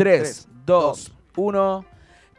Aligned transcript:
3, 0.00 0.48
2, 0.64 1.12
1. 1.36 1.84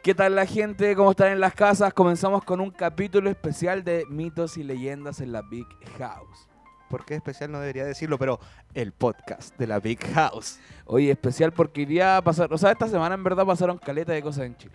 ¿Qué 0.02 0.16
tal 0.16 0.34
la 0.34 0.46
gente? 0.46 0.96
¿Cómo 0.96 1.12
están 1.12 1.30
en 1.30 1.38
las 1.38 1.54
casas? 1.54 1.94
Comenzamos 1.94 2.42
con 2.42 2.60
un 2.60 2.72
capítulo 2.72 3.30
especial 3.30 3.84
de 3.84 4.04
mitos 4.10 4.56
y 4.56 4.64
leyendas 4.64 5.20
en 5.20 5.30
la 5.30 5.42
Big 5.42 5.68
House. 5.96 6.48
¿Por 6.90 7.04
qué 7.04 7.14
especial 7.14 7.52
no 7.52 7.60
debería 7.60 7.84
decirlo? 7.84 8.18
Pero 8.18 8.40
el 8.74 8.90
podcast 8.90 9.56
de 9.58 9.68
la 9.68 9.78
Big 9.78 10.04
House. 10.12 10.58
Oye, 10.86 11.12
especial 11.12 11.52
porque 11.52 11.82
iría 11.82 12.16
a 12.16 12.22
pasar, 12.24 12.52
o 12.52 12.58
sea, 12.58 12.72
esta 12.72 12.88
semana 12.88 13.14
en 13.14 13.22
verdad 13.22 13.46
pasaron 13.46 13.78
caleta 13.78 14.12
de 14.12 14.22
cosas 14.22 14.46
en 14.46 14.56
Chile. 14.56 14.74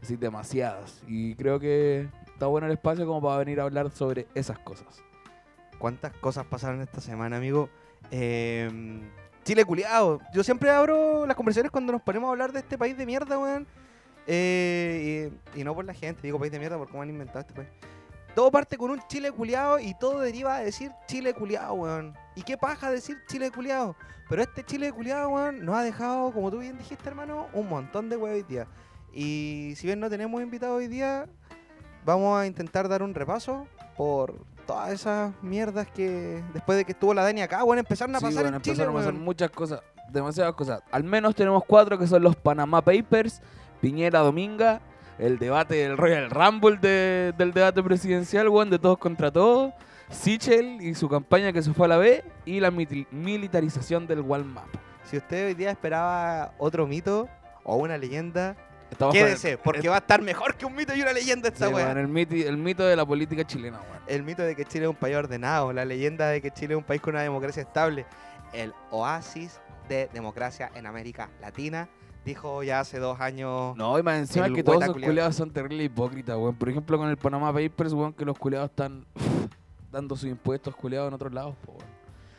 Así, 0.00 0.16
demasiadas. 0.16 1.02
Y 1.06 1.34
creo 1.34 1.60
que 1.60 2.08
está 2.28 2.46
bueno 2.46 2.66
el 2.66 2.72
espacio 2.72 3.06
como 3.06 3.20
para 3.20 3.36
venir 3.36 3.60
a 3.60 3.64
hablar 3.64 3.90
sobre 3.90 4.26
esas 4.34 4.58
cosas. 4.60 5.02
¿Cuántas 5.78 6.14
cosas 6.14 6.46
pasaron 6.46 6.80
esta 6.80 7.02
semana, 7.02 7.36
amigo? 7.36 7.68
Eh, 8.10 8.70
Chile 9.46 9.64
culiado. 9.64 10.20
Yo 10.32 10.42
siempre 10.42 10.70
abro 10.70 11.24
las 11.24 11.36
conversaciones 11.36 11.70
cuando 11.70 11.92
nos 11.92 12.02
ponemos 12.02 12.26
a 12.26 12.30
hablar 12.32 12.50
de 12.50 12.58
este 12.58 12.76
país 12.76 12.98
de 12.98 13.06
mierda, 13.06 13.38
weón. 13.38 13.64
Eh, 14.26 15.30
y, 15.54 15.60
y 15.60 15.62
no 15.62 15.72
por 15.72 15.84
la 15.84 15.94
gente, 15.94 16.22
digo 16.22 16.36
país 16.36 16.50
de 16.50 16.58
mierda 16.58 16.76
por 16.76 16.88
cómo 16.88 17.02
han 17.02 17.10
inventado 17.10 17.38
este 17.38 17.54
país. 17.54 17.68
Todo 18.34 18.50
parte 18.50 18.76
con 18.76 18.90
un 18.90 19.00
Chile 19.06 19.30
culiado 19.30 19.78
y 19.78 19.94
todo 19.94 20.18
deriva 20.18 20.56
a 20.56 20.60
decir 20.60 20.90
Chile 21.06 21.32
culiado, 21.32 21.74
weón. 21.74 22.12
¿Y 22.34 22.42
qué 22.42 22.58
paja 22.58 22.90
decir 22.90 23.18
Chile 23.28 23.52
culiado? 23.52 23.94
Pero 24.28 24.42
este 24.42 24.64
Chile 24.64 24.90
culiado, 24.90 25.28
weón, 25.28 25.64
nos 25.64 25.76
ha 25.76 25.82
dejado, 25.84 26.32
como 26.32 26.50
tú 26.50 26.58
bien 26.58 26.76
dijiste, 26.76 27.08
hermano, 27.08 27.46
un 27.52 27.68
montón 27.68 28.08
de 28.08 28.16
weón 28.16 28.34
hoy 28.34 28.42
día. 28.42 28.66
Y 29.12 29.74
si 29.76 29.86
bien 29.86 30.00
no 30.00 30.10
tenemos 30.10 30.42
invitado 30.42 30.74
hoy 30.74 30.88
día, 30.88 31.26
vamos 32.04 32.36
a 32.36 32.48
intentar 32.48 32.88
dar 32.88 33.00
un 33.04 33.14
repaso 33.14 33.68
por 33.96 34.44
todas 34.66 34.90
esas 34.92 35.32
mierdas 35.42 35.86
que 35.88 36.42
después 36.52 36.76
de 36.78 36.84
que 36.84 36.92
estuvo 36.92 37.14
la 37.14 37.22
Dani 37.22 37.42
acá, 37.42 37.62
weón, 37.64 37.78
empezaron 37.78 38.14
a 38.16 38.18
Sí, 38.18 38.24
pasar 38.26 38.42
bueno, 38.42 38.56
en 38.56 38.62
Chile, 38.62 38.72
empezaron 38.72 38.94
a 38.94 38.98
pasar 38.98 39.14
muchas 39.14 39.50
cosas, 39.50 39.80
demasiadas 40.10 40.54
cosas. 40.54 40.82
Al 40.90 41.04
menos 41.04 41.34
tenemos 41.34 41.62
cuatro 41.66 41.98
que 41.98 42.06
son 42.06 42.22
los 42.22 42.36
Panama 42.36 42.82
Papers, 42.82 43.40
Piñera 43.80 44.20
Dominga, 44.20 44.80
el 45.18 45.38
debate 45.38 45.76
del 45.76 45.96
Royal 45.96 46.30
Rumble 46.30 46.76
de- 46.78 47.32
del 47.38 47.52
debate 47.52 47.82
presidencial, 47.82 48.48
weón, 48.48 48.68
de 48.70 48.78
todos 48.78 48.98
contra 48.98 49.30
todos, 49.30 49.72
Sichel 50.10 50.80
y 50.82 50.94
su 50.94 51.08
campaña 51.08 51.52
que 51.52 51.62
se 51.62 51.72
fue 51.72 51.86
a 51.86 51.88
la 51.88 51.96
B 51.96 52.22
y 52.44 52.60
la 52.60 52.70
militarización 52.70 54.06
del 54.06 54.20
Walmart. 54.20 54.68
Si 55.04 55.16
usted 55.16 55.46
hoy 55.46 55.54
día 55.54 55.70
esperaba 55.70 56.52
otro 56.58 56.86
mito 56.86 57.28
o 57.64 57.76
una 57.76 57.96
leyenda, 57.98 58.56
Estamos 58.90 59.14
quédese, 59.14 59.58
porque 59.58 59.88
va 59.88 59.96
a 59.96 59.98
estar 59.98 60.22
mejor 60.22 60.54
que 60.56 60.64
un 60.64 60.74
mito 60.74 60.94
y 60.94 61.02
una 61.02 61.12
leyenda 61.12 61.48
esta 61.48 61.68
sí, 61.68 61.74
weá. 61.74 61.90
el, 61.92 62.08
miti- 62.08 62.44
el 62.46 62.56
mito 62.56 62.84
de 62.84 62.94
la 62.96 63.04
política 63.04 63.44
chilena, 63.44 63.78
weón. 63.80 64.02
El 64.06 64.22
mito 64.22 64.42
de 64.42 64.54
que 64.54 64.64
Chile 64.64 64.84
es 64.84 64.90
un 64.90 64.96
país 64.96 65.16
ordenado, 65.16 65.72
la 65.72 65.84
leyenda 65.84 66.28
de 66.28 66.40
que 66.40 66.50
Chile 66.52 66.74
es 66.74 66.78
un 66.78 66.84
país 66.84 67.00
con 67.00 67.14
una 67.14 67.22
democracia 67.22 67.62
estable, 67.62 68.06
el 68.52 68.72
oasis 68.90 69.60
de 69.88 70.08
democracia 70.14 70.70
en 70.74 70.86
América 70.86 71.28
Latina, 71.40 71.88
dijo 72.24 72.62
ya 72.62 72.80
hace 72.80 72.98
dos 72.98 73.20
años. 73.20 73.76
No, 73.76 73.98
y 73.98 74.02
más 74.02 74.18
encima 74.18 74.48
que 74.50 74.62
todos 74.62 74.84
culiao. 74.86 75.08
culiados 75.10 75.34
son 75.36 75.50
terribles 75.52 75.86
hipócritas, 75.86 76.36
weón. 76.36 76.54
Por 76.54 76.68
ejemplo, 76.68 76.96
con 76.98 77.08
el 77.08 77.16
Panama 77.16 77.52
Papers, 77.52 77.92
weón, 77.92 78.12
que 78.12 78.24
los 78.24 78.38
culiados 78.38 78.70
están 78.70 79.04
dando 79.92 80.16
sus 80.16 80.28
impuestos 80.28 80.74
culiados 80.76 81.08
en 81.08 81.14
otros 81.14 81.32
lados, 81.32 81.54
po, 81.64 81.72
weón. 81.72 81.86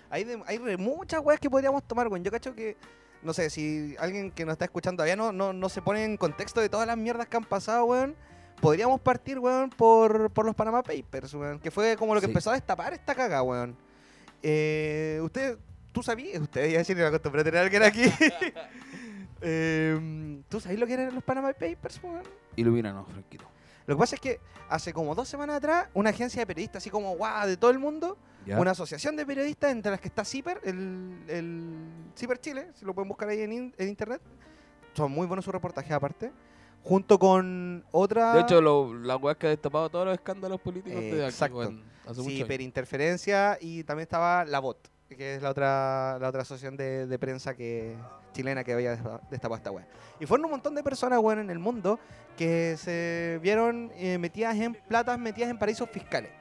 Hay, 0.09 0.23
de- 0.23 0.41
hay 0.47 0.57
re- 0.57 0.77
muchas 0.77 1.19
weas 1.21 1.39
que 1.39 1.49
podríamos 1.49 1.83
tomar, 1.83 2.07
weón. 2.07 2.23
Yo 2.23 2.31
cacho 2.31 2.55
que, 2.55 2.77
no 3.27 3.33
sé, 3.33 3.51
si 3.51 3.95
alguien 3.99 4.31
que 4.31 4.43
nos 4.45 4.53
está 4.53 4.65
escuchando 4.65 4.97
todavía 4.97 5.15
no, 5.15 5.31
no, 5.31 5.53
no 5.53 5.69
se 5.69 5.81
pone 5.83 6.03
en 6.03 6.17
contexto 6.17 6.61
de 6.61 6.69
todas 6.69 6.87
las 6.87 6.97
mierdas 6.97 7.27
que 7.27 7.37
han 7.37 7.43
pasado, 7.43 7.85
weón. 7.85 8.15
Podríamos 8.59 8.99
partir, 9.01 9.37
weón, 9.37 9.69
por, 9.69 10.31
por 10.31 10.45
los 10.45 10.55
Panama 10.55 10.81
Papers, 10.81 11.33
weón. 11.35 11.59
Que 11.59 11.69
fue 11.69 11.95
como 11.95 12.15
lo 12.15 12.21
que 12.21 12.25
Sí. 12.25 12.31
empezó 12.31 12.49
a 12.49 12.53
destapar 12.53 12.93
esta 12.93 13.13
caga, 13.13 13.43
weón. 13.43 13.75
Eh, 14.41 15.19
usted, 15.21 15.57
tú 15.91 16.01
sabías, 16.01 16.41
usted 16.41 16.65
iba 16.69 16.77
a 16.77 16.79
decir 16.79 16.95
que 16.95 17.03
me 17.03 17.07
acostumbré 17.07 17.41
a 17.41 17.43
tener 17.43 17.59
a 17.59 17.63
alguien 17.63 17.83
aquí. 17.83 18.03
Eh, 19.41 20.41
¿Tú 20.49 20.59
sabías 20.59 20.79
lo 20.79 20.87
que 20.87 20.93
eran 20.93 21.13
los 21.13 21.23
Panama 21.23 21.53
Papers, 21.53 21.99
weón? 22.01 22.23
Ilumínanos, 22.55 23.07
Franquito. 23.07 23.45
Lo 23.87 23.95
que 23.95 23.99
pasa 23.99 24.15
es 24.15 24.21
que 24.21 24.39
hace 24.69 24.93
como 24.93 25.15
dos 25.15 25.27
semanas 25.27 25.55
atrás, 25.57 25.87
una 25.93 26.11
agencia 26.11 26.41
de 26.41 26.45
periodistas, 26.45 26.83
así 26.83 26.89
como 26.89 27.15
guau, 27.15 27.47
de 27.47 27.57
todo 27.57 27.71
el 27.71 27.79
mundo, 27.79 28.17
¿Ya? 28.45 28.59
una 28.59 28.71
asociación 28.71 29.15
de 29.15 29.25
periodistas 29.25 29.71
entre 29.71 29.91
las 29.91 29.99
que 30.01 30.09
está 30.09 30.23
CIPER, 30.25 30.59
el, 30.63 31.17
el 31.27 31.73
CIPER 32.15 32.37
Chile, 32.39 32.67
si 32.75 32.85
lo 32.85 32.93
pueden 32.93 33.07
buscar 33.07 33.29
ahí 33.29 33.41
en, 33.41 33.51
in- 33.53 33.73
en 33.77 33.87
internet. 33.87 34.21
Son 34.93 35.11
muy 35.11 35.25
buenos 35.25 35.45
sus 35.45 35.53
reportajes 35.53 35.91
aparte. 35.91 36.31
Junto 36.83 37.17
con 37.19 37.83
otra 37.91 38.33
De 38.33 38.41
hecho, 38.41 38.61
lo, 38.61 38.93
la 38.93 39.15
weá 39.17 39.35
que 39.35 39.47
ha 39.47 39.49
destapado 39.49 39.89
todos 39.89 40.05
los 40.05 40.13
escándalos 40.15 40.59
políticos 40.61 40.99
Eh, 41.01 41.15
de 41.15 41.25
aquí, 41.25 41.33
exacto. 41.33 41.57
weón, 41.57 41.83
hace 42.05 42.21
mucho 42.21 42.35
CIPER 42.35 42.51
años. 42.59 42.65
Interferencia 42.65 43.57
y 43.61 43.83
también 43.83 44.03
estaba 44.03 44.45
la 44.45 44.59
BOT, 44.59 44.87
que 45.15 45.35
es 45.35 45.41
la 45.41 45.49
otra, 45.51 46.17
la 46.19 46.29
otra 46.29 46.41
asociación 46.41 46.75
de, 46.75 47.07
de 47.07 47.19
prensa 47.19 47.55
que 47.55 47.95
chilena 48.33 48.63
que 48.63 48.73
había 48.73 48.91
desta- 48.95 49.21
destapado 49.29 49.55
esta 49.57 49.71
wea. 49.71 49.87
Y 50.19 50.25
fueron 50.25 50.45
un 50.45 50.51
montón 50.51 50.75
de 50.75 50.83
personas, 50.83 51.19
weón, 51.19 51.39
en 51.39 51.49
el 51.49 51.59
mundo 51.59 51.99
que 52.37 52.75
se 52.77 53.39
vieron 53.41 53.91
eh, 53.95 54.17
metidas 54.17 54.55
en 54.57 54.73
platas, 54.73 55.17
metidas 55.17 55.49
en 55.49 55.57
paraísos 55.57 55.89
fiscales. 55.89 56.31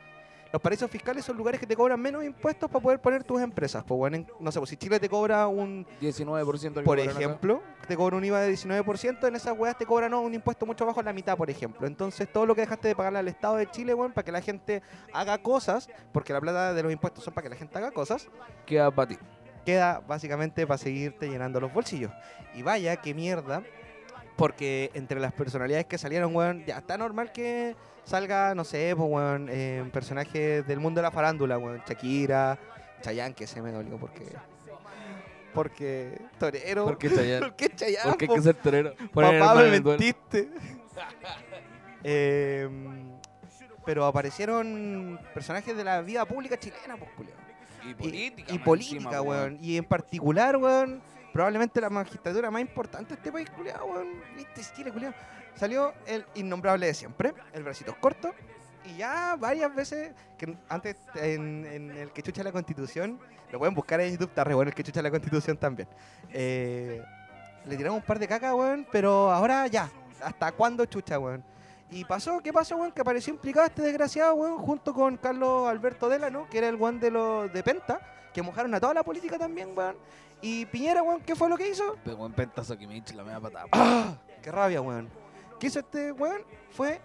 Los 0.52 0.62
paraísos 0.62 0.90
fiscales 0.90 1.24
son 1.24 1.36
lugares 1.36 1.60
que 1.60 1.66
te 1.66 1.76
cobran 1.76 2.00
menos 2.00 2.24
impuestos 2.24 2.70
para 2.70 2.82
poder 2.82 3.00
poner 3.00 3.24
tus 3.24 3.40
empresas. 3.42 3.84
Pues, 3.84 4.12
en- 4.14 4.26
no 4.40 4.50
sé, 4.52 4.58
pues 4.58 4.70
si 4.70 4.76
Chile 4.76 4.98
te 5.00 5.08
cobra 5.08 5.46
un 5.48 5.86
19% 6.00 6.80
que 6.80 6.84
por 6.84 6.98
acá. 7.00 7.10
ejemplo, 7.10 7.62
te 7.86 7.96
cobra 7.96 8.16
un 8.16 8.24
IVA 8.24 8.40
de 8.40 8.48
19%, 8.50 9.26
en 9.26 9.36
esas 9.36 9.58
weas 9.58 9.76
te 9.76 9.84
cobran 9.84 10.10
¿no? 10.12 10.20
un 10.22 10.32
impuesto 10.34 10.64
mucho 10.64 10.86
bajo 10.86 11.02
la 11.02 11.12
mitad, 11.12 11.36
por 11.36 11.50
ejemplo. 11.50 11.86
Entonces, 11.86 12.32
todo 12.32 12.46
lo 12.46 12.54
que 12.54 12.62
dejaste 12.62 12.88
de 12.88 12.96
pagarle 12.96 13.18
al 13.18 13.28
Estado 13.28 13.56
de 13.56 13.70
Chile, 13.70 13.92
weón, 13.92 14.12
para 14.12 14.24
que 14.24 14.32
la 14.32 14.40
gente 14.40 14.82
haga 15.12 15.36
cosas, 15.38 15.90
porque 16.12 16.32
la 16.32 16.40
plata 16.40 16.72
de 16.72 16.82
los 16.82 16.92
impuestos 16.92 17.24
son 17.24 17.34
para 17.34 17.42
que 17.44 17.50
la 17.50 17.56
gente 17.56 17.76
haga 17.76 17.90
cosas, 17.90 18.28
Queda 18.64 18.90
para 18.90 19.08
ti. 19.08 19.18
queda 19.64 20.00
básicamente 20.06 20.64
para 20.66 20.78
seguirte 20.78 21.28
llenando 21.28 21.60
los 21.60 21.72
bolsillos. 21.72 22.12
Y 22.54 22.62
vaya, 22.62 22.96
qué 22.96 23.12
mierda, 23.12 23.62
porque 24.36 24.91
entre 24.94 25.19
las 25.20 25.32
personalidades 25.32 25.86
que 25.86 25.98
salieron, 25.98 26.34
weón, 26.36 26.64
ya 26.66 26.78
está 26.78 26.98
normal 26.98 27.32
que 27.32 27.74
salga, 28.04 28.54
no 28.54 28.64
sé, 28.64 28.94
pues, 28.97 29.08
weón, 29.10 29.48
eh, 29.50 29.88
personajes 29.92 30.66
del 30.66 30.78
mundo 30.78 30.98
de 30.98 31.02
la 31.02 31.10
farándula, 31.10 31.58
weón, 31.58 31.82
Shakira, 31.88 32.58
Chayanne, 33.02 33.34
que 33.34 33.46
se 33.46 33.62
me 33.62 33.72
dolió 33.72 33.96
porque... 33.98 34.25
Porque 35.54 36.20
torero. 36.38 36.84
Porque 36.84 37.08
Chayanne. 37.14 37.46
¿Por 37.46 37.56
qué 37.56 37.70
Chayanne? 37.70 38.10
Porque 38.10 38.26
hay 38.28 38.34
que 38.34 38.42
ser 38.42 38.54
torero. 38.56 38.94
Papá, 39.12 39.54
me 39.54 39.80
mentiste. 39.80 40.50
Em, 42.08 43.10
pero 43.84 44.04
aparecieron 44.04 45.19
personajes 45.34 45.76
de 45.76 45.82
la 45.82 46.02
vida 46.02 46.25
pública 46.25 46.56
chilena, 46.58 46.96
pues. 46.96 47.10
Y 47.84 47.91
Y- 47.91 47.94
política. 47.94 48.52
Y 48.52 48.58
más 48.58 48.64
política, 48.64 48.96
encima, 48.96 49.20
weón. 49.22 49.58
Y 49.60 49.76
en 49.76 49.84
particular, 49.84 50.56
weón, 50.56 51.02
probablemente 51.36 51.82
la 51.82 51.91
magistratura 51.91 52.50
más 52.50 52.62
importante 52.62 53.10
de 53.10 53.14
este 53.16 53.30
país, 53.30 53.50
culiao, 53.50 53.84
weón. 53.84 54.22
Viste, 54.34 54.62
Chile, 54.74 54.91
culiao. 54.91 55.12
Salió 55.54 55.92
el 56.06 56.24
innombrable 56.34 56.86
de 56.86 56.94
siempre, 56.94 57.34
el 57.52 57.62
bracitos 57.62 57.94
cortos. 57.97 58.30
Y 58.86 58.97
ya 58.97 59.36
varias 59.38 59.75
veces, 59.75 60.14
que 60.38 60.56
antes 60.70 60.96
en, 61.14 61.66
en 61.66 61.91
el 61.91 62.10
que 62.10 62.22
chucha 62.22 62.42
la 62.42 62.52
constitución, 62.52 63.20
lo 63.52 63.58
pueden 63.58 63.75
buscar 63.75 64.00
en 64.00 64.12
YouTube, 64.12 64.30
está 64.30 64.44
re 64.44 64.54
bueno 64.54 64.70
el 64.70 64.75
que 64.75 64.82
chucha 64.82 65.02
la 65.02 65.10
constitución 65.10 65.58
también. 65.58 65.86
Eh, 66.32 67.04
le 67.66 67.76
tiramos 67.76 68.00
un 68.00 68.06
par 68.06 68.19
de 68.19 68.26
caca, 68.26 68.54
weón, 68.54 68.86
pero 68.91 69.30
ahora 69.30 69.66
ya. 69.66 69.91
¿Hasta 70.22 70.52
cuándo 70.52 70.86
chucha, 70.86 71.19
weón? 71.19 71.44
Y 71.91 72.06
pasó, 72.06 72.41
¿qué 72.41 72.50
pasó, 72.50 72.78
weón? 72.78 72.92
Que 72.92 73.02
apareció 73.02 73.34
implicado 73.34 73.66
este 73.66 73.82
desgraciado, 73.82 74.36
weón, 74.36 74.56
junto 74.56 74.94
con 74.94 75.19
Carlos 75.19 75.69
Alberto 75.69 76.08
Delano, 76.08 76.46
que 76.48 76.56
era 76.56 76.69
el 76.69 76.76
weón 76.76 76.98
de 76.98 77.10
los 77.10 77.52
de 77.52 77.62
Penta, 77.62 78.00
que 78.32 78.41
mojaron 78.41 78.72
a 78.75 78.80
toda 78.80 78.94
la 78.94 79.02
política 79.02 79.36
también, 79.36 79.76
weón. 79.76 79.96
Y 80.46 80.64
Piñera, 80.66 81.02
weón, 81.02 81.22
¿qué 81.22 81.34
fue 81.34 81.48
lo 81.48 81.56
que 81.56 81.68
hizo? 81.68 81.96
Pegó 82.04 82.24
en 82.24 82.32
pentazo 82.32 82.78
que 82.78 82.86
me 82.86 82.96
hincha 82.96 83.12
la 83.16 83.24
media 83.24 83.40
patada. 83.40 83.66
¡Ah! 83.72 84.16
¡Qué 84.40 84.52
rabia, 84.52 84.80
weón! 84.80 85.08
¿Qué 85.58 85.66
hizo 85.66 85.80
este 85.80 86.12
weón? 86.12 86.42
Fue 86.70 87.00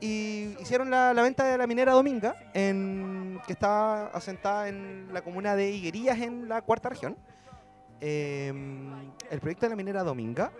y 0.00 0.56
hicieron 0.60 0.90
la, 0.90 1.14
la 1.14 1.22
venta 1.22 1.44
de 1.44 1.56
la 1.56 1.68
minera 1.68 1.92
Dominga, 1.92 2.34
en, 2.54 3.40
que 3.46 3.52
está 3.52 4.08
asentada 4.08 4.68
en 4.68 5.08
la 5.12 5.22
comuna 5.22 5.54
de 5.54 5.70
Higuerías, 5.70 6.18
en 6.18 6.48
la 6.48 6.60
cuarta 6.62 6.88
región. 6.88 7.16
Em, 8.00 9.12
el 9.30 9.38
proyecto 9.38 9.66
de 9.66 9.70
la 9.70 9.76
minera 9.76 10.02
Dominga. 10.02 10.50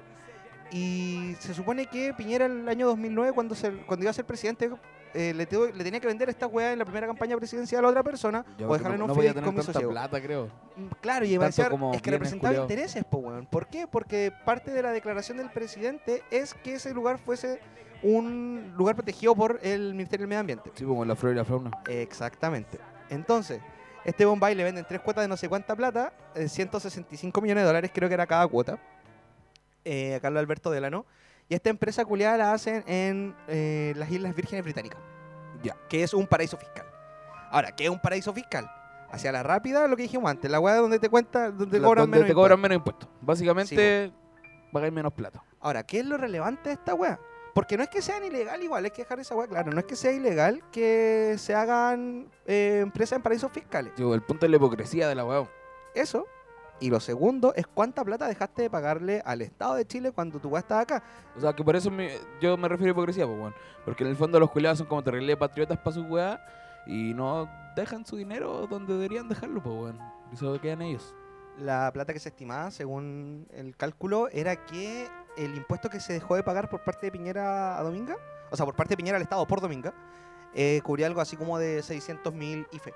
Y 0.71 1.35
se 1.41 1.53
supone 1.53 1.87
que 1.87 2.15
Piñera 2.15 2.47
en 2.47 2.61
el 2.61 2.69
año 2.69 2.87
2009, 2.87 3.33
cuando, 3.33 3.57
se, 3.57 3.73
cuando 3.73 4.05
iba 4.05 4.11
a 4.11 4.15
ser 4.15 4.25
presidente, 4.25 4.71
eh, 5.15 5.33
le, 5.35 5.47
tenía 5.47 6.01
que 6.01 6.07
vender 6.07 6.29
esta 6.29 6.47
weá 6.47 6.73
en 6.73 6.79
la 6.79 6.85
primera 6.85 7.07
campaña 7.07 7.37
presidencial 7.37 7.85
a 7.85 7.89
otra 7.89 8.03
persona 8.03 8.45
o 8.61 8.73
dejarla 8.73 8.95
en 8.95 8.99
no, 8.99 9.05
un 9.07 9.09
no 9.09 9.15
fideicomiso 9.15 9.73
ciego. 9.73 9.91
plata, 9.91 10.21
creo. 10.21 10.47
Mm, 10.77 10.87
Claro, 11.01 11.25
y 11.25 11.37
a 11.37 11.47
es 11.47 12.03
que 12.03 12.11
representaba 12.11 12.55
intereses, 12.55 13.05
po, 13.05 13.19
weón. 13.19 13.47
¿Por 13.47 13.67
qué? 13.67 13.87
Porque 13.87 14.33
parte 14.45 14.71
de 14.71 14.83
la 14.83 14.93
declaración 14.93 15.39
del 15.39 15.51
presidente 15.51 16.23
es 16.31 16.55
que 16.55 16.75
ese 16.75 16.93
lugar 16.95 17.19
fuese 17.19 17.61
un 18.03 18.75
lugar 18.77 18.95
protegido 18.95 19.35
por 19.35 19.59
el 19.63 19.95
Ministerio 19.95 20.23
del 20.25 20.29
Medio 20.29 20.41
Ambiente. 20.41 20.71
Sí, 20.75 20.85
como 20.85 21.05
la 21.05 21.17
flor 21.17 21.33
y 21.33 21.37
la 21.37 21.45
fauna. 21.45 21.71
Exactamente. 21.89 22.79
Entonces, 23.11 23.61
este 24.05 24.25
Bombay 24.25 24.55
le 24.55 24.65
venden 24.65 24.85
tres 24.89 25.01
cuotas 25.01 25.25
de 25.25 25.29
no 25.29 25.37
sé 25.37 25.49
cuánta 25.49 25.75
plata, 25.75 26.13
eh, 26.35 26.49
165 26.49 27.41
millones 27.41 27.63
de 27.63 27.67
dólares 27.67 27.91
creo 27.93 28.09
que 28.09 28.15
era 28.15 28.27
cada 28.27 28.47
cuota, 28.47 28.79
eh, 29.85 30.15
a 30.15 30.21
Carlos 30.21 30.41
Alberto 30.41 30.71
Delano. 30.71 31.05
Y 31.49 31.55
esta 31.55 31.71
empresa 31.71 32.05
culiada 32.05 32.37
la 32.37 32.53
hacen 32.53 32.85
en 32.87 33.35
eh, 33.49 33.95
las 33.97 34.11
Islas 34.11 34.35
Vírgenes 34.35 34.65
Británicas, 34.65 35.01
Ya. 35.63 35.77
que 35.89 36.03
es 36.03 36.13
un 36.15 36.27
paraíso 36.27 36.57
fiscal. 36.59 36.87
Ahora, 37.51 37.73
¿qué 37.75 37.85
es 37.85 37.91
un 37.91 38.01
paraíso 38.01 38.33
fiscal? 38.35 38.71
Hacia 39.11 39.33
la 39.33 39.43
rápida, 39.43 39.89
lo 39.89 39.97
que 39.97 40.03
dijimos 40.03 40.31
antes, 40.31 40.51
la 40.51 40.61
weá 40.61 40.75
donde 40.77 40.99
te 40.99 41.09
cuenta, 41.09 41.51
donde 41.51 41.79
La- 41.81 41.87
cobran 41.89 42.03
donde 42.05 42.17
menos 42.19 42.29
te 42.29 42.35
cobran 42.35 42.59
impuestos. 42.59 42.63
menos 42.63 42.77
impuestos. 42.77 43.09
Básicamente, 43.23 44.13
pagáis 44.73 44.93
menos 44.93 45.13
plata. 45.15 45.43
Ahora, 45.61 45.83
¿qué 45.85 46.01
es 46.01 46.05
lo 46.07 46.19
relevante 46.19 46.69
de 46.69 46.75
esta 46.75 46.95
weá? 46.95 47.19
Porque 47.55 47.79
no 47.79 47.83
es 47.83 47.89
que 47.89 48.03
sean 48.03 48.23
ilegal 48.23 48.63
igual, 48.63 48.85
es 48.85 48.93
que 48.93 49.03
dejar 49.03 49.19
esa 49.19 49.35
weá 49.35 49.49
claro. 49.49 49.73
No 49.73 49.79
es 49.81 49.87
que 49.87 49.97
sea 49.97 50.13
ilegal 50.13 50.63
que 50.71 51.35
se 51.39 51.55
hagan 51.55 52.31
eh, 52.47 52.81
empresas 52.83 53.17
en 53.17 53.23
paraísos 53.23 53.51
fiscales. 53.51 53.95
Digo, 53.97 54.15
el 54.15 54.21
punto 54.23 54.45
es 54.45 54.51
la 54.51 54.57
hipocresía 54.59 55.09
de 55.09 55.15
la 55.15 55.25
weá. 55.25 55.49
Eso. 55.95 56.27
Y 56.81 56.91
lo 56.91 57.01
segundo 57.01 57.53
es 57.57 57.67
cuánta 57.67 58.05
plata 58.05 58.29
dejaste 58.29 58.63
de 58.63 58.71
pagarle 58.71 59.21
al 59.25 59.43
Estado 59.43 59.75
de 59.75 59.85
Chile 59.87 60.13
cuando 60.13 60.39
tu 60.39 60.49
weá 60.49 60.61
estaba 60.61 60.83
acá. 60.83 61.03
O 61.37 61.41
sea, 61.41 61.53
que 61.53 61.65
por 61.65 61.75
eso 61.75 61.91
me- 61.91 62.17
yo 62.41 62.57
me 62.57 62.69
refiero 62.69 62.93
a 62.93 62.95
hipocresía, 62.95 63.27
pues, 63.27 63.39
weón. 63.39 63.55
Porque 63.85 64.05
en 64.05 64.11
el 64.11 64.17
fondo 64.17 64.39
los 64.39 64.51
culiados 64.51 64.79
son 64.79 64.87
como 64.87 65.03
terribles 65.03 65.37
patriotas 65.37 65.77
para 65.79 65.93
sus 65.93 66.09
weá 66.09 66.41
y 66.87 67.15
no 67.15 67.49
dejan 67.75 68.07
su 68.07 68.17
dinero 68.17 68.67
donde 68.69 68.95
deberían 68.95 69.29
dejarlo, 69.29 69.61
pues, 69.63 69.75
weón. 69.75 69.99
Y 70.31 70.35
eso 70.37 70.61
quedan 70.61 70.83
ellos. 70.83 71.15
La 71.59 71.91
plata 71.93 72.13
que 72.13 72.21
se 72.21 72.29
estimaba, 72.29 72.71
según 72.71 73.49
el 73.51 73.77
cálculo, 73.77 74.29
era 74.31 74.55
que 74.65 75.09
el 75.37 75.57
impuesto 75.57 75.91
que 75.91 75.99
se 75.99 76.13
dejó 76.13 76.37
de 76.37 76.45
pagar 76.45 76.69
por 76.71 76.85
parte 76.85 77.07
de 77.07 77.11
Piñera 77.11 77.77
a 77.77 77.83
Dominga, 77.83 78.17
o 78.53 78.57
sea, 78.57 78.65
por 78.65 78.77
parte 78.77 78.91
de 78.93 78.97
Piñera 78.99 79.17
al 79.17 79.23
Estado 79.23 79.45
por 79.49 79.61
Dominga, 79.61 79.93
eh, 80.55 80.81
cubría 80.85 81.09
algo 81.09 81.21
así 81.21 81.37
como 81.37 81.59
de 81.59 81.83
600 81.83 82.33
mil 82.33 82.69
IFE. 82.71 82.95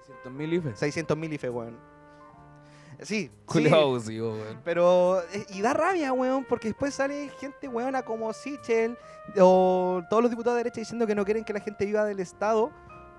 600 0.00 0.32
mil 0.32 0.52
IFES. 0.52 0.78
600 0.80 1.16
mil 1.16 1.32
IFE, 1.32 1.48
weón. 1.50 1.78
Sí, 1.78 1.91
sí, 3.04 3.30
weón. 4.38 4.60
pero... 4.64 5.20
eh, 5.32 5.46
Y 5.50 5.60
da 5.62 5.72
rabia, 5.74 6.12
weón, 6.12 6.44
porque 6.48 6.68
después 6.68 6.94
sale 6.94 7.30
gente 7.40 7.68
weona 7.68 8.02
como 8.02 8.32
Sichel 8.32 8.96
o 9.38 10.02
todos 10.10 10.22
los 10.22 10.30
diputados 10.30 10.56
de 10.56 10.64
derecha 10.64 10.80
diciendo 10.80 11.06
que 11.06 11.14
no 11.14 11.24
quieren 11.24 11.44
que 11.44 11.52
la 11.52 11.60
gente 11.60 11.84
viva 11.86 12.04
del 12.04 12.20
Estado, 12.20 12.70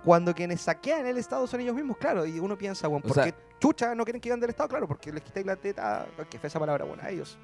cuando 0.04 0.34
quienes 0.36 0.62
saquean 0.62 1.06
el 1.08 1.18
Estado 1.18 1.48
son 1.48 1.62
ellos 1.62 1.76
mismos, 1.76 1.98
claro. 1.98 2.26
Y 2.26 2.40
uno 2.40 2.58
piensa, 2.58 2.88
weón, 2.88 3.02
¿por 3.02 3.14
sea- 3.14 3.26
qué 3.26 3.34
chucha 3.60 3.96
no 3.96 4.04
quieren 4.04 4.20
que 4.22 4.30
vivan 4.30 4.40
del 4.40 4.50
Estado? 4.50 4.70
Claro, 4.70 4.88
porque 4.88 5.12
les 5.12 5.24
quitáis 5.24 5.46
la 5.46 5.56
teta, 5.56 6.06
que 6.30 6.40
fue 6.40 6.48
esa 6.48 6.60
palabra, 6.60 6.84
bueno, 6.86 7.02
a 7.04 7.10
ellos. 7.10 7.38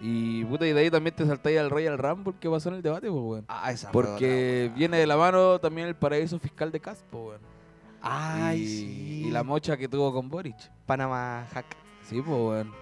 Y 0.00 0.44
puta, 0.46 0.66
y 0.66 0.72
de 0.72 0.80
ahí 0.80 0.90
también 0.90 1.14
te 1.14 1.24
saltáis 1.24 1.58
al 1.58 1.70
Royal 1.70 1.96
Rumble 1.98 2.34
que 2.40 2.50
pasó 2.50 2.68
en 2.68 2.76
el 2.76 2.82
debate, 2.82 3.08
pues, 3.10 3.22
weón. 3.22 3.44
Ah, 3.48 3.70
esa 3.70 3.90
Porque 3.92 4.70
viene 4.74 4.98
de 4.98 5.06
la 5.06 5.16
mano 5.16 5.58
también 5.60 5.86
el 5.88 5.94
paraíso 5.94 6.38
fiscal 6.38 6.72
de 6.72 6.80
Caspo, 6.80 7.28
weón. 7.28 7.53
Ay, 8.06 8.60
y, 8.62 8.66
sí. 8.68 9.22
y 9.26 9.30
la 9.30 9.42
mocha 9.42 9.76
que 9.76 9.88
tuvo 9.88 10.12
con 10.12 10.28
Boric. 10.28 10.56
Panamá 10.86 11.46
Hack. 11.52 11.66
Sí, 12.02 12.20
pues, 12.20 12.38
weón. 12.38 12.72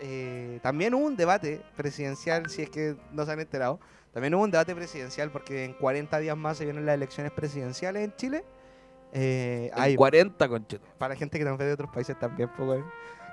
Eh, 0.00 0.60
también 0.62 0.92
hubo 0.94 1.06
un 1.06 1.16
debate 1.16 1.62
presidencial, 1.76 2.50
si 2.50 2.62
es 2.62 2.70
que 2.70 2.96
no 3.12 3.24
se 3.24 3.32
han 3.32 3.40
enterado. 3.40 3.80
También 4.12 4.34
hubo 4.34 4.44
un 4.44 4.50
debate 4.50 4.74
presidencial 4.74 5.30
porque 5.30 5.64
en 5.64 5.72
40 5.74 6.18
días 6.18 6.36
más 6.36 6.58
se 6.58 6.64
vienen 6.64 6.84
las 6.86 6.94
elecciones 6.94 7.32
presidenciales 7.32 8.04
en 8.04 8.14
Chile. 8.16 8.44
Eh, 9.12 9.70
En 9.74 9.82
hay 9.82 9.96
40, 9.96 10.48
concheto. 10.48 10.86
para 10.98 11.14
la 11.14 11.18
gente 11.18 11.38
que 11.38 11.44
nos 11.44 11.56
ve 11.56 11.64
de 11.64 11.72
otros 11.72 11.90
países 11.90 12.18
también, 12.18 12.50
pues, 12.56 12.68
weón. 12.68 12.84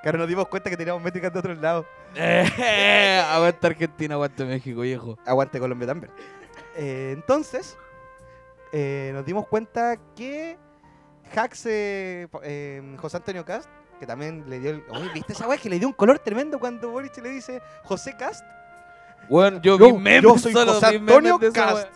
Claro, 0.02 0.18
nos 0.18 0.28
dimos 0.28 0.48
cuenta 0.48 0.70
que 0.70 0.78
teníamos 0.78 1.02
métricas 1.04 1.32
de 1.34 1.40
otros 1.40 1.58
lados. 1.60 1.86
aguanta 3.30 3.68
Argentina, 3.68 4.16
aguanta 4.16 4.46
México, 4.46 4.82
viejo. 4.82 5.18
Aguante 5.26 5.60
Colombia 5.60 5.88
también. 5.88 6.12
Eh, 6.76 7.12
entonces, 7.14 7.78
eh, 8.72 9.12
nos 9.14 9.26
dimos 9.26 9.48
cuenta 9.48 9.98
que 10.16 10.58
Hacks, 11.36 11.66
eh, 11.66 12.28
eh, 12.44 12.96
José 13.00 13.18
Antonio 13.18 13.44
Cast, 13.46 13.70
que 14.00 14.06
también 14.08 14.44
le 14.50 14.60
dio 14.60 14.72
el. 14.72 14.84
Oye, 14.90 15.10
¿viste 15.14 15.34
esa 15.34 15.48
weá 15.48 15.58
que 15.58 15.70
le 15.70 15.80
dio 15.80 15.88
un 15.88 15.94
color 15.94 16.20
tremendo 16.20 16.60
cuando 16.60 16.90
Boric 16.90 17.18
le 17.18 17.30
dice 17.30 17.62
José 17.84 18.16
Cast? 18.18 18.44
Weón, 19.30 19.62
yo, 19.62 19.78
Yo- 19.78 19.88
vi 19.88 19.94
memes 19.94 20.24
yo 20.24 20.38
soy 20.38 20.54
José 20.54 20.86
Antonio 20.98 21.40
Cast. 21.54 21.88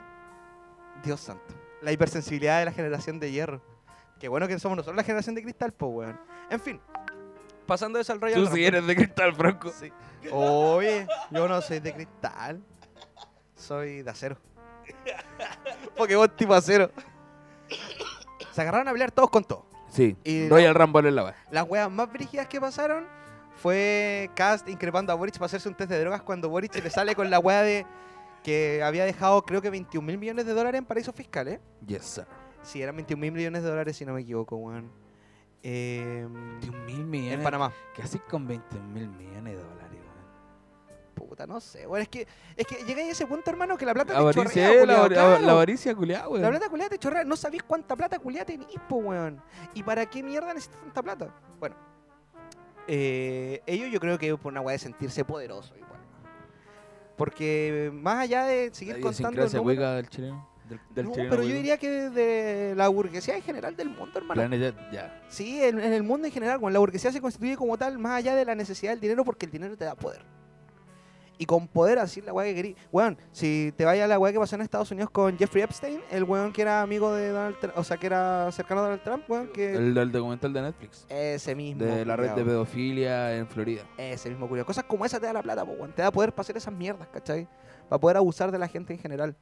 Dios 1.04 1.20
santo. 1.22 1.54
La 1.82 1.92
hipersensibilidad 1.92 2.60
de 2.60 2.66
la 2.66 2.72
generación 2.72 3.20
de 3.20 3.32
hierro. 3.32 3.62
Qué 4.20 4.28
bueno 4.28 4.48
que 4.48 4.58
somos 4.60 4.78
nosotros 4.78 4.96
la 4.96 5.04
generación 5.04 5.36
de 5.36 5.44
cristal, 5.44 5.72
pues, 5.74 5.92
weón. 5.94 6.20
En 6.50 6.60
fin, 6.60 6.82
pasando 7.68 8.00
eso 8.00 8.14
al 8.14 8.20
Royal 8.22 8.36
Tú 8.40 8.46
Rumble. 8.46 8.62
sí 8.62 8.66
eres 8.66 8.88
de 8.88 8.96
cristal, 8.96 9.36
Franco. 9.36 9.72
Sí. 9.72 9.92
Oye, 10.32 11.08
yo 11.30 11.48
no 11.48 11.62
soy 11.62 11.80
de 11.80 11.94
cristal. 11.94 12.62
Soy 13.56 14.02
de 14.02 14.10
acero. 14.10 14.38
Pokémon 15.98 16.30
tipo 16.36 16.54
acero. 16.54 16.90
Se 18.58 18.62
agarraron 18.64 18.88
a 18.88 18.92
pelear 18.92 19.12
todos 19.12 19.30
con 19.30 19.44
todos. 19.44 19.66
Sí, 19.88 20.18
Y 20.24 20.50
Royal 20.50 20.74
Rumble 20.74 21.08
es 21.08 21.14
la 21.14 21.26
weá. 21.26 21.36
Las 21.52 21.70
weas 21.70 21.92
más 21.92 22.12
brígidas 22.12 22.48
que 22.48 22.60
pasaron 22.60 23.06
fue 23.56 24.32
Cast 24.34 24.68
increpando 24.68 25.14
a 25.14 25.16
Boric 25.16 25.36
para 25.36 25.46
hacerse 25.46 25.70
un 25.70 25.76
test 25.76 25.92
de 25.92 26.00
drogas 26.00 26.24
cuando 26.24 26.50
Boric 26.50 26.74
le 26.74 26.90
sale 26.90 27.14
con 27.14 27.30
la 27.30 27.38
wea 27.38 27.62
de 27.62 27.86
que 28.44 28.82
había 28.82 29.06
dejado 29.06 29.44
creo 29.46 29.62
que 29.62 29.70
21 29.70 30.04
mil 30.04 30.18
millones 30.18 30.48
de 30.48 30.56
dólares 30.56 30.80
en 30.80 30.86
paraísos 30.86 31.14
fiscales. 31.14 31.60
Yes, 31.86 32.04
sir. 32.04 32.26
Sí, 32.64 32.82
eran 32.82 32.96
21 32.96 33.22
mil 33.22 33.32
millones 33.32 33.62
de 33.62 33.70
dólares 33.70 33.96
si 33.96 34.08
no 34.08 34.14
me 34.14 34.22
equivoco, 34.22 34.56
weón. 34.56 34.90
Eh, 35.62 36.26
21 36.62 36.86
mil 36.86 37.06
millones. 37.06 37.38
en 37.38 37.44
Panamá. 37.44 37.72
¿Qué 37.94 38.02
haces 38.02 38.22
con 38.28 38.48
20 38.48 38.80
mil 38.80 39.08
millones 39.08 39.56
de 39.56 39.62
dólares? 39.62 39.87
Puta, 41.28 41.46
no 41.46 41.60
sé. 41.60 41.86
Bueno, 41.86 42.04
es 42.04 42.10
que, 42.10 42.26
es 42.56 42.66
que 42.66 42.76
llegáis 42.86 43.10
a 43.10 43.12
ese 43.12 43.26
punto, 43.28 43.50
hermano, 43.52 43.78
que 43.78 43.86
la 43.86 43.94
plata 43.94 44.14
te 44.18 44.34
chorrea, 44.34 44.72
eh, 44.72 44.74
la, 44.74 44.80
culiao, 44.80 44.98
avar- 45.00 45.12
claro. 45.14 45.46
la 45.46 45.52
avaricia 45.52 45.94
culiada, 45.96 46.30
weón. 46.30 46.42
La 46.42 46.50
plata 46.50 46.70
culiada 46.70 46.90
te 46.90 46.98
chorrea. 47.00 47.24
No 47.24 47.36
sabéis 47.36 47.64
cuánta 47.64 47.96
plata 47.96 48.18
culiada 48.20 48.46
tenís, 48.46 48.68
po, 48.88 48.98
weón. 48.98 49.42
¿Y 49.74 49.84
para 49.84 50.06
qué 50.06 50.24
mierda 50.24 50.54
necesitas 50.54 50.80
tanta 50.82 51.04
plata? 51.04 51.34
Bueno. 51.60 51.76
Eh, 52.88 53.62
ellos 53.66 53.90
yo 53.92 54.00
creo 54.00 54.18
que 54.18 54.30
es 54.30 54.40
por 54.40 54.52
una 54.52 54.62
weá 54.62 54.72
de 54.74 54.80
sentirse 54.80 55.26
poderoso 55.26 55.76
igual. 55.76 56.00
Porque 57.18 57.90
más 57.94 58.20
allá 58.20 58.46
de 58.46 58.70
La 58.70 58.74
seguir 58.74 59.02
contando 59.02 59.62
hueca 59.62 59.96
del 59.96 60.08
chileno. 60.10 60.48
Del, 60.70 60.80
del 60.94 61.06
No, 61.06 61.12
chileno 61.14 61.30
pero 61.30 61.44
yo 61.44 61.56
diría 61.56 61.78
que 61.78 61.90
de 62.10 62.74
la 62.76 62.90
burguesía 62.90 63.36
en 63.38 63.42
general 63.42 63.76
del 63.76 63.90
mundo, 63.90 64.12
hermano. 64.20 64.34
Planeta, 64.42 64.90
ya. 64.92 65.22
Sí, 65.30 65.64
en, 65.64 65.80
en 65.80 65.94
el 65.94 66.04
mundo 66.04 66.28
en 66.28 66.34
general, 66.34 66.60
cuando 66.60 66.74
la 66.76 66.80
burguesía 66.80 67.12
se 67.12 67.22
constituye 67.22 67.56
como 67.56 67.78
tal, 67.78 67.98
más 67.98 68.18
allá 68.18 68.36
de 68.36 68.46
la 68.46 68.54
necesidad 68.54 68.92
del 68.92 69.00
dinero, 69.00 69.24
porque 69.26 69.46
el 69.46 69.52
dinero 69.52 69.76
te 69.78 69.86
da 69.86 69.96
poder. 69.96 70.22
Y 71.38 71.46
con 71.46 71.68
poder 71.68 72.00
así 72.00 72.22
la 72.22 72.34
weá 72.34 72.48
que 72.48 72.56
querí. 72.56 72.76
Weón, 72.92 73.18
si 73.32 73.74
te 73.78 73.86
vayas 73.86 74.06
a 74.06 74.08
la 74.08 74.20
weá 74.20 74.32
que 74.34 74.40
pasó 74.40 74.56
en 74.56 74.62
Estados 74.62 74.90
Unidos 74.92 75.10
con 75.12 75.38
Jeffrey 75.38 75.64
Epstein, 75.64 76.02
el 76.10 76.24
weón 76.24 76.52
que 76.52 76.64
era 76.64 76.82
amigo 76.82 77.14
de 77.14 77.30
Donald 77.30 77.60
Trump, 77.60 77.78
o 77.78 77.84
sea, 77.84 77.98
que 77.98 78.08
era 78.08 78.52
cercano 78.52 78.82
a 78.82 78.84
Donald 78.84 79.04
Trump, 79.04 79.30
weón, 79.30 79.48
que... 79.50 79.76
El 79.76 79.94
del 79.94 80.12
documental 80.12 80.54
de 80.54 80.62
Netflix. 80.62 81.06
ese 81.10 81.56
mismo. 81.56 81.84
De 81.84 82.06
la 82.06 82.16
red 82.16 82.32
de 82.32 82.44
pedofilia 82.44 83.36
en 83.36 83.48
Florida. 83.48 83.84
Ese 83.98 84.30
mismo 84.30 84.48
culiao. 84.48 84.66
Cosas 84.66 84.86
como 84.86 85.06
esa 85.06 85.20
te 85.20 85.28
da 85.28 85.34
la 85.34 85.44
plata, 85.44 85.64
weón. 85.64 85.94
Te 85.94 86.02
da 86.02 86.12
poder 86.12 86.32
para 86.32 86.42
hacer 86.42 86.58
esas 86.58 86.74
mierdas, 86.74 87.08
¿cachai? 87.10 87.48
Para 87.88 88.00
poder 88.00 88.18
abusar 88.18 88.52
de 88.52 88.58
la 88.58 88.68
gente 88.68 88.94
en 88.94 89.00
general. 89.00 89.36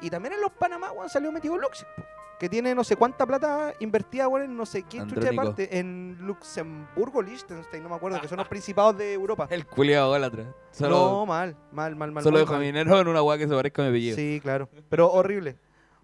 Y 0.00 0.10
también 0.10 0.34
en 0.34 0.40
los 0.40 0.52
Panamá, 0.52 0.92
weón, 0.92 1.08
salió 1.08 1.30
metido 1.30 1.58
Luxi, 1.58 1.84
po, 1.96 2.02
que 2.42 2.48
tiene 2.48 2.74
no 2.74 2.82
sé 2.82 2.96
cuánta 2.96 3.24
plata 3.24 3.72
invertida, 3.78 4.26
weón, 4.26 4.46
en 4.46 4.56
no 4.56 4.66
sé 4.66 4.82
qué 4.82 4.98
chucha 5.06 5.30
de 5.30 5.32
parte. 5.32 5.78
En 5.78 6.16
Luxemburgo, 6.22 7.22
Liechtenstein, 7.22 7.84
no 7.84 7.88
me 7.88 7.94
acuerdo, 7.94 8.20
que 8.20 8.26
son 8.26 8.38
los 8.38 8.48
principados 8.48 8.98
de 8.98 9.12
Europa. 9.12 9.46
El 9.48 9.64
culiado 9.64 10.08
gólatra. 10.08 10.52
no, 10.80 11.24
mal, 11.24 11.56
mal, 11.70 11.94
mal, 11.94 12.10
mal. 12.10 12.24
solo 12.24 12.40
dejo 12.40 12.58
dinero 12.58 12.98
en 12.98 13.06
una 13.06 13.22
weá 13.22 13.38
que 13.38 13.46
se 13.46 13.54
parezca 13.54 13.82
a 13.82 13.84
mi 13.84 13.90
apellido. 13.90 14.16
Sí, 14.16 14.40
claro. 14.42 14.68
Pero 14.88 15.12
horrible. 15.12 15.56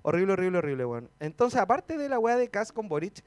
Horrible, 0.02 0.34
horrible, 0.34 0.58
horrible, 0.58 0.84
weón. 0.84 1.10
Entonces, 1.18 1.58
aparte 1.58 1.98
de 1.98 2.08
la 2.08 2.20
weá 2.20 2.36
de 2.36 2.48
Cast 2.48 2.72
con 2.72 2.86
Boric, 2.86 3.24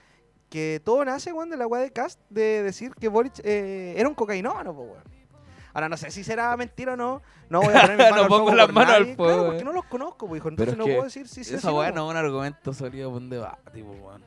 que 0.50 0.82
todo 0.82 1.04
nace, 1.04 1.34
weón, 1.34 1.50
de 1.50 1.58
la 1.58 1.68
weá 1.68 1.82
de 1.82 1.92
Cast 1.92 2.18
de 2.30 2.64
decir 2.64 2.94
que 2.96 3.10
Boric 3.10 3.42
eh, 3.44 3.94
era 3.98 4.08
un 4.08 4.16
cocainómano, 4.16 4.72
weón. 4.72 5.04
Ahora, 5.74 5.90
no 5.90 5.98
sé 5.98 6.12
si 6.12 6.24
será 6.24 6.56
mentira 6.58 6.94
o 6.94 6.98
no. 6.98 7.22
No 7.50 7.62
voy 7.62 7.74
a 7.74 7.82
poner 7.88 7.98
mis 7.98 8.10
No 8.10 8.12
manos 8.12 8.22
al 8.24 8.28
pongo 8.28 8.44
fuego 8.46 8.56
las 8.56 8.66
por 8.68 8.74
manos 8.76 8.94
al 8.96 9.06
fuego, 9.16 9.16
Claro, 9.26 9.42
eh. 9.42 9.46
porque 9.48 9.64
no 9.64 9.74
los 9.74 9.86
conozco, 9.86 10.28
po, 10.28 10.36
hijo. 10.36 10.50
Entonces 10.50 10.74
es 10.74 10.78
no 10.78 10.86
puedo 10.86 11.04
decir 11.04 11.28
si 11.28 11.44
sí 11.44 11.56
Esa 11.56 11.72
weá 11.74 11.90
no, 11.92 11.96
no 11.96 12.06
es 12.08 12.12
un 12.12 12.18
argumento 12.18 12.74
sólido 12.74 13.10
para 13.10 13.18
un 13.24 13.30
debate, 13.30 13.72
tipo, 13.72 13.92
weón. 13.92 14.24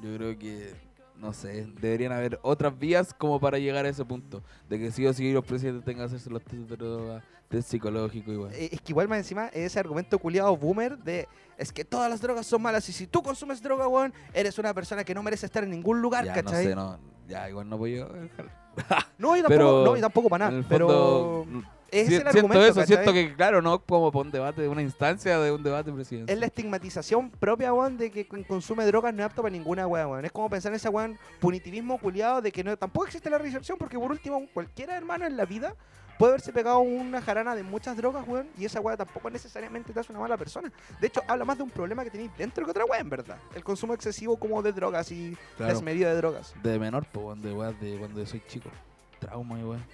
Yo 0.00 0.16
creo 0.16 0.36
que, 0.38 0.74
no 1.16 1.32
sé, 1.32 1.66
deberían 1.80 2.12
haber 2.12 2.38
otras 2.42 2.76
vías 2.78 3.14
como 3.14 3.38
para 3.38 3.58
llegar 3.58 3.84
a 3.86 3.88
ese 3.88 4.04
punto. 4.04 4.42
De 4.68 4.78
que 4.78 4.90
sí 4.90 5.06
o 5.06 5.12
sí 5.12 5.32
los 5.32 5.44
presidentes 5.44 5.84
tengan 5.84 6.08
que 6.08 6.14
hacerse 6.16 6.28
los 6.30 6.42
test 6.42 6.68
de 6.68 6.76
droga, 6.76 7.22
test 7.48 7.68
psicológico 7.70 8.32
igual. 8.32 8.52
Eh, 8.52 8.70
Es 8.72 8.80
que 8.80 8.92
igual 8.92 9.08
más 9.08 9.18
encima 9.18 9.46
ese 9.48 9.78
argumento 9.78 10.18
culiado 10.18 10.56
boomer 10.56 10.98
de 10.98 11.28
es 11.56 11.72
que 11.72 11.84
todas 11.84 12.10
las 12.10 12.20
drogas 12.20 12.46
son 12.46 12.62
malas 12.62 12.88
y 12.88 12.92
si 12.92 13.06
tú 13.06 13.22
consumes 13.22 13.62
droga, 13.62 13.86
weón, 13.86 14.12
eres 14.34 14.58
una 14.58 14.74
persona 14.74 15.04
que 15.04 15.14
no 15.14 15.22
merece 15.22 15.46
estar 15.46 15.62
en 15.62 15.70
ningún 15.70 16.02
lugar, 16.02 16.24
ya, 16.24 16.34
¿cachai? 16.34 16.64
no 16.64 16.70
sé, 16.70 16.74
no, 16.74 16.98
ya 17.28 17.48
igual 17.48 17.68
no 17.68 17.78
puedo 17.78 18.08
dejar. 18.12 18.61
No, 19.18 19.36
yo 19.36 19.42
tampoco, 19.42 19.48
Pero 19.48 19.84
no, 19.84 19.94
yo 19.96 20.00
tampoco 20.00 20.28
para 20.28 20.50
nada. 20.50 20.64
Pero 20.68 20.88
fondo, 20.88 21.66
es 21.92 22.08
si- 22.08 22.14
el 22.14 22.20
siento 22.22 22.38
argumento, 22.38 22.64
eso, 22.66 22.74
¿cachai? 22.80 22.86
siento 22.96 23.12
que, 23.12 23.34
claro, 23.36 23.62
no 23.62 23.78
como 23.80 24.10
para 24.10 24.22
un 24.24 24.30
debate, 24.32 24.66
una 24.66 24.82
instancia 24.82 25.38
de 25.38 25.52
un 25.52 25.62
debate 25.62 25.92
presidencial. 25.92 26.34
Es 26.34 26.40
la 26.40 26.46
estigmatización 26.46 27.30
propia, 27.30 27.72
weón, 27.72 27.96
de 27.98 28.10
que 28.10 28.26
quien 28.26 28.42
consume 28.44 28.84
drogas 28.86 29.12
no 29.14 29.20
es 29.20 29.26
apto 29.26 29.42
para 29.42 29.52
ninguna 29.52 29.86
weá, 29.86 30.08
weón. 30.08 30.24
Es 30.24 30.32
como 30.32 30.50
pensar 30.50 30.72
en 30.72 30.76
ese 30.76 30.88
weón 30.88 31.18
punitivismo 31.40 31.98
culiado 31.98 32.40
de 32.42 32.50
que 32.50 32.64
no, 32.64 32.76
tampoco 32.76 33.06
existe 33.06 33.30
la 33.30 33.38
reinserción, 33.38 33.78
porque 33.78 33.98
por 33.98 34.10
último, 34.10 34.46
cualquiera 34.52 34.96
hermano 34.96 35.26
en 35.26 35.36
la 35.36 35.44
vida 35.44 35.74
puede 36.18 36.32
haberse 36.34 36.52
pegado 36.52 36.78
una 36.80 37.20
jarana 37.20 37.54
de 37.56 37.62
muchas 37.64 37.96
drogas, 37.96 38.26
weón, 38.28 38.46
y 38.56 38.64
esa 38.64 38.80
weá 38.80 38.96
tampoco 38.96 39.28
necesariamente 39.28 39.92
te 39.92 39.98
hace 40.00 40.12
una 40.12 40.20
mala 40.20 40.36
persona. 40.36 40.70
De 41.00 41.06
hecho, 41.08 41.20
habla 41.26 41.44
más 41.44 41.56
de 41.56 41.64
un 41.64 41.70
problema 41.70 42.04
que 42.04 42.10
tenéis 42.10 42.30
dentro 42.38 42.64
que 42.64 42.70
otra 42.70 42.84
weá, 42.84 43.00
en 43.00 43.10
verdad. 43.10 43.36
El 43.54 43.64
consumo 43.64 43.92
excesivo 43.94 44.36
como 44.36 44.62
de 44.62 44.72
drogas 44.72 45.10
y 45.10 45.36
Claro. 45.56 45.72
desmedido 45.74 46.08
de 46.10 46.16
drogas. 46.16 46.54
De 46.62 46.78
menor, 46.78 47.04
pues, 47.10 47.26
weón, 47.26 47.42
de 47.42 47.52
weas 47.52 47.80
de 47.80 47.96
cuando 47.98 48.24
soy 48.24 48.40
chico. 48.46 48.70
Trauma 49.18 49.58
y 49.58 49.62
weón. 49.64 49.84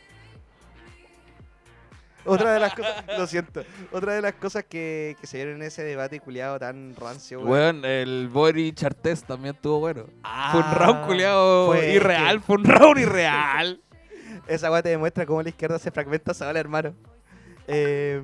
Otra 2.25 2.53
de 2.53 2.61
las 2.61 2.75
cosas, 2.75 3.05
lo 3.17 3.27
siento, 3.27 3.63
otra 3.93 4.13
de 4.15 4.21
las 4.23 4.35
cosas 4.35 4.65
que, 4.65 5.17
que 5.21 5.27
se 5.27 5.39
vieron 5.39 5.57
en 5.57 5.63
ese 5.63 5.83
debate 5.85 6.21
culiado 6.21 6.59
tan 6.59 6.95
rancio, 6.97 7.39
weón. 7.41 7.51
Weón, 7.51 7.85
el 7.85 8.29
Bori 8.29 8.73
Chartés 8.73 9.25
también 9.25 9.55
estuvo 9.55 9.79
bueno. 9.81 10.05
Ah, 10.25 10.51
fue 10.53 10.61
un 10.61 10.71
round 10.73 11.07
culiado 11.07 11.67
fue- 11.69 11.93
irreal, 11.95 12.41
fue 12.41 12.57
un 12.57 12.65
round 12.65 12.99
irreal. 12.99 13.81
Esa 14.47 14.71
weá 14.71 14.83
te 14.83 14.89
demuestra 14.91 15.25
cómo 15.27 15.43
la 15.43 15.49
izquierda 15.49 15.79
se 15.79 15.91
fragmenta 15.91 16.35
sola, 16.35 16.59
hermano. 16.59 16.95
Eh, 17.67 18.17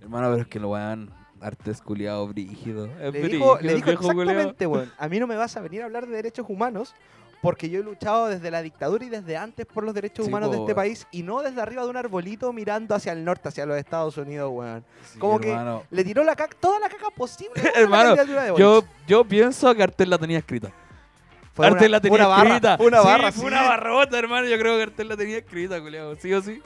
Hermano, 0.00 0.30
pero 0.30 0.42
es 0.42 0.46
que 0.48 0.58
lo 0.60 0.70
weón, 0.70 1.12
artes 1.40 1.80
culiado 1.82 2.26
brígido. 2.28 2.86
Le 3.00 3.10
dijo, 3.28 3.58
le 3.60 3.74
dijo 3.74 3.90
exactamente, 3.90 4.66
weón. 4.66 4.90
A 4.98 5.08
mí 5.08 5.18
no 5.20 5.26
me 5.26 5.36
vas 5.36 5.56
a 5.56 5.60
venir 5.60 5.82
a 5.82 5.84
hablar 5.86 6.06
de 6.06 6.14
derechos 6.16 6.46
humanos 6.48 6.94
porque 7.40 7.70
yo 7.70 7.80
he 7.80 7.82
luchado 7.82 8.26
desde 8.28 8.50
la 8.50 8.62
dictadura 8.62 9.04
y 9.04 9.08
desde 9.08 9.36
antes 9.36 9.64
por 9.66 9.84
los 9.84 9.94
derechos 9.94 10.24
Sí, 10.26 10.30
humanos 10.30 10.50
de 10.50 10.58
este 10.58 10.74
país 10.74 11.06
y 11.12 11.22
no 11.22 11.40
desde 11.42 11.60
arriba 11.60 11.84
de 11.84 11.90
un 11.90 11.96
arbolito 11.96 12.52
mirando 12.52 12.94
hacia 12.94 13.12
el 13.12 13.24
norte, 13.24 13.48
hacia 13.48 13.64
los 13.66 13.76
Estados 13.78 14.16
Unidos, 14.16 14.50
weón. 14.52 14.84
Sí, 15.12 15.18
como 15.18 15.38
que. 15.38 15.56
Le 15.90 16.04
tiró 16.04 16.24
la 16.24 16.34
caca, 16.34 16.56
toda 16.58 16.80
la 16.80 16.88
caca 16.88 17.10
posible 17.16 17.62
la 17.62 17.70
Hermano, 17.80 18.16
de 18.16 18.54
Yo, 18.58 18.84
yo 19.06 19.24
pienso 19.24 19.72
que 19.74 19.82
Artel 19.82 20.10
la 20.10 20.18
tenía 20.18 20.38
escrita. 20.38 20.72
Fue 21.54 21.66
Artel 21.66 21.88
una- 21.88 21.96
la 21.96 22.00
tenía 22.00 22.18
una 22.18 22.26
barra, 22.28 22.42
escrita. 22.48 22.76
fue 22.76 22.86
una 22.86 23.00
Sí, 23.00 23.06
barra, 23.06 23.32
fue 23.32 23.44
una 23.46 23.62
barrota, 23.62 24.18
hermano. 24.18 24.46
Yo 24.46 24.58
creo 24.58 24.76
que 24.76 24.82
Artel 24.84 25.08
la 25.08 25.16
tenía 25.16 25.38
escrita, 25.38 25.80
culiao. 25.80 26.14
Sí 26.16 26.32
o 26.32 26.40
sí. 26.42 26.62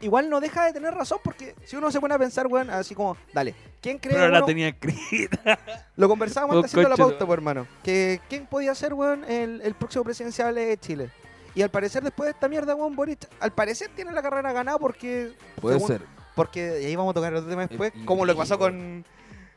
Igual 0.00 0.30
no 0.30 0.40
deja 0.40 0.64
de 0.64 0.72
tener 0.72 0.94
razón 0.94 1.18
porque 1.22 1.54
si 1.64 1.76
uno 1.76 1.90
se 1.90 2.00
pone 2.00 2.14
a 2.14 2.18
pensar, 2.18 2.46
weón, 2.46 2.70
así 2.70 2.94
como, 2.94 3.16
dale, 3.34 3.54
¿quién 3.82 3.98
cree 3.98 4.14
Pero 4.14 4.28
la 4.30 4.38
uno- 4.38 4.46
tenía 4.46 4.68
escrita. 4.68 5.58
Lo 5.96 6.08
conversábamos 6.08 6.56
Vos 6.56 6.64
antes 6.64 6.72
haciendo 6.74 6.88
la 6.88 6.96
pauta, 6.96 7.26
pues, 7.26 7.36
hermano. 7.36 7.66
Que 7.84 8.20
quién 8.28 8.46
podía 8.46 8.74
ser, 8.74 8.94
weón, 8.94 9.24
el, 9.24 9.60
el 9.62 9.74
próximo 9.74 10.04
presidencial 10.04 10.54
de 10.54 10.78
Chile. 10.78 11.10
Y 11.54 11.62
al 11.62 11.70
parecer, 11.70 12.02
después 12.02 12.26
de 12.28 12.30
esta 12.32 12.48
mierda, 12.48 12.74
weón, 12.74 12.96
Boric, 12.96 13.26
al 13.40 13.52
parecer 13.52 13.90
tiene 13.94 14.12
la 14.12 14.22
carrera 14.22 14.52
ganada 14.52 14.78
porque. 14.78 15.32
Puede 15.60 15.76
según- 15.76 15.88
ser. 15.88 16.02
Porque 16.34 16.80
y 16.82 16.86
ahí 16.86 16.96
vamos 16.96 17.10
a 17.10 17.14
tocar 17.14 17.32
el 17.32 17.38
otro 17.38 17.50
tema 17.50 17.66
después, 17.66 17.92
El- 17.94 18.04
como 18.06 18.24
lo 18.24 18.32
que 18.32 18.38
pasó 18.38 18.58
con, 18.58 19.04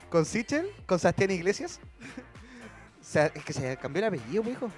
con 0.10 0.26
Sichel, 0.26 0.68
con 0.86 1.00
Sebastián 1.00 1.32
Iglesias. 1.32 1.80
o 3.00 3.04
sea, 3.04 3.28
es 3.28 3.46
que 3.46 3.54
se 3.54 3.78
cambió 3.78 4.00
el 4.06 4.08
apellido, 4.14 4.44
hijo. 4.50 4.70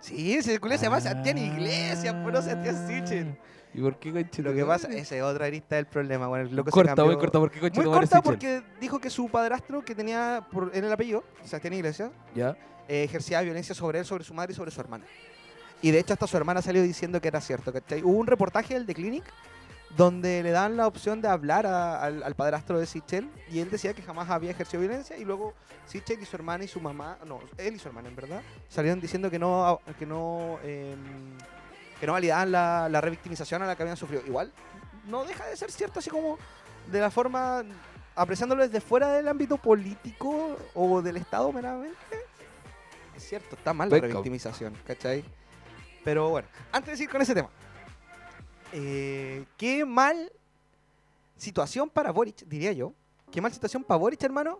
Sí, 0.00 0.34
ese 0.34 0.58
culo 0.58 0.76
se 0.76 0.84
llama 0.86 1.00
Sebastián 1.00 1.38
Iglesias, 1.38 2.14
pues 2.22 2.34
no 2.34 2.42
Sebastián 2.42 2.88
Sichel. 2.88 3.38
¿Y 3.74 3.80
por 3.80 3.96
qué 3.98 4.12
conchito? 4.12 4.42
Lo 4.42 4.54
que 4.54 4.64
pasa, 4.64 4.88
esa 4.88 5.16
es 5.16 5.22
otra 5.22 5.46
arista 5.46 5.76
del 5.76 5.86
problema, 5.86 6.26
bueno, 6.26 6.44
lo 6.50 6.62
que 6.64 6.70
se 6.70 6.74
Corta, 6.74 6.94
cambió- 6.94 7.06
muy 7.06 7.16
corta, 7.16 7.38
¿por 7.38 7.50
qué 7.50 7.60
conchito 7.60 7.88
Muy 7.88 7.98
corta 7.98 8.20
porque 8.22 8.62
dijo 8.80 8.98
que 9.00 9.08
su 9.08 9.28
padrastro, 9.30 9.82
que 9.82 9.94
tenía 9.94 10.46
por, 10.52 10.70
en 10.74 10.84
el 10.84 10.92
apellido, 10.92 11.24
Sebastián 11.44 11.72
Iglesias, 11.74 12.10
¿Ya? 12.34 12.56
eh, 12.88 13.04
ejercía 13.04 13.40
violencia 13.40 13.74
sobre 13.74 14.00
él, 14.00 14.04
sobre 14.04 14.24
su 14.24 14.34
madre 14.34 14.52
y 14.52 14.56
sobre 14.56 14.70
su 14.70 14.80
hermana. 14.80 15.04
Y 15.80 15.90
de 15.90 15.98
hecho 15.98 16.12
hasta 16.12 16.26
su 16.26 16.36
hermana 16.36 16.60
salió 16.62 16.82
diciendo 16.82 17.20
que 17.20 17.28
era 17.28 17.40
cierto. 17.40 17.72
¿cachai? 17.72 18.02
Hubo 18.02 18.16
un 18.18 18.26
reportaje 18.26 18.74
del 18.74 18.86
The 18.86 18.94
Clinic 18.94 19.24
donde 19.96 20.42
le 20.42 20.50
dan 20.52 20.76
la 20.76 20.86
opción 20.86 21.20
de 21.20 21.28
hablar 21.28 21.66
a- 21.66 22.00
al, 22.02 22.22
al 22.22 22.34
padrastro 22.34 22.78
de 22.78 22.86
Sichel 22.86 23.28
y 23.50 23.58
él 23.58 23.70
decía 23.70 23.92
que 23.94 24.00
jamás 24.02 24.30
había 24.30 24.50
ejercido 24.50 24.80
violencia 24.80 25.16
y 25.16 25.24
luego 25.24 25.54
Sichel 25.86 26.20
y 26.20 26.24
su 26.24 26.36
hermana 26.36 26.64
y 26.64 26.68
su 26.68 26.80
mamá, 26.80 27.18
no, 27.26 27.40
él 27.58 27.74
y 27.74 27.78
su 27.78 27.88
hermana 27.88 28.08
en 28.08 28.16
verdad, 28.16 28.42
salieron 28.68 29.00
diciendo 29.00 29.30
que 29.30 29.38
no 29.38 29.80
que 29.98 30.06
no 30.06 30.58
em, 30.62 30.96
que 32.02 32.06
no 32.08 32.14
validaban 32.14 32.50
la, 32.50 32.88
la 32.88 33.00
revictimización 33.00 33.62
a 33.62 33.66
la 33.66 33.76
que 33.76 33.84
habían 33.84 33.96
sufrido. 33.96 34.24
Igual 34.26 34.52
no 35.06 35.24
deja 35.24 35.46
de 35.46 35.56
ser 35.56 35.70
cierto 35.70 36.00
así 36.00 36.10
como 36.10 36.36
de 36.90 36.98
la 36.98 37.12
forma 37.12 37.62
apreciándolo 38.16 38.64
desde 38.64 38.80
fuera 38.80 39.12
del 39.12 39.28
ámbito 39.28 39.56
político 39.56 40.56
o 40.74 41.00
del 41.00 41.18
Estado 41.18 41.52
meramente. 41.52 41.94
Es 43.16 43.28
cierto, 43.28 43.54
está 43.54 43.72
mal 43.72 43.88
la 43.88 44.00
revictimización, 44.00 44.76
¿cachai? 44.84 45.24
Pero 46.02 46.30
bueno, 46.30 46.48
antes 46.72 46.98
de 46.98 47.04
ir 47.04 47.08
con 47.08 47.22
ese 47.22 47.34
tema, 47.34 47.50
eh, 48.72 49.44
qué 49.56 49.84
mal 49.84 50.32
situación 51.36 51.88
para 51.88 52.10
Boric, 52.10 52.44
diría 52.46 52.72
yo. 52.72 52.94
Qué 53.30 53.40
mal 53.40 53.52
situación 53.52 53.84
para 53.84 53.98
Boric, 53.98 54.20
hermano. 54.24 54.58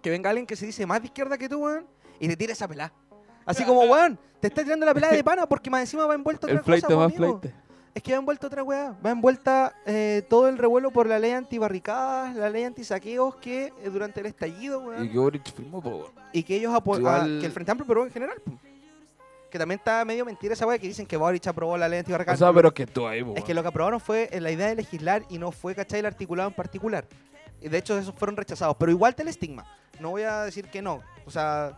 Que 0.00 0.08
venga 0.08 0.30
alguien 0.30 0.46
que 0.46 0.56
se 0.56 0.64
dice 0.64 0.86
más 0.86 1.02
de 1.02 1.08
izquierda 1.08 1.36
que 1.36 1.50
tú, 1.50 1.58
weón, 1.58 1.86
y 2.18 2.28
te 2.28 2.34
tire 2.38 2.54
esa 2.54 2.66
pelada. 2.66 2.94
Así 3.46 3.64
como, 3.64 3.80
weón, 3.90 4.18
te 4.40 4.48
está 4.48 4.62
tirando 4.62 4.84
la 4.84 4.92
pelada 4.92 5.14
de 5.14 5.24
pana 5.24 5.46
porque 5.46 5.70
más 5.70 5.80
encima 5.80 6.04
va 6.06 6.14
envuelto 6.14 6.46
otra 6.46 6.58
El 6.58 6.62
flight 6.64 6.84
cosa, 6.84 6.96
más 6.96 7.06
amigo. 7.06 7.38
flight. 7.40 7.54
Es 7.94 8.02
que 8.02 8.12
va 8.12 8.18
envuelta 8.18 8.46
otra 8.46 8.62
weá. 8.62 8.94
Va 9.04 9.10
envuelta 9.10 9.74
eh, 9.86 10.22
todo 10.28 10.48
el 10.48 10.58
revuelo 10.58 10.90
por 10.90 11.06
la 11.06 11.18
ley 11.18 11.30
antibarricadas, 11.30 12.36
la 12.36 12.50
ley 12.50 12.64
antisaqueos 12.64 13.36
que 13.36 13.72
eh, 13.82 13.88
durante 13.90 14.20
el 14.20 14.26
estallido, 14.26 14.80
weón, 14.80 15.04
Y 15.06 15.08
que 15.08 15.18
Boric 15.18 15.54
firmó, 15.54 15.80
po, 15.80 15.88
weón. 15.88 16.10
y 16.32 16.42
que 16.42 16.56
ellos 16.56 16.74
apo- 16.74 16.98
Igual- 16.98 17.38
ah, 17.38 17.40
que 17.40 17.46
el 17.46 17.52
Frente 17.52 17.70
Amplio 17.72 17.84
aprobó 17.86 18.04
en 18.06 18.12
general. 18.12 18.36
po. 18.44 18.52
Que 19.50 19.58
también 19.58 19.78
está 19.78 20.04
medio 20.04 20.26
mentira 20.26 20.52
esa 20.52 20.66
weá 20.66 20.76
que 20.78 20.88
dicen 20.88 21.06
que 21.06 21.16
Boric 21.16 21.46
aprobó 21.46 21.78
la 21.78 21.88
ley 21.88 21.98
O 21.98 22.00
antibarricadas. 22.00 22.38
sea, 22.38 22.52
pero 22.52 22.74
que 22.74 22.86
tú 22.86 23.06
ahí, 23.06 23.24
po, 23.24 23.32
Es 23.34 23.44
que 23.44 23.54
lo 23.54 23.62
que 23.62 23.68
aprobaron 23.68 23.98
fue 24.00 24.28
eh, 24.30 24.40
la 24.42 24.50
idea 24.50 24.66
de 24.66 24.74
legislar 24.74 25.22
y 25.30 25.38
no 25.38 25.50
fue, 25.50 25.74
¿cachai? 25.74 26.00
El 26.00 26.06
articulado 26.06 26.50
en 26.50 26.54
particular. 26.54 27.06
Y 27.62 27.68
de 27.70 27.78
hecho 27.78 27.96
esos 27.96 28.14
fueron 28.14 28.36
rechazados. 28.36 28.76
Pero 28.78 28.92
igual 28.92 29.14
te 29.14 29.22
el 29.22 29.28
estigma. 29.28 29.64
No 30.00 30.10
voy 30.10 30.24
a 30.24 30.42
decir 30.42 30.66
que 30.68 30.82
no. 30.82 31.00
O 31.24 31.30
sea, 31.30 31.72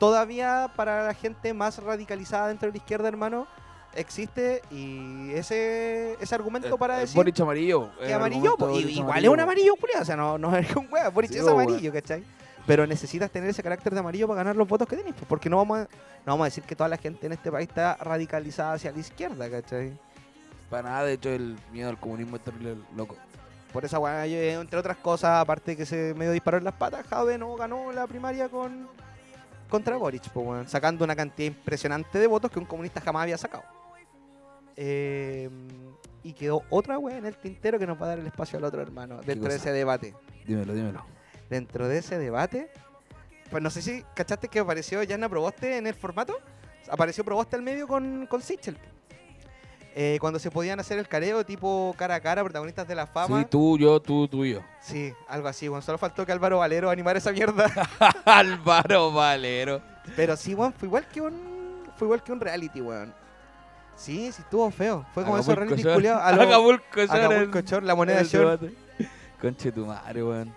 todavía 0.00 0.68
para 0.74 1.04
la 1.06 1.14
gente 1.14 1.54
más 1.54 1.78
radicalizada 1.80 2.48
dentro 2.48 2.66
de 2.66 2.72
la 2.72 2.78
izquierda, 2.78 3.06
hermano, 3.06 3.46
existe 3.94 4.62
y 4.70 5.30
ese, 5.34 6.16
ese 6.20 6.34
argumento 6.34 6.76
para 6.78 6.96
Eh, 6.96 7.00
decir 7.02 7.16
Boric 7.16 7.38
amarillo. 7.40 7.90
que 7.98 8.06
el 8.06 8.12
amarillo, 8.14 8.56
y- 8.72 8.98
igual 8.98 9.22
es 9.24 9.30
un 9.30 9.40
amarillo, 9.40 9.76
culiao, 9.76 10.02
O 10.02 10.04
sea, 10.04 10.16
no, 10.16 10.38
no 10.38 10.56
es 10.56 10.74
un 10.74 10.88
weá. 10.90 11.10
Boric 11.10 11.30
Sí, 11.30 11.38
es 11.38 11.46
amarillo, 11.46 11.92
¿cachai? 11.92 12.24
Pero 12.66 12.86
necesitas 12.86 13.30
tener 13.30 13.50
ese 13.50 13.62
carácter 13.62 13.92
de 13.92 14.00
amarillo 14.00 14.26
para 14.26 14.38
ganar 14.38 14.56
los 14.56 14.66
votos 14.66 14.88
que 14.88 14.96
pues, 14.96 15.14
Porque 15.28 15.50
no 15.50 15.58
vamos, 15.58 15.80
a, 15.80 15.82
no 15.82 15.88
vamos 16.32 16.42
a 16.42 16.44
decir 16.46 16.64
que 16.64 16.74
toda 16.74 16.88
la 16.88 16.96
gente 16.96 17.26
en 17.26 17.32
este 17.32 17.52
país 17.52 17.68
está 17.68 17.96
radicalizada 17.96 18.74
hacia 18.74 18.92
la 18.92 18.98
izquierda, 18.98 19.50
¿cachai? 19.50 19.92
Para 20.70 20.88
nada, 20.88 21.04
de 21.04 21.14
hecho, 21.14 21.28
el 21.30 21.58
miedo 21.72 21.90
al 21.90 21.98
comunismo 21.98 22.36
es 22.36 22.44
terrible 22.44 22.76
loco. 22.96 23.16
Por 23.72 23.84
esa 23.84 23.98
weá, 23.98 24.26
eh, 24.26 24.54
entre 24.54 24.78
otras 24.78 24.96
cosas, 24.96 25.40
aparte 25.42 25.76
que 25.76 25.84
se 25.84 26.14
medio 26.14 26.32
disparó 26.32 26.58
en 26.58 26.64
las 26.64 26.74
patas, 26.74 27.06
Jade 27.06 27.38
no 27.38 27.54
ganó 27.56 27.92
la 27.92 28.06
primaria 28.06 28.48
con 28.48 28.88
contra 29.70 29.96
Boric, 29.96 30.28
po, 30.30 30.62
sacando 30.66 31.04
una 31.04 31.16
cantidad 31.16 31.46
impresionante 31.46 32.18
de 32.18 32.26
votos 32.26 32.50
que 32.50 32.58
un 32.58 32.66
comunista 32.66 33.00
jamás 33.00 33.22
había 33.22 33.38
sacado. 33.38 33.64
Eh, 34.76 35.48
y 36.22 36.32
quedó 36.34 36.62
otra 36.68 36.98
weá 36.98 37.16
en 37.16 37.26
el 37.26 37.36
tintero 37.36 37.78
que 37.78 37.86
nos 37.86 38.00
va 38.00 38.06
a 38.06 38.08
dar 38.10 38.18
el 38.18 38.26
espacio 38.26 38.58
al 38.58 38.64
otro 38.64 38.82
hermano 38.82 39.20
dentro 39.22 39.48
de 39.48 39.56
ese 39.56 39.72
debate. 39.72 40.14
Dímelo, 40.46 40.74
dímelo. 40.74 41.04
Dentro 41.48 41.88
de 41.88 41.98
ese 41.98 42.18
debate, 42.18 42.70
pues 43.50 43.62
no 43.62 43.70
sé 43.70 43.82
si 43.82 44.04
cachaste 44.14 44.48
que 44.48 44.58
apareció 44.60 45.02
Yana 45.02 45.28
Proboste 45.28 45.78
en 45.78 45.86
el 45.86 45.94
formato. 45.94 46.38
Apareció 46.90 47.24
Proboste 47.24 47.56
al 47.56 47.62
medio 47.62 47.88
con, 47.88 48.26
con 48.26 48.42
Sichel. 48.42 48.76
Eh, 49.94 50.18
cuando 50.20 50.38
se 50.38 50.50
podían 50.50 50.78
hacer 50.78 50.98
el 50.98 51.08
careo 51.08 51.44
tipo 51.44 51.94
cara 51.98 52.14
a 52.14 52.20
cara, 52.20 52.42
protagonistas 52.42 52.86
de 52.86 52.94
la 52.94 53.06
fama. 53.06 53.40
Sí, 53.40 53.46
tú, 53.50 53.76
yo, 53.76 54.00
tú, 54.00 54.28
tú 54.28 54.44
y 54.44 54.52
yo. 54.52 54.60
Sí, 54.80 55.12
algo 55.28 55.48
así, 55.48 55.68
weón. 55.68 55.82
Solo 55.82 55.98
faltó 55.98 56.24
que 56.24 56.32
Álvaro 56.32 56.58
Valero 56.58 56.90
animara 56.90 57.18
esa 57.18 57.32
mierda. 57.32 57.66
Álvaro 58.24 59.12
Valero. 59.12 59.82
Pero 60.14 60.36
sí, 60.36 60.54
weón, 60.54 60.72
fue 60.72 60.86
igual 60.86 61.06
que 61.08 61.20
un. 61.20 61.82
Fue 61.96 62.06
igual 62.06 62.22
que 62.22 62.32
un 62.32 62.40
reality, 62.40 62.80
weón. 62.80 63.12
Sí, 63.96 64.30
sí, 64.32 64.42
estuvo 64.42 64.70
feo. 64.70 65.04
Fue 65.12 65.24
como 65.24 65.38
esos 65.38 65.54
reality 65.54 65.82
culiados. 65.82 66.22
Acapulco 66.22 66.84
Shore. 67.04 67.24
Acapulco 67.24 67.60
Shore, 67.60 67.86
la 67.86 67.94
moneda 67.94 68.22
Shore. 68.22 68.72
Conche 69.40 69.72
tu 69.72 69.86
madre, 69.86 70.22
weón. 70.22 70.54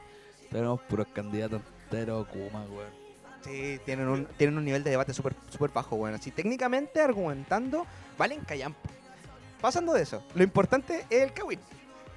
Tenemos 0.49 0.79
puros 0.81 1.07
candidatos 1.11 1.61
enteros, 1.85 2.27
Kuma, 2.27 2.63
weón. 2.65 3.03
Sí, 3.41 3.79
tienen 3.83 4.07
un, 4.07 4.25
tienen 4.37 4.57
un 4.57 4.63
nivel 4.63 4.83
de 4.83 4.91
debate 4.91 5.13
súper 5.13 5.33
super 5.49 5.71
bajo, 5.71 5.95
weón. 5.95 6.15
Así, 6.15 6.31
técnicamente, 6.31 7.01
argumentando, 7.01 7.85
valen 8.17 8.41
callampa. 8.41 8.89
Pasando 9.63 9.93
de 9.93 10.01
eso, 10.01 10.21
lo 10.35 10.43
importante 10.43 11.05
es 11.09 11.21
el 11.21 11.31
Kawin. 11.31 11.57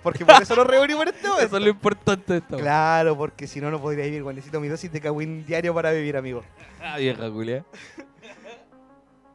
Porque 0.03 0.27
por 0.27 0.43
eso 0.43 0.57
lo 0.57 0.65
reunimos 0.65 1.03
en 1.05 1.15
este 1.15 1.29
momento. 1.29 1.47
Eso 1.47 1.57
es 1.59 1.63
lo 1.63 1.69
importante 1.69 2.33
de 2.35 2.43
weón. 2.51 2.61
Claro, 2.61 3.17
porque 3.17 3.47
si 3.47 3.61
no, 3.61 3.71
no 3.71 3.81
podría 3.81 4.05
vivir, 4.05 4.25
weón. 4.25 4.35
Necesito 4.35 4.59
mi 4.59 4.67
dosis 4.67 4.91
de 4.91 5.01
Kawin 5.01 5.47
diario 5.47 5.73
para 5.73 5.93
vivir, 5.93 6.17
amigo. 6.17 6.43
Ah, 6.83 6.99
vieja 6.99 7.31
Julia. 7.31 7.65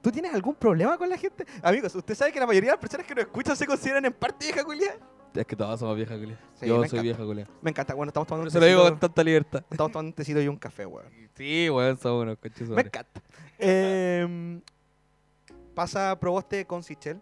¿Tú 0.02 0.12
tienes 0.12 0.34
algún 0.34 0.56
problema 0.56 0.98
con 0.98 1.10
la 1.10 1.18
gente? 1.18 1.46
Amigos, 1.64 1.96
¿usted 1.96 2.14
sabe 2.14 2.34
que 2.34 2.40
la 2.42 2.46
mayoría 2.48 2.72
de 2.72 2.76
las 2.76 2.82
personas 2.82 3.08
que 3.08 3.16
nos 3.16 3.24
escuchan 3.24 3.56
se 3.56 3.66
consideran 3.66 4.04
en 4.04 4.12
parte 4.12 4.44
vieja 4.46 4.62
culia? 4.66 4.94
Es 5.34 5.46
que 5.46 5.56
todos 5.56 5.80
somos 5.80 5.96
vieja 5.96 6.16
Julia. 6.16 6.38
Sí, 6.56 6.68
yo 6.68 6.76
soy 6.76 6.86
encanta. 6.88 7.02
vieja 7.02 7.24
Julia. 7.24 7.48
Me 7.62 7.70
encanta, 7.70 7.94
bueno, 7.94 8.10
estamos 8.10 8.28
tomando 8.28 8.52
Por 8.52 8.58
un 8.58 8.58
eso 8.58 8.60
lo 8.60 8.66
digo 8.66 8.90
con 8.92 9.00
tanta 9.00 9.24
libertad. 9.24 9.64
estamos 9.72 9.92
tomando 9.94 10.10
un 10.10 10.14
tecito 10.14 10.42
y 10.42 10.50
un 10.50 10.58
café, 10.58 10.86
weón. 10.86 11.08
Sí, 11.38 11.70
weón, 11.70 11.98
somos 11.98 12.24
unos 12.24 12.38
conches 12.40 12.68
Me 12.68 12.82
encanta. 12.82 13.22
Eh, 13.58 14.60
pasa 15.74 16.20
Proboste 16.20 16.66
con 16.66 16.84
Sichel. 16.84 17.22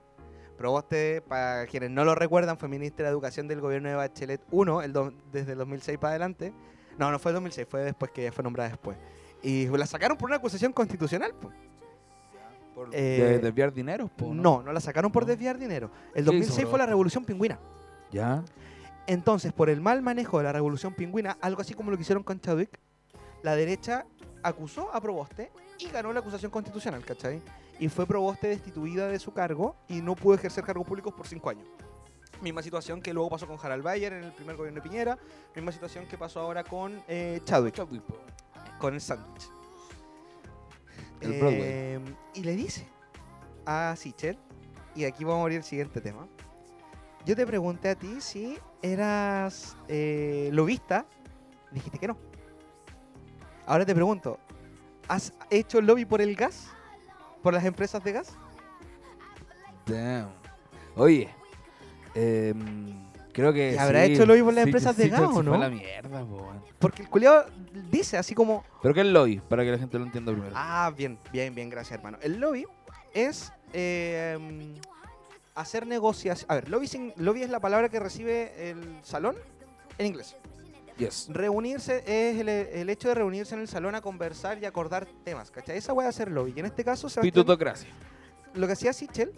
Proboste, 0.59 1.21
para 1.21 1.65
quienes 1.67 1.89
no 1.89 2.03
lo 2.03 2.15
recuerdan, 2.15 2.57
fue 2.57 2.67
ministra 2.67 3.05
de 3.05 3.11
Educación 3.11 3.47
del 3.47 3.61
gobierno 3.61 3.87
de 3.87 3.95
Bachelet 3.95 4.41
1 4.51 4.81
el 4.81 4.91
do- 4.91 5.13
desde 5.31 5.53
el 5.53 5.57
2006 5.57 5.97
para 5.97 6.09
adelante. 6.11 6.53
No, 6.97 7.09
no 7.11 7.17
fue 7.17 7.31
el 7.31 7.35
2006, 7.35 7.65
fue 7.71 7.79
después 7.81 8.11
que 8.11 8.23
ella 8.23 8.33
fue 8.33 8.43
nombrada 8.43 8.67
después. 8.69 8.97
Y 9.41 9.67
la 9.69 9.85
sacaron 9.85 10.17
por 10.17 10.27
una 10.29 10.35
acusación 10.35 10.73
constitucional. 10.73 11.33
po. 11.33 11.49
Por 12.75 12.89
Eh, 12.91 13.21
de 13.21 13.39
desviar 13.39 13.71
dinero, 13.73 14.09
po, 14.09 14.33
No, 14.33 14.61
no 14.61 14.73
la 14.73 14.81
sacaron 14.81 15.13
por 15.13 15.23
No. 15.23 15.27
desviar 15.29 15.57
dinero. 15.57 15.91
El 16.13 16.25
¿Qué 16.25 16.31
2006 16.31 16.59
hizo 16.59 16.69
fue 16.69 16.77
la? 16.79 16.85
Revolución 16.87 17.23
Pingüina. 17.23 17.57
Ya. 18.11 18.43
Entonces, 19.07 19.53
por 19.53 19.69
el 19.69 19.79
mal 19.79 20.01
manejo 20.01 20.39
de 20.39 20.43
la 20.43 20.51
Revolución 20.51 20.93
Pingüina, 20.93 21.37
algo 21.39 21.61
así 21.61 21.73
como 21.73 21.89
lo 21.89 21.95
que 21.95 22.01
hicieron 22.01 22.23
con 22.23 22.41
Chadwick, 22.41 22.77
la 23.43 23.55
derecha 23.55 24.05
acusó 24.43 24.93
a 24.93 24.99
Proboste 24.99 25.51
y 25.79 25.87
ganó 25.89 26.11
la 26.13 26.19
acusación 26.19 26.51
constitucional, 26.51 27.03
¿cachai? 27.05 27.41
Y 27.79 27.87
fue 27.87 28.05
Proboste 28.05 28.47
destituida 28.49 29.07
de 29.07 29.17
su 29.17 29.33
cargo 29.33 29.75
y 29.87 30.01
no 30.01 30.15
pudo 30.15 30.35
ejercer 30.35 30.63
cargos 30.63 30.85
públicos 30.85 31.13
por 31.13 31.27
cinco 31.27 31.49
años. 31.49 31.67
Misma 32.41 32.61
situación 32.61 33.01
que 33.01 33.13
luego 33.13 33.29
pasó 33.29 33.47
con 33.47 33.57
Harald 33.61 33.83
Bayer 33.83 34.13
en 34.13 34.23
el 34.25 34.31
primer 34.31 34.55
gobierno 34.55 34.81
de 34.81 34.89
Piñera, 34.89 35.17
misma 35.55 35.71
situación 35.71 36.05
que 36.05 36.17
pasó 36.17 36.41
ahora 36.41 36.63
con 36.63 37.01
eh, 37.07 37.41
Chadwick, 37.45 37.75
Chadwick, 37.75 38.03
con 38.77 38.93
el 38.93 39.01
sándwich. 39.01 39.49
El 41.21 41.33
Broadway. 41.33 41.61
Eh, 41.61 41.99
y 42.35 42.43
le 42.43 42.55
dice 42.55 42.87
a 43.65 43.93
Sichel 43.97 44.37
y 44.95 45.03
aquí 45.05 45.23
vamos 45.23 45.39
a 45.39 45.41
abrir 45.43 45.57
el 45.57 45.63
siguiente 45.63 46.01
tema. 46.01 46.27
Yo 47.25 47.35
te 47.35 47.45
pregunté 47.45 47.89
a 47.89 47.95
ti 47.95 48.21
si 48.21 48.57
eras 48.81 49.75
eh, 49.87 50.49
lobista. 50.53 51.05
Dijiste 51.71 51.99
que 51.99 52.07
no. 52.07 52.17
Ahora 53.65 53.85
te 53.85 53.93
pregunto, 53.93 54.39
¿has 55.09 55.33
hecho 55.49 55.81
lobby 55.81 56.05
por 56.05 56.21
el 56.21 56.35
gas? 56.35 56.69
¿Por 57.43 57.53
las 57.53 57.65
empresas 57.65 58.01
de 58.03 58.11
gas? 58.13 58.33
Damn. 59.85 60.29
Oye, 60.95 61.29
em, 62.15 63.07
creo 63.33 63.51
que. 63.53 63.73
¿Y 63.73 63.77
habrá 63.77 64.05
sí, 64.05 64.13
hecho 64.13 64.25
lobby 64.25 64.41
por 64.43 64.53
las 64.53 64.63
sí, 64.63 64.69
empresas 64.69 64.97
de 64.97 65.03
sí, 65.05 65.09
gas 65.09 65.21
se 65.21 65.25
o 65.39 65.43
no? 65.43 65.57
la 65.57 65.69
mierda, 65.69 66.25
po. 66.25 66.51
Porque 66.79 67.01
el 67.03 67.09
culiao 67.09 67.45
dice 67.91 68.17
así 68.17 68.33
como... 68.35 68.63
¿Pero 68.81 68.93
qué 68.93 69.01
es 69.01 69.07
lobby? 69.07 69.39
Para 69.39 69.63
que 69.63 69.71
la 69.71 69.77
gente 69.77 69.97
lo 69.99 70.05
entienda 70.05 70.31
primero. 70.31 70.53
Ah, 70.55 70.91
bien, 70.95 71.19
bien, 71.31 71.53
bien, 71.53 71.69
gracias 71.69 71.97
hermano. 71.97 72.17
El 72.21 72.39
lobby 72.39 72.65
es 73.13 73.51
eh, 73.73 74.37
hacer 75.55 75.87
negociaciones. 75.87 76.45
A 76.49 76.55
ver, 76.55 76.69
lobby, 76.69 76.87
sin- 76.87 77.13
lobby 77.17 77.43
es 77.43 77.49
la 77.49 77.59
palabra 77.59 77.89
que 77.89 77.99
recibe 77.99 78.69
el 78.69 78.99
salón 79.03 79.35
en 79.97 80.05
inglés. 80.05 80.35
Yes. 80.99 81.27
Reunirse 81.29 82.03
es 82.05 82.39
el, 82.39 82.49
el 82.49 82.89
hecho 82.89 83.07
de 83.07 83.15
reunirse 83.15 83.55
en 83.55 83.61
el 83.61 83.67
salón 83.67 83.95
a 83.95 84.01
conversar 84.01 84.59
y 84.61 84.65
acordar 84.65 85.07
temas, 85.23 85.49
¿cachai? 85.49 85.77
Esa 85.77 85.93
voy 85.93 86.05
a 86.05 86.09
hacer 86.09 86.29
lobby. 86.29 86.53
Y 86.55 86.59
en 86.59 86.65
este 86.67 86.83
caso, 86.83 87.07
Pitutocracia. 87.21 87.89
lo 88.53 88.67
que 88.67 88.73
hacía 88.73 88.93
Sichel 88.93 89.31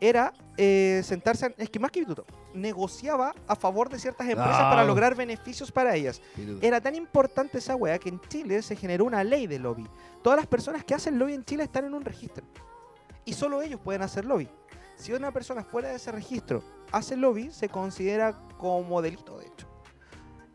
era 0.00 0.32
eh, 0.56 1.02
sentarse, 1.04 1.46
en- 1.46 1.54
es 1.58 1.68
que 1.70 1.78
más 1.78 1.90
que 1.90 2.00
pituto, 2.00 2.24
negociaba 2.52 3.34
a 3.48 3.56
favor 3.56 3.88
de 3.88 3.98
ciertas 3.98 4.28
empresas 4.28 4.56
Ah. 4.56 4.70
para 4.70 4.84
lograr 4.84 5.14
beneficios 5.14 5.72
para 5.72 5.94
ellas. 5.96 6.20
Pituto. 6.36 6.64
Era 6.66 6.80
tan 6.80 6.94
importante 6.94 7.58
esa 7.58 7.74
wea 7.76 7.98
que 7.98 8.08
en 8.08 8.20
Chile 8.28 8.62
se 8.62 8.76
generó 8.76 9.04
una 9.04 9.24
ley 9.24 9.46
de 9.46 9.58
lobby. 9.58 9.86
Todas 10.22 10.36
las 10.38 10.46
personas 10.46 10.84
que 10.84 10.94
hacen 10.94 11.18
lobby 11.18 11.34
en 11.34 11.44
Chile 11.44 11.64
están 11.64 11.84
en 11.86 11.94
un 11.94 12.04
registro. 12.04 12.44
Y 13.24 13.32
solo 13.32 13.62
ellos 13.62 13.80
pueden 13.82 14.02
hacer 14.02 14.24
lobby. 14.26 14.48
Si 14.96 15.12
una 15.12 15.32
persona 15.32 15.64
fuera 15.64 15.88
de 15.88 15.96
ese 15.96 16.12
registro 16.12 16.62
hace 16.92 17.16
lobby, 17.16 17.50
se 17.50 17.68
considera 17.68 18.38
como 18.58 19.00
delito, 19.02 19.38
de 19.38 19.46
hecho. 19.46 19.66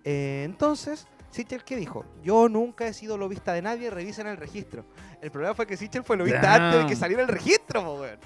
Eh, 0.03 0.44
entonces, 0.46 1.08
Sichel, 1.29 1.63
¿qué 1.63 1.75
dijo? 1.75 2.06
Yo 2.24 2.50
nunca 2.50 2.88
he 2.88 2.94
sido 2.94 3.18
lobista 3.18 3.53
de 3.53 3.62
nadie, 3.62 3.89
revisen 3.89 4.27
el 4.27 4.38
registro. 4.38 4.86
El 5.22 5.32
problema 5.32 5.53
fue 5.53 5.68
que 5.68 5.77
Sichel 5.77 6.03
fue 6.03 6.18
lobista 6.18 6.41
Damn. 6.41 6.62
antes 6.62 6.82
de 6.82 6.88
que 6.88 6.96
saliera 6.96 7.22
el 7.22 7.27
registro, 7.29 7.84
po, 7.84 8.01
weón. 8.01 8.20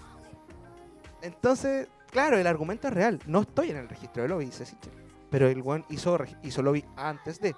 Entonces, 1.22 1.88
claro, 2.12 2.38
el 2.38 2.48
argumento 2.48 2.88
es 2.88 2.94
real. 2.94 3.20
No 3.26 3.42
estoy 3.42 3.72
en 3.72 3.78
el 3.78 3.90
registro 3.90 4.24
de 4.24 4.30
lobby, 4.30 4.46
dice 4.46 4.66
Sichel. 4.66 4.94
Pero 5.30 5.48
el 5.48 5.62
weón 5.62 5.86
hizo, 5.90 6.18
hizo 6.44 6.62
lobby 6.62 6.86
antes 6.96 7.40
de. 7.40 7.56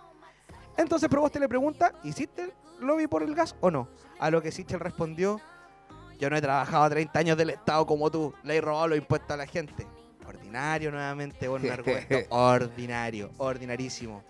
Entonces 0.78 1.10
Proboste 1.10 1.40
le 1.40 1.48
pregunta, 1.48 1.94
¿hiciste 2.04 2.54
lobby 2.80 3.08
por 3.08 3.24
el 3.24 3.34
gas 3.36 3.56
o 3.62 3.72
no? 3.72 3.88
A 4.20 4.30
lo 4.30 4.42
que 4.42 4.52
Sichel 4.52 4.80
respondió, 4.80 5.40
yo 6.20 6.30
no 6.30 6.38
he 6.38 6.42
trabajado 6.42 6.90
30 6.90 7.20
años 7.20 7.38
del 7.38 7.52
Estado 7.52 7.86
como 7.86 8.10
tú, 8.10 8.34
le 8.44 8.58
he 8.58 8.62
robado 8.62 8.90
los 8.90 8.98
impuestos 8.98 9.32
a 9.32 9.38
la 9.38 9.46
gente. 9.46 9.86
Ordinario 10.28 10.92
nuevamente, 10.92 11.48
bueno, 11.48 11.66
un 11.68 11.72
argumento 11.72 12.16
ordinario, 12.30 13.32
ordinarísimo. 13.38 14.24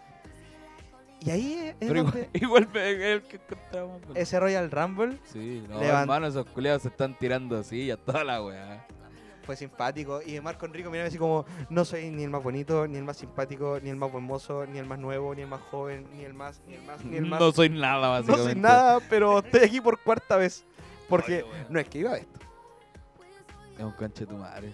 Y 1.22 1.32
ahí 1.32 1.54
es, 1.54 1.75
Pero 1.80 2.00
igual, 2.00 2.28
igual 2.34 2.70
el 2.75 3.22
que 3.24 3.38
encontramos. 3.38 4.02
po. 4.02 4.14
ese 4.16 4.40
Royal 4.40 4.70
Rumble 4.70 5.18
Sí, 5.32 5.64
no, 5.68 5.80
Levant- 5.80 6.02
hermano, 6.02 6.28
esos 6.28 6.46
culiados 6.48 6.84
se 6.84 6.90
están 6.90 7.18
tirando 7.18 7.58
así 7.58 7.90
a 7.90 7.98
toda 7.98 8.24
la 8.24 8.44
weá. 8.44 8.86
fue 9.44 9.56
simpático. 9.56 10.22
Y 10.24 10.40
Marco 10.42 10.66
Enrico 10.66 10.90
mira 10.92 11.06
así 11.06 11.18
como, 11.18 11.46
no 11.70 11.84
soy 11.86 12.10
ni 12.12 12.24
el 12.24 12.30
más 12.30 12.44
bonito, 12.44 12.86
ni 12.88 12.98
el 12.98 13.04
más 13.04 13.18
simpático, 13.18 13.80
ni 13.82 13.90
el 13.90 13.96
más 13.96 14.12
buen 14.12 14.24
mozo, 14.24 14.66
ni 14.68 14.78
el 14.78 14.86
más 14.86 15.00
nuevo, 15.00 15.34
ni 15.34 15.42
el 15.44 15.48
más 15.48 15.62
joven, 15.72 16.06
ni 16.16 16.24
el 16.25 16.34
más, 16.34 16.62
ni 16.68 16.75
el 16.75 16.82
más, 16.84 17.04
ni 17.06 17.18
el 17.18 17.25
más... 17.30 17.40
No 17.40 17.52
soy 17.52 17.70
nada, 17.70 18.08
No 18.08 18.12
básicamente. 18.12 18.52
soy 18.54 18.62
nada, 18.62 19.00
pero 19.10 19.40
estoy 19.40 19.62
aquí 19.62 19.82
por 19.82 20.00
cuarta 20.00 20.36
vez. 20.36 20.64
Porque 21.10 21.46
no 21.70 21.80
es 21.80 21.88
que 21.88 22.00
iba 22.00 22.12
a 22.12 22.18
esto. 22.18 22.40
Es 23.78 23.84
un 23.84 23.92
conche 23.94 24.25
tu 24.25 24.36
madre. 24.38 24.74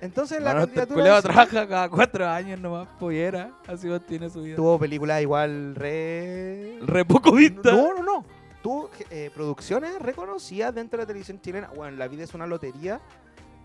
Entonces 0.00 0.42
la 0.42 0.50
este 0.50 0.60
candidatura 0.60 0.94
culiado 0.94 1.16
de- 1.16 1.22
trabaja 1.22 1.68
cada 1.68 1.88
cuatro 1.88 2.26
años 2.28 2.58
nomás, 2.58 2.88
pollera. 2.98 3.52
Así 3.66 3.88
tiene 4.06 4.30
su 4.30 4.42
vida. 4.42 4.56
tuvo 4.56 4.78
películas 4.78 5.20
igual 5.20 5.74
re... 5.74 6.78
Re 6.82 7.04
poco 7.04 7.32
vista. 7.32 7.72
No, 7.72 7.94
no, 7.94 8.02
no. 8.02 8.24
Tuvo 8.62 8.90
eh, 9.10 9.30
producciones 9.34 10.00
reconocidas 10.00 10.74
dentro 10.74 10.98
de 10.98 11.04
la 11.04 11.06
televisión 11.06 11.40
chilena. 11.40 11.70
Bueno, 11.74 11.96
La 11.96 12.08
vida 12.08 12.24
es 12.24 12.34
una 12.34 12.46
lotería 12.46 13.00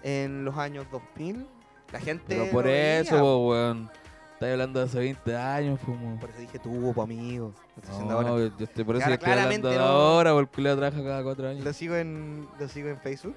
en 0.03 0.45
los 0.45 0.57
años 0.57 0.85
2000. 0.91 1.47
La 1.91 1.99
gente 1.99 2.23
Pero 2.27 2.49
por 2.51 2.67
eso, 2.67 3.17
po, 3.17 3.49
weón. 3.49 3.89
Estás 4.33 4.51
hablando 4.51 4.79
de 4.81 4.85
hace 4.85 4.99
20 4.99 5.37
años, 5.37 5.79
fumo. 5.79 6.19
Por 6.19 6.29
eso 6.29 6.39
dije 6.39 6.59
tuvo, 6.59 6.93
po, 6.93 7.03
amigo. 7.03 7.53
No, 8.05 8.11
ahora. 8.11 8.51
yo 8.57 8.65
estoy 8.65 8.83
por 8.83 8.97
eso 8.97 9.07
yo 9.07 9.13
estoy 9.13 9.31
hablando 9.31 9.73
no. 9.73 9.79
ahora, 9.79 10.31
porque 10.33 10.49
el 10.49 10.55
culiado 10.55 10.77
trabaja 10.77 11.03
cada 11.03 11.23
cuatro 11.23 11.47
años. 11.47 11.63
Lo 11.63 11.71
sigo 11.71 11.95
en, 11.95 12.45
lo 12.59 12.67
sigo 12.67 12.89
en 12.89 12.99
Facebook. 12.99 13.35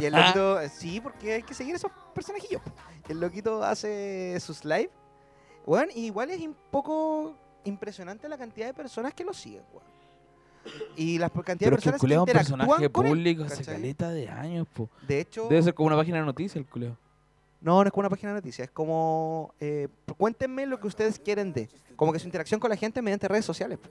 Y 0.00 0.04
el 0.04 0.12
loquito, 0.14 0.58
sí, 0.68 1.00
porque 1.00 1.34
hay 1.34 1.42
que 1.42 1.54
seguir 1.54 1.74
esos 1.74 1.90
personajillos. 2.14 2.62
El 3.08 3.20
loquito 3.20 3.62
hace 3.62 4.38
sus 4.40 4.64
live. 4.64 4.90
Bueno, 5.66 5.92
y 5.94 6.06
igual 6.06 6.30
es 6.30 6.40
un 6.40 6.56
poco 6.70 7.34
impresionante 7.64 8.28
la 8.28 8.38
cantidad 8.38 8.66
de 8.66 8.74
personas 8.74 9.12
que 9.14 9.24
lo 9.24 9.34
siguen, 9.34 9.62
weón. 9.72 9.86
Y 10.96 11.18
la 11.18 11.30
cantidad 11.30 11.70
Pero 11.70 11.76
de 11.76 11.78
es 11.78 11.82
que 11.82 11.88
el 11.88 11.92
personas 11.92 12.06
que 12.08 12.14
es 12.14 12.16
un 12.16 12.28
interactúan 12.28 12.58
personaje 12.58 12.92
con 12.92 13.06
él, 13.06 13.12
público 13.12 13.44
hace 13.44 13.64
caleta 13.64 14.10
de 14.10 14.28
años, 14.28 14.66
po. 14.68 14.90
De 15.06 15.20
hecho, 15.20 15.48
Debe 15.48 15.62
ser 15.62 15.74
como 15.74 15.86
una 15.86 15.96
página 15.96 16.18
de 16.18 16.24
noticias 16.24 16.56
el 16.56 16.66
culiado. 16.66 16.96
no, 17.60 17.82
no 17.82 17.86
es 17.86 17.92
como 17.92 18.00
una 18.00 18.10
página 18.10 18.32
de 18.32 18.38
noticias, 18.40 18.68
es 18.68 18.70
como, 18.72 19.54
eh, 19.60 19.88
cuéntenme 20.16 20.66
lo 20.66 20.78
que 20.78 20.86
ustedes 20.86 21.18
quieren 21.18 21.52
de, 21.52 21.68
como 21.96 22.12
que 22.12 22.18
su 22.18 22.26
interacción 22.26 22.60
con 22.60 22.70
la 22.70 22.76
gente 22.76 23.00
mediante 23.02 23.28
redes 23.28 23.44
sociales. 23.44 23.78
po. 23.78 23.88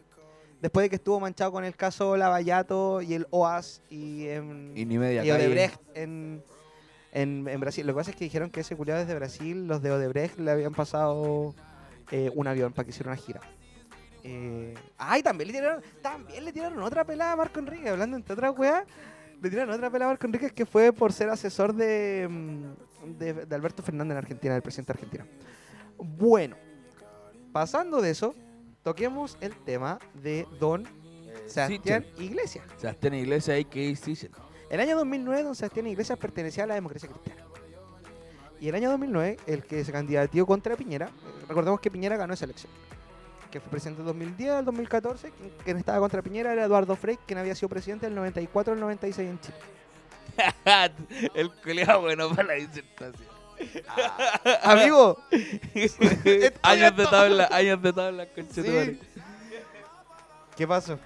Después 0.61 0.85
de 0.85 0.89
que 0.89 0.95
estuvo 0.95 1.19
manchado 1.19 1.51
con 1.51 1.63
el 1.63 1.75
caso 1.75 2.17
Lavallato 2.17 3.01
y 3.01 3.13
el 3.13 3.27
OAS 3.29 3.81
y, 3.89 4.27
en, 4.27 4.73
Y 4.75 4.85
ni 4.85 4.97
media 4.97 5.23
y. 5.23 5.29
Odebrecht 5.29 5.79
en, 5.93 6.43
en, 7.11 7.47
en 7.47 7.59
Brasil. 7.59 7.85
Lo 7.85 7.93
que 7.93 7.97
pasa 7.97 8.11
es 8.11 8.17
que 8.17 8.23
dijeron 8.23 8.49
que 8.49 8.61
ese 8.61 8.75
culiado 8.75 8.99
desde 8.99 9.13
Brasil, 9.13 9.67
los 9.67 9.81
de 9.83 9.91
Odebrecht 9.91 10.39
le 10.39 10.49
habían 10.49 10.73
pasado 10.73 11.53
eh, 12.11 12.31
un 12.33 12.47
avión 12.47 12.73
para 12.73 12.85
que 12.85 12.89
hiciera 12.89 13.11
una 13.11 13.21
gira. 13.21 13.41
Eh, 14.23 14.73
ay, 14.97 15.21
también 15.21 15.49
le 15.49 15.53
tiraron, 15.53 15.83
también 16.01 16.43
le 16.43 16.51
tiraron 16.51 16.81
otra 16.81 17.05
pelada 17.05 17.33
a 17.33 17.35
Marco 17.35 17.59
Enrique, 17.59 17.89
hablando 17.89 18.17
entre 18.17 18.33
otras 18.33 18.57
weas. 18.57 18.83
Le 19.41 19.49
tiraron 19.51 19.73
otra 19.75 19.91
pelada 19.91 20.09
a 20.09 20.13
Marco 20.13 20.25
Enrique 20.25 20.49
que 20.49 20.65
fue 20.65 20.91
por 20.91 21.13
ser 21.13 21.29
asesor 21.29 21.73
de, 21.73 22.27
mm, 22.27 23.17
de, 23.19 23.33
de 23.45 23.55
Alberto 23.55 23.83
Fernández 23.83 24.13
en 24.13 24.17
Argentina, 24.17 24.53
del 24.53 24.63
presidente 24.63 24.91
argentino. 24.91 25.25
Bueno, 25.97 26.55
pasando 27.51 28.01
de 28.01 28.09
eso, 28.09 28.33
toquemos 28.87 29.37
el 29.41 29.53
tema 29.53 29.99
de 30.13 30.47
Don 30.61 30.87
Sebastián 31.47 32.05
Iglesias. 32.19 32.63
Sebastián 32.77 33.15
Iglesias, 33.15 33.59
a.k.a. 33.59 33.95
Sichel. 33.97 34.31
El 34.69 34.79
año 34.79 34.95
2009, 34.95 35.43
don 35.43 35.55
Sebastián 35.55 35.87
Iglesias 35.87 36.17
pertenecía 36.17 36.63
a 36.63 36.67
la 36.67 36.75
democracia 36.75 37.09
cristiana. 37.09 37.43
Y 38.61 38.69
el 38.69 38.75
año 38.75 38.89
2009, 38.91 39.39
el 39.45 39.63
que 39.63 39.83
se 39.83 39.91
candidateó 39.91 40.45
contra 40.45 40.77
Piñera, 40.77 41.07
eh, 41.07 41.45
recordemos 41.49 41.81
que 41.81 41.91
Piñera 41.91 42.15
ganó 42.15 42.33
esa 42.33 42.45
elección, 42.45 42.71
que 43.51 43.59
fue 43.59 43.71
presidente 43.71 43.97
del 43.97 44.05
2010 44.07 44.51
al 44.51 44.63
2014, 44.63 45.31
quien, 45.31 45.51
quien 45.65 45.77
estaba 45.79 45.99
contra 45.99 46.21
Piñera 46.21 46.53
era 46.53 46.63
Eduardo 46.63 46.95
Frei, 46.95 47.19
quien 47.25 47.39
había 47.39 47.55
sido 47.55 47.67
presidente 47.67 48.05
del 48.05 48.15
94 48.15 48.71
al 48.71 48.79
96 48.79 49.29
en 49.29 49.39
Chile. 49.41 49.57
el 51.35 51.51
culiado 51.61 51.99
bueno 51.99 52.29
para 52.29 52.43
la 52.43 52.53
disertación. 52.53 53.36
Amigo, 54.63 55.21
años 56.61 56.95
de 56.95 57.05
tabla, 57.05 57.49
años 57.51 57.81
de 57.81 57.93
tabla. 57.93 58.27
Sí. 58.53 58.99
¿qué 60.55 60.67
pasó? 60.67 60.99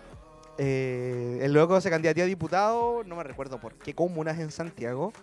Eh, 0.57 1.39
el 1.41 1.53
loco 1.53 1.79
se 1.81 1.89
candidateó 1.89 2.23
a 2.23 2.27
diputado, 2.27 3.03
no 3.03 3.15
me 3.15 3.23
recuerdo 3.23 3.59
por 3.59 3.73
qué 3.75 3.93
comunas 3.93 4.39
en 4.39 4.51
Santiago. 4.51 5.13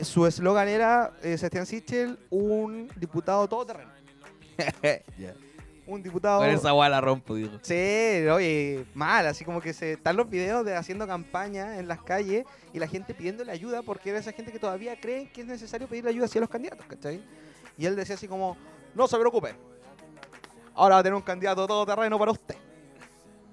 Su 0.00 0.26
eslogan 0.26 0.68
era, 0.68 1.12
eh, 1.22 1.38
Sebastián 1.38 1.66
Sichel, 1.66 2.18
un 2.30 2.90
diputado 2.96 3.48
todoterreno. 3.48 3.90
Ya. 5.18 5.34
Un 5.86 6.02
diputado... 6.02 6.38
Con 6.40 6.48
esa 6.48 6.70
guay 6.70 6.90
la 6.90 7.00
rompo, 7.00 7.34
digo. 7.34 7.58
Sí, 7.62 7.74
oye, 8.32 8.86
mal, 8.94 9.26
así 9.26 9.44
como 9.44 9.60
que 9.60 9.72
se 9.74 9.92
están 9.92 10.16
los 10.16 10.28
videos 10.30 10.64
de 10.64 10.74
haciendo 10.76 11.06
campaña 11.06 11.78
en 11.78 11.88
las 11.88 12.02
calles 12.02 12.46
y 12.72 12.78
la 12.78 12.88
gente 12.88 13.12
pidiéndole 13.12 13.52
ayuda 13.52 13.82
porque 13.82 14.10
era 14.10 14.18
esa 14.18 14.32
gente 14.32 14.50
que 14.50 14.58
todavía 14.58 14.98
cree 14.98 15.30
que 15.30 15.42
es 15.42 15.46
necesario 15.46 15.86
pedirle 15.86 16.10
ayuda 16.10 16.24
hacia 16.24 16.40
los 16.40 16.48
candidatos, 16.50 16.86
¿cachai? 16.86 17.22
Y 17.76 17.84
él 17.86 17.96
decía 17.96 18.14
así 18.14 18.26
como, 18.26 18.56
no 18.94 19.06
se 19.06 19.18
preocupe, 19.18 19.54
ahora 20.74 20.94
va 20.94 21.00
a 21.00 21.02
tener 21.02 21.16
un 21.16 21.22
candidato 21.22 21.66
todo 21.66 21.84
terreno 21.84 22.18
para 22.18 22.30
usted. 22.32 22.56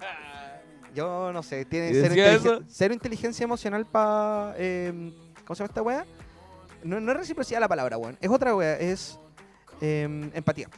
Yo 0.94 1.32
no 1.32 1.42
sé, 1.42 1.64
tiene 1.64 1.90
¿Y 1.90 1.94
cero, 1.94 2.14
inteligen- 2.14 2.92
inteligencia 2.92 3.44
emocional 3.44 3.86
para... 3.86 4.54
¿Cómo 5.44 5.54
se 5.54 5.62
llama 5.62 5.66
esta 5.68 5.82
wea? 5.82 6.06
No, 6.84 7.00
no 7.00 7.12
es 7.12 7.18
reciprocidad 7.18 7.60
la 7.60 7.68
palabra, 7.68 7.96
weón. 7.96 8.16
Es 8.20 8.30
otra 8.30 8.54
wea, 8.54 8.78
es 8.78 9.18
em, 9.80 10.30
empatía. 10.34 10.68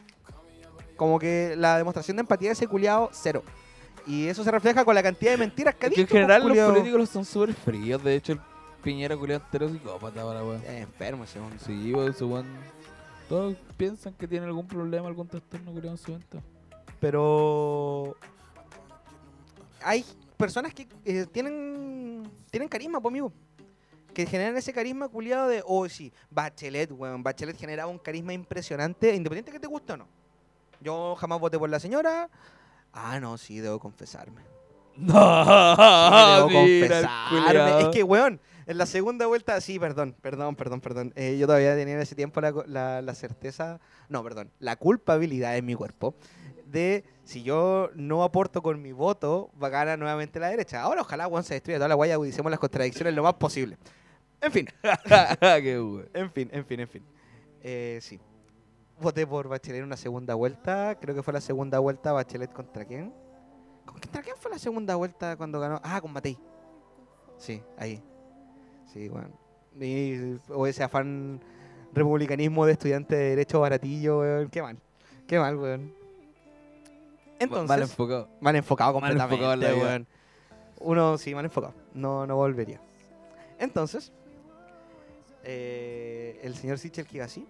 Como 0.95 1.19
que 1.19 1.55
la 1.57 1.77
demostración 1.77 2.17
de 2.17 2.21
empatía 2.21 2.49
de 2.49 2.53
ese 2.53 2.67
culiado, 2.67 3.09
cero. 3.13 3.43
Y 4.07 4.27
eso 4.27 4.43
se 4.43 4.51
refleja 4.51 4.85
con 4.85 4.93
la 4.95 5.01
cantidad 5.03 5.31
de 5.31 5.37
mentiras 5.37 5.75
que 5.75 5.87
ha 5.87 5.89
Es 5.89 5.95
que 5.95 6.01
dicho. 6.01 6.15
en 6.15 6.21
general 6.21 6.41
pues, 6.43 6.49
los 6.49 6.57
culiao. 6.57 6.69
políticos 6.73 6.99
los 6.99 7.09
son 7.09 7.25
súper 7.25 7.53
fríos. 7.53 8.03
De 8.03 8.15
hecho, 8.15 8.33
el 8.33 8.39
Piñera 8.83 9.17
culiado 9.17 9.43
entero 9.43 9.65
es 9.65 9.71
psicópata 9.73 10.23
para 10.23 10.43
weón. 10.43 10.61
Eh, 10.65 10.81
enfermo 10.81 11.23
ese 11.23 11.39
hombre. 11.39 11.57
Sí, 11.59 11.91
weón, 11.93 12.11
ese 12.11 12.23
weón. 12.23 12.45
Todos 13.27 13.55
piensan 13.77 14.13
que 14.13 14.27
tiene 14.27 14.45
algún 14.45 14.67
problema, 14.67 15.07
algún 15.07 15.27
trastorno 15.27 15.71
culiado 15.71 15.97
en 15.97 15.97
su 15.97 16.11
mente. 16.11 16.39
Pero 16.99 18.15
hay 19.83 20.05
personas 20.37 20.73
que 20.73 20.87
eh, 21.03 21.25
tienen 21.31 22.29
tienen 22.51 22.69
carisma, 22.69 23.01
pues, 23.01 23.11
amigo. 23.11 23.33
que 24.13 24.25
generan 24.27 24.55
ese 24.55 24.71
carisma 24.71 25.07
culiado 25.09 25.47
de, 25.49 25.63
oh, 25.65 25.89
sí, 25.89 26.13
Bachelet, 26.29 26.91
weón. 26.91 27.23
Bachelet 27.23 27.57
generaba 27.57 27.89
un 27.91 27.97
carisma 27.97 28.33
impresionante, 28.33 29.13
independiente 29.15 29.51
que 29.51 29.59
te 29.59 29.67
guste 29.67 29.93
o 29.93 29.97
no. 29.97 30.07
Yo 30.81 31.15
jamás 31.15 31.39
voté 31.39 31.57
por 31.59 31.69
la 31.69 31.79
señora. 31.79 32.29
Ah, 32.93 33.19
no, 33.19 33.37
sí, 33.37 33.59
debo 33.59 33.79
confesarme. 33.79 34.41
No, 34.97 35.13
Sí, 35.75 36.33
debo 36.35 36.47
confesarme. 36.49 37.81
Es 37.81 37.87
que, 37.89 38.03
weón, 38.03 38.39
en 38.65 38.77
la 38.77 38.85
segunda 38.85 39.25
vuelta, 39.27 39.59
sí, 39.61 39.77
perdón, 39.79 40.15
perdón, 40.21 40.55
perdón, 40.55 40.81
perdón. 40.81 41.13
Eh, 41.15 41.37
yo 41.37 41.47
todavía 41.47 41.75
tenía 41.75 41.95
en 41.95 41.99
ese 42.01 42.15
tiempo 42.15 42.39
la, 42.41 42.53
la- 42.65 43.01
la 43.01 43.15
certeza, 43.15 43.79
no, 44.09 44.23
perdón, 44.23 44.51
la 44.59 44.75
culpabilidad 44.77 45.57
en 45.57 45.65
mi 45.65 45.75
cuerpo 45.75 46.15
de 46.65 47.03
si 47.23 47.43
yo 47.43 47.89
no 47.95 48.23
aporto 48.23 48.61
con 48.61 48.81
mi 48.81 48.91
voto, 48.91 49.51
va 49.61 49.67
a 49.67 49.69
ganar 49.71 49.99
nuevamente 49.99 50.39
la 50.39 50.49
derecha. 50.49 50.81
Ahora 50.81 51.01
ojalá, 51.01 51.27
weón, 51.27 51.43
se 51.43 51.53
destruya 51.53 51.77
toda 51.77 51.87
la 51.89 51.95
guaya 51.95 52.11
y 52.11 52.15
agudicemos 52.15 52.49
las 52.49 52.59
contradicciones 52.59 53.13
lo 53.13 53.23
más 53.23 53.35
posible. 53.35 53.77
En 54.41 54.51
fin, 54.51 54.67
en 55.41 56.31
fin, 56.31 56.49
en 56.51 56.65
fin, 56.65 56.79
en 56.79 56.87
fin. 56.87 57.03
Eh, 57.61 57.99
sí. 58.01 58.19
Voté 58.99 59.27
por 59.27 59.47
Bachelet 59.49 59.79
en 59.79 59.85
una 59.85 59.97
segunda 59.97 60.35
vuelta. 60.35 60.97
Creo 60.99 61.13
que 61.15 61.23
fue 61.23 61.33
la 61.33 61.41
segunda 61.41 61.79
vuelta 61.79 62.13
Bachelet 62.13 62.51
contra 62.53 62.85
quién. 62.85 63.13
¿Contra 63.85 64.21
quién 64.21 64.35
fue 64.37 64.51
la 64.51 64.59
segunda 64.59 64.95
vuelta 64.95 65.35
cuando 65.35 65.59
ganó? 65.59 65.79
Ah, 65.83 65.99
con 66.01 66.11
Matei. 66.13 66.37
Sí, 67.37 67.61
ahí. 67.77 68.01
Sí, 68.91 69.09
bueno. 69.09 69.29
Y, 69.79 70.37
o 70.49 70.65
ese 70.67 70.83
afán 70.83 71.41
republicanismo 71.93 72.65
de 72.65 72.73
estudiante 72.73 73.15
de 73.15 73.29
derecho 73.31 73.59
baratillo, 73.59 74.19
weón. 74.19 74.49
Qué 74.49 74.61
mal. 74.61 74.77
Qué 75.27 75.39
mal, 75.39 75.57
weón. 75.57 75.93
Entonces, 77.39 77.67
Mal 77.67 77.81
enfocado. 77.81 78.29
Mal 78.39 78.55
enfocado 78.55 78.93
Mal 78.93 79.01
completamente, 79.01 79.35
enfocado 79.35 79.53
en 79.53 79.59
la 79.59 79.71
vida. 79.71 79.83
weón. 79.83 80.07
Uno, 80.79 81.17
sí, 81.17 81.35
mal 81.35 81.45
enfocado. 81.45 81.73
No, 81.93 82.25
no 82.25 82.35
volvería. 82.37 82.79
Entonces, 83.59 84.11
eh, 85.43 86.39
el 86.43 86.55
señor 86.55 86.77
Sichel 86.77 87.05
Kigasi, 87.05 87.47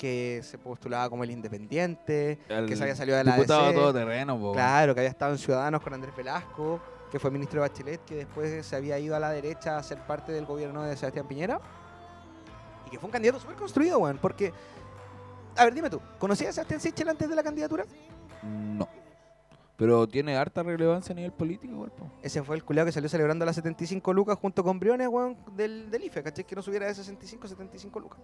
que 0.00 0.40
se 0.42 0.56
postulaba 0.56 1.10
como 1.10 1.24
el 1.24 1.30
independiente, 1.30 2.38
que 2.66 2.74
se 2.74 2.82
había 2.82 2.96
salido 2.96 3.18
de 3.18 3.24
la 3.24 3.34
Diputado 3.34 3.66
ADC, 3.66 3.74
todoterreno, 3.74 4.40
po. 4.40 4.52
claro, 4.52 4.94
que 4.94 5.00
había 5.00 5.10
estado 5.10 5.32
en 5.32 5.38
Ciudadanos 5.38 5.82
con 5.82 5.92
Andrés 5.92 6.16
Velasco, 6.16 6.80
que 7.10 7.18
fue 7.18 7.30
ministro 7.30 7.60
de 7.60 7.68
Bachelet, 7.68 8.02
que 8.06 8.14
después 8.14 8.64
se 8.64 8.76
había 8.76 8.98
ido 8.98 9.14
a 9.14 9.20
la 9.20 9.30
derecha 9.30 9.76
a 9.76 9.82
ser 9.82 9.98
parte 9.98 10.32
del 10.32 10.46
gobierno 10.46 10.84
de 10.84 10.96
Sebastián 10.96 11.28
Piñera, 11.28 11.60
y 12.86 12.90
que 12.90 12.98
fue 12.98 13.08
un 13.08 13.12
candidato 13.12 13.38
súper 13.38 13.56
construido, 13.56 13.98
weón, 13.98 14.16
porque... 14.16 14.54
A 15.54 15.64
ver, 15.64 15.74
dime 15.74 15.90
tú, 15.90 16.00
¿conocías 16.18 16.48
a 16.48 16.52
Sebastián 16.54 16.80
Sichel 16.80 17.08
antes 17.10 17.28
de 17.28 17.34
la 17.36 17.42
candidatura? 17.42 17.84
No. 18.42 18.88
Pero 19.76 20.08
tiene 20.08 20.34
harta 20.34 20.62
relevancia 20.62 21.12
a 21.12 21.16
nivel 21.16 21.32
político, 21.32 21.74
igual, 21.74 21.90
po. 21.90 22.10
Ese 22.22 22.42
fue 22.42 22.56
el 22.56 22.64
culiao 22.64 22.86
que 22.86 22.92
salió 22.92 23.10
celebrando 23.10 23.44
las 23.44 23.56
75 23.56 24.14
lucas 24.14 24.38
junto 24.38 24.64
con 24.64 24.80
Briones, 24.80 25.08
weón, 25.08 25.36
del, 25.54 25.90
del 25.90 26.04
IFE, 26.04 26.22
¿cachai? 26.22 26.44
Que 26.44 26.56
no 26.56 26.62
subiera 26.62 26.86
de 26.86 26.94
65 26.94 27.48
75 27.48 28.00
lucas. 28.00 28.20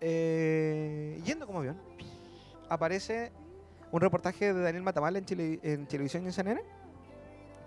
Eh, 0.00 1.20
yendo 1.24 1.46
como 1.46 1.60
avión, 1.60 1.76
aparece 2.68 3.32
un 3.92 4.00
reportaje 4.00 4.52
de 4.54 4.62
Daniel 4.62 4.82
Matamal 4.82 5.16
en, 5.16 5.24
en 5.62 5.86
televisión 5.86 6.22
y 6.22 6.26
en 6.26 6.32
CNN, 6.32 6.62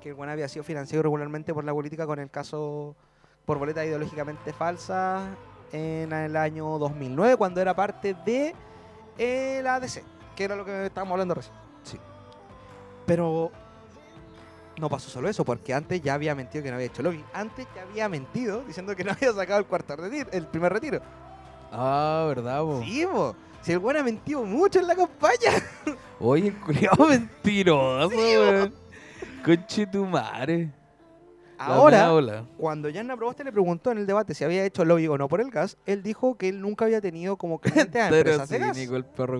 que 0.02 0.10
el 0.10 0.16
weón 0.16 0.30
había 0.30 0.48
sido 0.48 0.64
financiado 0.64 1.04
regularmente 1.04 1.54
por 1.54 1.64
la 1.64 1.74
política 1.74 2.06
con 2.06 2.20
el 2.20 2.30
caso 2.30 2.96
por 3.46 3.60
boletas 3.60 3.86
ideológicamente 3.86 4.54
falsas 4.54 5.24
en 5.72 6.12
el 6.14 6.36
año 6.36 6.78
2009, 6.80 7.36
cuando 7.36 7.60
era 7.62 7.76
parte 7.76 8.16
de 8.26 8.54
eh, 9.18 9.60
la 9.64 9.76
ADC, 9.76 10.04
que 10.36 10.44
era 10.44 10.56
lo 10.56 10.66
que 10.66 10.86
estábamos 10.86 11.14
hablando 11.14 11.36
recién. 11.36 11.56
Sí. 11.84 12.00
Pero 13.06 13.52
no 14.80 14.90
pasó 14.90 15.10
solo 15.10 15.30
eso, 15.30 15.44
porque 15.44 15.74
antes 15.74 16.02
ya 16.02 16.14
había 16.14 16.36
mentido 16.36 16.64
que 16.64 16.70
no 16.70 16.76
había 16.76 16.88
hecho 16.88 17.04
lobby. 17.04 17.24
Antes 17.34 17.68
ya 17.76 17.84
había 17.84 18.08
mentido 18.10 18.64
diciendo 18.64 18.96
que 18.96 19.04
no 19.04 19.12
había 19.12 19.34
sacado 19.34 19.60
el 19.60 19.66
cuarto 19.66 19.96
retiro, 19.96 20.30
el 20.32 20.48
primer 20.48 20.72
retiro. 20.74 21.02
Ah, 21.76 22.26
¿verdad, 22.28 22.62
po? 22.62 22.82
Sí, 22.84 23.06
po. 23.12 23.36
Si 23.62 23.72
el 23.72 23.80
weón 23.80 23.98
ha 23.98 24.04
mentido 24.04 24.44
mucho 24.44 24.80
en 24.80 24.88
la 24.88 24.96
campaña. 24.96 25.52
Oye, 26.20 26.48
el 26.50 26.60
culiao 26.60 27.08
mentiroso, 27.08 28.10
Sí, 28.10 28.16
weón. 28.16 28.74
Conche 29.44 29.88
tu 29.88 30.06
madre. 30.06 30.72
Ahora, 31.58 32.10
bola. 32.12 32.46
cuando 32.58 32.90
Yanna 32.90 33.16
Proboste 33.16 33.44
le 33.44 33.52
preguntó 33.52 33.92
en 33.92 34.00
el 34.00 34.06
debate 34.06 34.34
si 34.34 34.44
había 34.44 34.66
hecho 34.66 34.84
lobby 34.84 35.08
o 35.08 35.18
no 35.18 35.30
por 35.30 35.40
el 35.40 35.50
gas, 35.50 35.78
él 35.86 36.04
dijo 36.04 36.36
que 36.36 36.50
él 36.50 36.60
nunca 36.60 36.84
había 36.86 37.00
tenido 37.00 37.38
como 37.38 37.60
cliente 37.60 38.02
a 38.02 38.08
empresas 38.10 38.50
de 38.50 38.60
gas. 38.60 38.78
el 38.78 39.06
perro. 39.06 39.40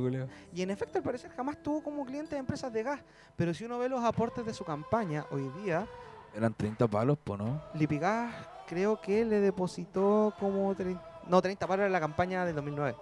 Y 0.54 0.62
en 0.62 0.72
efecto, 0.72 1.00
al 1.00 1.04
parecer 1.04 1.32
jamás 1.36 1.62
tuvo 1.62 1.84
como 1.84 2.06
cliente 2.06 2.36
de 2.36 2.40
empresas 2.40 2.72
de 2.72 2.84
gas. 2.84 3.02
Pero 3.36 3.54
si 3.54 3.66
uno 3.66 3.78
ve 3.78 3.90
los 3.90 4.02
aportes 4.04 4.46
de 4.46 4.54
su 4.54 4.64
campaña 4.64 5.26
hoy 5.32 5.50
día, 5.64 5.86
Eran 6.36 6.54
30 6.54 6.88
palos, 6.88 7.18
po, 7.22 7.36
¿no? 7.36 7.62
Lipigas 7.74 8.34
creo 8.68 9.02
que 9.02 9.26
le 9.26 9.40
depositó 9.42 10.34
como 10.40 10.74
30, 10.74 11.02
no, 11.28 11.42
30 11.42 11.68
palos 11.68 11.86
en 11.86 11.92
la 11.92 12.00
campaña 12.00 12.46
del 12.46 12.56
2009. 12.56 12.96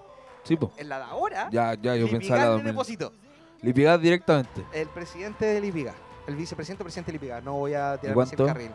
Sí, 0.43 0.55
po. 0.55 0.71
En 0.77 0.89
la 0.89 0.97
de 0.97 1.03
ahora, 1.05 1.49
Ya, 1.51 1.73
ya, 1.75 1.95
yo 1.95 2.05
Lipigas 2.05 2.19
pensaba 2.19 2.37
la 2.39 2.45
le 2.45 2.51
2000. 2.51 2.65
depositó. 2.71 3.13
Lipigas 3.61 4.01
directamente. 4.01 4.65
El 4.73 4.87
presidente 4.89 5.45
de 5.45 5.61
Lipigas, 5.61 5.95
el 6.27 6.35
vicepresidente 6.35 6.83
presidente 6.83 7.11
de 7.11 7.13
Lipigas, 7.17 7.43
no 7.43 7.53
voy 7.53 7.73
a 7.75 7.97
tirar 7.97 8.15
cuánto? 8.15 8.43
el 8.43 8.47
carril. 8.53 8.71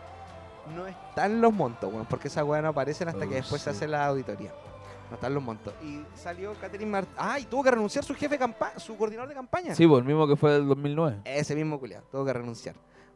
No 0.76 0.86
están 0.86 1.40
los 1.40 1.52
montos, 1.52 1.92
weón, 1.92 2.06
porque 2.06 2.28
esas 2.28 2.44
weas 2.44 2.62
no 2.62 2.70
aparecen 2.70 3.08
hasta 3.08 3.20
que 3.26 3.34
Oh, 3.34 3.36
después 3.36 3.62
se 3.62 3.70
sí. 3.70 3.76
hace 3.76 3.88
la 3.88 4.06
auditoría. 4.06 4.52
No 5.10 5.14
están 5.14 5.32
los 5.34 5.42
montos. 5.42 5.72
Y 5.82 6.02
salió 6.16 6.52
Catherine 6.60 6.90
Mart 6.90 7.08
Ah, 7.16 7.38
y 7.38 7.44
tuvo 7.44 7.62
que 7.62 7.70
renunciar 7.70 8.04
su 8.04 8.14
jefe 8.14 8.30
de 8.34 8.38
campaña, 8.38 8.76
su 8.78 8.96
coordinador 8.96 9.28
de 9.28 9.34
campaña. 9.36 9.74
Sí, 9.76 9.86
po, 9.86 9.98
el 9.98 10.04
mismo 10.04 10.26
que 10.26 10.34
fue 10.34 10.52
del 10.52 10.66
2009. 10.66 11.20
Ese 11.24 11.54
mismo 11.54 11.78
culiado, 11.78 12.04
tuvo 12.10 12.24
que 12.24 12.32
renunciar. 12.32 12.74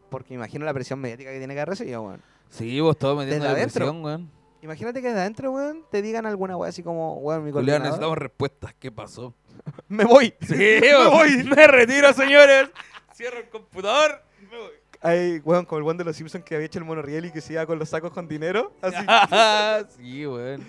Porque 0.08 0.34
imagino 0.34 0.64
la 0.64 0.72
presión 0.74 1.00
mediática 1.00 1.30
que 1.32 1.38
tiene 1.38 1.54
que 1.54 1.60
haber 1.60 1.70
recibido, 1.70 2.02
weón. 2.02 2.22
Sí, 2.48 2.78
vos 2.80 2.96
todo 2.96 3.16
metiendo 3.16 3.44
Desde 3.44 3.54
la 3.54 3.58
adentro. 3.60 3.84
presión, 3.86 4.04
weón. 4.04 4.30
Imagínate 4.62 5.00
que 5.00 5.08
desde 5.08 5.20
adentro, 5.20 5.52
weón, 5.52 5.84
te 5.90 6.02
digan 6.02 6.26
alguna 6.26 6.56
wea 6.56 6.68
así 6.68 6.82
como, 6.82 7.14
weón, 7.18 7.44
mi 7.44 7.50
Julián, 7.50 7.52
coordinador. 7.80 7.82
necesitamos 7.82 8.18
respuestas. 8.18 8.74
¿Qué 8.78 8.92
pasó? 8.92 9.34
Me 9.88 10.04
voy. 10.04 10.34
Sí, 10.40 10.54
me 10.80 11.06
voy. 11.08 11.44
Me 11.56 11.66
retiro, 11.66 12.12
señores. 12.12 12.68
Cierro 13.14 13.38
el 13.38 13.48
computador. 13.48 14.22
Me 14.50 14.56
voy. 14.58 14.70
Ay, 15.02 15.40
weón, 15.44 15.64
como 15.64 15.78
el 15.78 15.84
weón 15.84 15.96
de 15.96 16.04
los 16.04 16.16
Simpsons 16.16 16.44
que 16.44 16.54
había 16.54 16.66
hecho 16.66 16.78
el 16.78 16.84
monorriel 16.84 17.24
y 17.26 17.30
que 17.30 17.40
se 17.40 17.54
iba 17.54 17.64
con 17.66 17.78
los 17.78 17.88
sacos 17.88 18.12
con 18.12 18.28
dinero. 18.28 18.74
Así. 18.82 19.96
sí, 19.96 20.26
weón. 20.26 20.62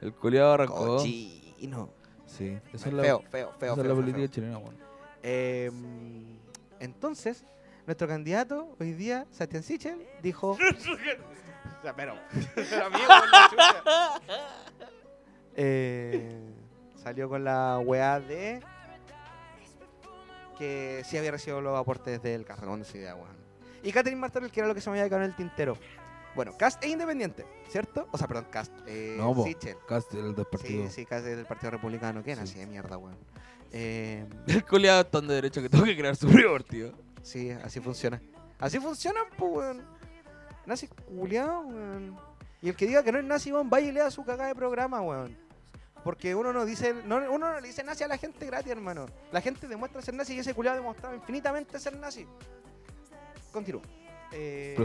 El 0.00 0.12
culiado 0.14 0.52
arrancó. 0.52 0.96
Cochino. 0.98 1.90
Sí, 2.26 2.58
esa 2.72 2.88
es 2.88 2.94
la, 2.94 3.02
Feo, 3.02 3.22
feo, 3.30 3.30
feo. 3.30 3.48
esa 3.50 3.56
feo, 3.58 3.72
es 3.72 3.78
la 3.78 3.84
feo, 3.84 3.94
política 3.94 4.18
feo. 4.18 4.26
chilena, 4.28 4.58
weón. 4.58 4.76
Eh, 5.22 5.70
entonces, 6.80 7.44
nuestro 7.86 8.06
candidato 8.08 8.76
hoy 8.80 8.92
día, 8.92 9.26
Sebastián 9.30 9.62
Sichel, 9.62 10.06
dijo... 10.22 10.56
pero, 11.94 12.14
pero 12.54 12.86
amigo, 12.86 13.08
la. 13.30 14.20
Eh, 15.56 16.40
salió 17.02 17.28
con 17.28 17.44
la 17.44 17.78
weá 17.78 18.18
de 18.20 18.60
que 20.58 21.02
sí 21.04 21.16
había 21.18 21.32
recibido 21.32 21.60
los 21.60 21.78
aportes 21.78 22.22
del 22.22 22.44
Carragón 22.44 22.82
de 22.82 22.98
idea, 22.98 23.14
weón. 23.14 23.36
Y 23.82 23.92
Catherine 23.92 24.20
Martorell, 24.20 24.50
que 24.50 24.60
era 24.60 24.68
lo 24.68 24.74
que 24.74 24.80
se 24.80 24.88
me 24.90 24.98
había 24.98 25.08
quedado 25.08 25.24
en 25.24 25.30
el 25.30 25.36
tintero. 25.36 25.76
Bueno, 26.34 26.52
Cast 26.58 26.82
es 26.82 26.90
independiente, 26.90 27.44
¿cierto? 27.68 28.08
O 28.10 28.18
sea, 28.18 28.26
perdón, 28.26 28.46
Cast. 28.50 28.72
Eh, 28.86 29.14
No. 29.18 29.34
Sichel. 29.44 29.76
Cast, 29.86 30.12
el 30.14 30.34
del 30.34 30.46
partido. 30.46 30.84
Sí, 30.86 30.90
sí, 30.90 31.06
Cast 31.06 31.26
es 31.26 31.36
del 31.36 31.46
Partido 31.46 31.70
Republicano. 31.72 32.22
¿Qué 32.24 32.34
Sí. 32.34 32.40
así 32.42 32.58
de 32.58 32.66
mierda, 32.66 32.96
weón? 32.98 33.16
Eh, 33.76 34.24
El 34.46 34.64
culiado 34.64 35.00
es 35.00 35.10
tan 35.10 35.26
de 35.26 35.34
derecho 35.34 35.60
que 35.60 35.68
tengo 35.68 35.84
que 35.84 35.96
crear 35.96 36.14
su 36.14 36.28
propio 36.28 36.52
partido. 36.52 36.92
sí, 37.22 37.50
así 37.50 37.80
funciona. 37.80 38.20
Así 38.60 38.78
funciona, 38.78 39.20
pues, 39.36 39.52
weón. 39.52 39.84
Nazi 40.66 40.88
culiado, 40.88 41.60
weón. 41.60 42.16
Y 42.62 42.70
el 42.70 42.76
que 42.76 42.86
diga 42.86 43.02
que 43.02 43.12
no 43.12 43.18
es 43.18 43.24
nazi, 43.24 43.52
weón, 43.52 43.68
vaya 43.68 43.88
y 43.88 43.92
lea 43.92 44.10
su 44.10 44.24
cagada 44.24 44.48
de 44.48 44.54
programa, 44.54 45.00
weón. 45.00 45.36
Porque 46.02 46.34
uno 46.34 46.52
no 46.52 46.64
dice, 46.64 46.94
no, 47.06 47.16
uno 47.16 47.50
no 47.50 47.60
le 47.60 47.68
dice 47.68 47.82
nazi 47.82 48.04
a 48.04 48.08
la 48.08 48.18
gente 48.18 48.44
gratis, 48.46 48.70
hermano. 48.70 49.06
La 49.32 49.40
gente 49.40 49.66
demuestra 49.66 50.02
ser 50.02 50.14
nazi 50.14 50.34
y 50.34 50.38
ese 50.38 50.54
culiado 50.54 50.76
ha 50.76 50.80
demostrado 50.80 51.14
infinitamente 51.14 51.78
ser 51.78 51.96
nazi. 51.96 52.26
Continúo. 53.52 53.82
Eh. 54.32 54.76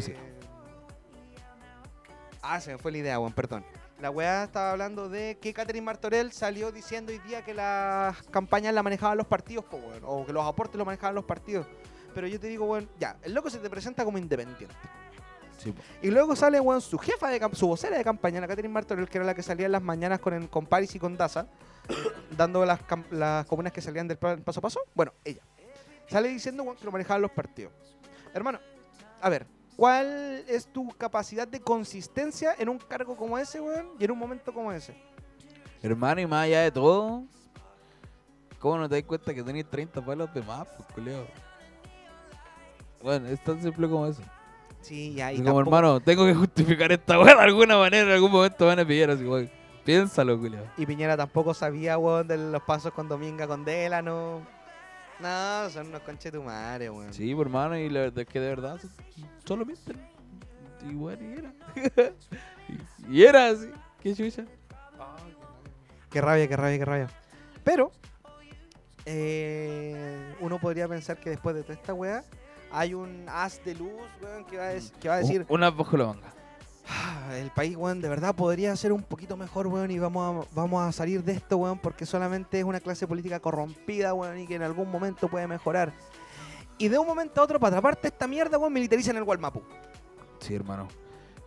Ah, 2.42 2.62
se 2.62 2.72
me 2.72 2.78
fue 2.78 2.92
la 2.92 3.00
idea, 3.00 3.20
weón, 3.20 3.34
perdón. 3.34 3.65
La 4.00 4.12
weá 4.12 4.46
estaba 4.46 4.72
hablando 4.72 5.10
de 5.10 5.38
que 5.42 5.54
Catherine 5.54 5.86
Martorell 5.86 6.32
salió 6.32 6.72
diciendo 6.72 7.12
hoy 7.12 7.20
día 7.20 7.44
que 7.44 7.54
las 7.54 8.22
campañas 8.28 8.74
las 8.74 8.84
manejaban 8.84 9.18
los 9.18 9.28
partidos, 9.28 9.65
po, 9.65 9.76
weón, 9.76 10.04
o 10.06 10.26
que 10.26 10.32
los 10.32 10.46
aportes 10.46 10.78
los 10.78 10.86
manejaban 10.86 11.15
los 11.15 11.26
partidos. 11.26 11.68
Pero 12.15 12.28
yo 12.28 12.39
te 12.39 12.48
digo, 12.48 12.65
weón, 12.65 12.89
ya, 12.98 13.18
el 13.24 13.34
loco 13.34 13.50
se 13.50 13.60
te 13.60 13.70
presenta 13.70 14.06
como 14.06 14.18
independiente. 14.18 14.74
Sí. 15.60 15.74
Y 16.02 16.10
luego 16.10 16.36
sale, 16.36 16.60
weón, 16.60 16.82
su 16.82 16.98
jefa 16.98 17.30
de 17.30 17.39
su 17.54 17.67
vocera 17.67 17.98
de 17.98 18.04
campaña, 18.04 18.39
la 18.39 18.48
Catherine 18.48 18.74
Martorell, 18.74 19.08
que 19.08 19.17
era 19.17 19.26
la 19.26 19.36
que 19.36 19.43
salía 19.43 19.65
en 19.65 19.74
las 19.74 19.82
mañanas 19.82 20.19
con, 20.19 20.34
el, 20.34 20.50
con 20.50 20.65
Paris 20.65 20.95
y 20.95 21.00
con 21.00 21.17
Daza, 21.17 21.48
dando 22.38 22.65
las, 22.65 22.80
las 23.12 23.45
comunas 23.45 23.74
que 23.74 23.82
salían 23.82 24.08
del 24.08 24.17
paso 24.17 24.60
a 24.60 24.62
paso. 24.62 24.82
Bueno, 24.95 25.13
ella. 25.24 25.41
Sale 26.08 26.30
diciendo, 26.30 26.76
que 26.78 26.86
lo 26.86 26.91
manejaban 26.91 27.22
los 27.22 27.32
partidos. 27.32 27.74
Hermano, 28.34 28.60
a 29.22 29.30
ver, 29.30 29.45
¿cuál 29.76 30.43
es 30.48 30.65
tu 30.67 30.89
capacidad 30.98 31.48
de 31.48 31.60
consistencia 31.60 32.56
en 32.58 32.69
un 32.69 32.80
cargo 32.80 33.15
como 33.15 33.38
ese, 33.38 33.60
weón, 33.60 33.89
y 34.00 34.06
en 34.06 34.12
un 34.12 34.17
momento 34.17 34.54
como 34.54 34.72
ese? 34.72 34.95
Hermano, 35.82 36.22
y 36.22 36.26
más 36.26 36.45
allá 36.45 36.62
de 36.62 36.72
todo, 36.72 37.24
¿cómo 38.60 38.78
no 38.78 38.89
te 38.89 38.95
das 38.95 39.04
cuenta 39.04 39.34
que 39.34 39.43
tenías 39.43 39.69
30 39.69 40.04
palos 40.04 40.34
de 40.34 40.41
más, 40.41 40.67
pues, 40.67 40.89
culiado? 40.93 41.28
Bueno, 43.02 43.28
es 43.28 43.41
tan 43.43 43.62
simple 43.62 43.88
como 43.88 44.08
eso. 44.08 44.22
Sí, 44.82 45.13
ya, 45.13 45.32
y 45.34 45.38
como, 45.38 45.46
tampoco- 45.60 45.78
hermano, 45.78 46.00
tengo 46.00 46.26
que 46.26 46.34
justificar 46.34 46.92
esta 46.92 47.20
weá 47.20 47.36
de 47.36 47.42
alguna 47.42 47.78
manera. 47.78 48.08
En 48.08 48.13
algún 48.13 48.32
momento 48.32 48.65
van 48.65 48.80
a 48.80 48.86
pillar 48.86 49.12
así, 49.12 49.24
weón. 49.26 49.50
Piénsalo, 49.86 50.38
culiao. 50.39 50.65
Y 50.78 50.86
Piñera 50.86 51.18
tampoco 51.18 51.54
sabía, 51.54 51.98
weón, 51.98 52.28
de 52.28 52.38
los 52.38 52.62
pasos 52.63 52.94
con 52.94 53.08
Dominga, 53.08 53.48
con 53.48 53.65
Delano. 53.65 54.42
No, 55.20 55.70
son 55.70 55.88
unos 55.88 56.02
conchetumares, 56.02 56.89
weón. 56.89 57.13
Sí, 57.13 57.34
por 57.36 57.48
hermano, 57.48 57.78
y 57.78 57.89
la 57.89 58.02
verdad 58.02 58.20
es 58.20 58.28
que 58.28 58.39
de 58.39 58.48
verdad 58.50 58.80
solo 59.46 59.65
mienten. 59.65 59.98
Y 60.89 60.94
bueno, 60.94 61.22
y 61.24 61.34
era. 61.39 61.54
y, 63.08 63.13
y 63.18 63.24
era 63.24 63.48
así. 63.50 63.70
Qué 64.02 64.15
chucha. 64.15 64.46
Qué 66.10 66.22
rabia, 66.22 66.48
qué 66.48 66.56
rabia, 66.56 66.78
qué 66.80 66.86
rabia. 66.86 67.08
Pero, 67.63 67.92
eh, 69.06 70.36
uno 70.39 70.60
podría 70.60 70.88
pensar 70.88 71.18
que 71.20 71.32
después 71.32 71.56
de 71.56 71.63
toda 71.63 71.74
esta 71.76 71.94
weá, 71.94 72.24
hay 72.71 72.93
un 72.93 73.25
haz 73.29 73.63
de 73.63 73.75
luz, 73.75 73.91
weón, 74.21 74.45
que 74.45 74.58
va 74.58 74.67
a, 74.67 74.73
dec- 74.73 74.91
que 74.99 75.10
va 75.10 75.15
a 75.15 75.17
decir, 75.19 75.45
Un- 75.49 75.63
Una. 75.63 75.73
"Ah, 76.88 77.36
el 77.38 77.51
país, 77.51 77.75
weón, 77.75 78.01
de 78.01 78.10
verdad 78.10 78.34
podría 78.36 78.75
ser 78.75 78.91
un 78.93 79.03
poquito 79.03 79.38
mejor, 79.38 79.67
weón, 79.67 79.91
y 79.91 79.99
vamos 79.99 80.45
a, 80.47 80.49
vamos 80.55 80.88
a 80.88 80.91
salir 80.91 81.23
de 81.23 81.34
esto, 81.34 81.58
weón, 81.58 81.77
porque 81.79 82.05
solamente 82.05 82.60
es 82.60 82.65
una 82.65 82.79
clase 82.79 83.05
política 83.08 83.39
corrompida, 83.39 84.13
weón, 84.13 84.39
y 84.39 84.47
que 84.47 84.55
en 84.55 84.63
algún 84.63 84.89
momento 84.91 85.27
puede 85.27 85.47
mejorar. 85.47 85.93
Y 86.77 86.88
de 86.88 86.97
un 86.97 87.05
momento 87.08 87.41
a 87.41 87.43
otro, 87.43 87.60
para 87.60 87.77
atraparte 87.77 88.08
esta 88.08 88.25
mierda, 88.27 88.58
weón, 88.58 88.73
militarizan 88.73 89.17
el 89.17 89.23
Gualmapu. 89.23 89.62
Sí, 90.39 90.55
hermano. 90.55 90.88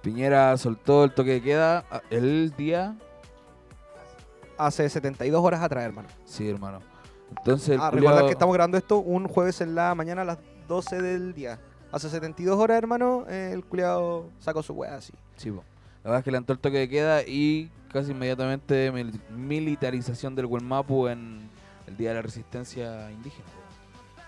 Piñera 0.02 0.56
soltó 0.58 1.04
el 1.04 1.14
toque 1.14 1.30
de 1.30 1.42
queda 1.42 1.84
ah, 1.90 2.02
el 2.10 2.52
día. 2.56 2.96
Hace 4.58 4.88
72 4.88 5.42
horas 5.42 5.62
atrás, 5.62 5.84
hermano. 5.84 6.08
Sí, 6.24 6.48
hermano. 6.48 6.80
Entonces, 7.36 7.70
el 7.70 7.80
Ah, 7.80 7.90
culiao- 7.90 7.94
recordar 8.00 8.24
que 8.26 8.32
estamos 8.32 8.54
grabando 8.54 8.76
esto 8.78 8.98
un 8.98 9.26
jueves 9.26 9.60
en 9.60 9.74
la 9.74 9.94
mañana 9.94 10.22
a 10.22 10.24
las 10.24 10.38
12 10.68 11.02
del 11.02 11.34
día. 11.34 11.58
Hace 11.90 12.08
72 12.08 12.58
horas, 12.58 12.78
hermano, 12.78 13.24
eh, 13.28 13.50
el 13.52 13.64
culiado 13.64 14.30
sacó 14.38 14.62
su 14.62 14.72
weá 14.72 14.96
así. 14.96 15.12
Sí, 15.36 15.50
po. 15.50 15.62
La 16.04 16.10
verdad 16.10 16.18
es 16.20 16.24
que 16.24 16.30
levantó 16.30 16.52
el 16.54 16.58
toque 16.58 16.78
de 16.78 16.88
queda 16.88 17.22
y 17.22 17.70
casi 17.92 18.12
inmediatamente 18.12 18.90
mil- 18.90 19.20
militarización 19.30 20.34
del 20.34 20.48
Guelmapu 20.48 21.06
en 21.08 21.48
el 21.86 21.96
Día 21.96 22.08
de 22.10 22.14
la 22.16 22.22
Resistencia 22.22 23.10
Indígena. 23.12 23.44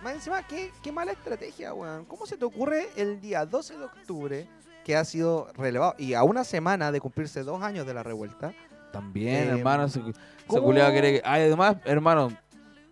Más 0.02 0.14
encima, 0.14 0.46
qué, 0.46 0.70
qué 0.82 0.92
mala 0.92 1.12
estrategia, 1.12 1.72
weón. 1.72 2.04
¿Cómo 2.04 2.26
se 2.26 2.36
te 2.36 2.44
ocurre 2.44 2.88
el 2.96 3.20
día 3.22 3.46
12 3.46 3.78
de 3.78 3.84
octubre, 3.86 4.46
que 4.84 4.96
ha 4.96 5.04
sido 5.04 5.48
relevado, 5.56 5.94
y 5.98 6.12
a 6.12 6.22
una 6.22 6.44
semana 6.44 6.92
de 6.92 7.00
cumplirse 7.00 7.42
dos 7.42 7.62
años 7.62 7.86
de 7.86 7.94
la 7.94 8.02
revuelta? 8.02 8.52
También, 8.92 9.48
Eh, 9.48 9.58
hermano, 9.58 9.88
se, 9.88 10.00
se 10.02 10.12
que... 10.52 11.22
Ah, 11.24 11.38
y 11.38 11.42
además, 11.44 11.76
hermano, 11.86 12.28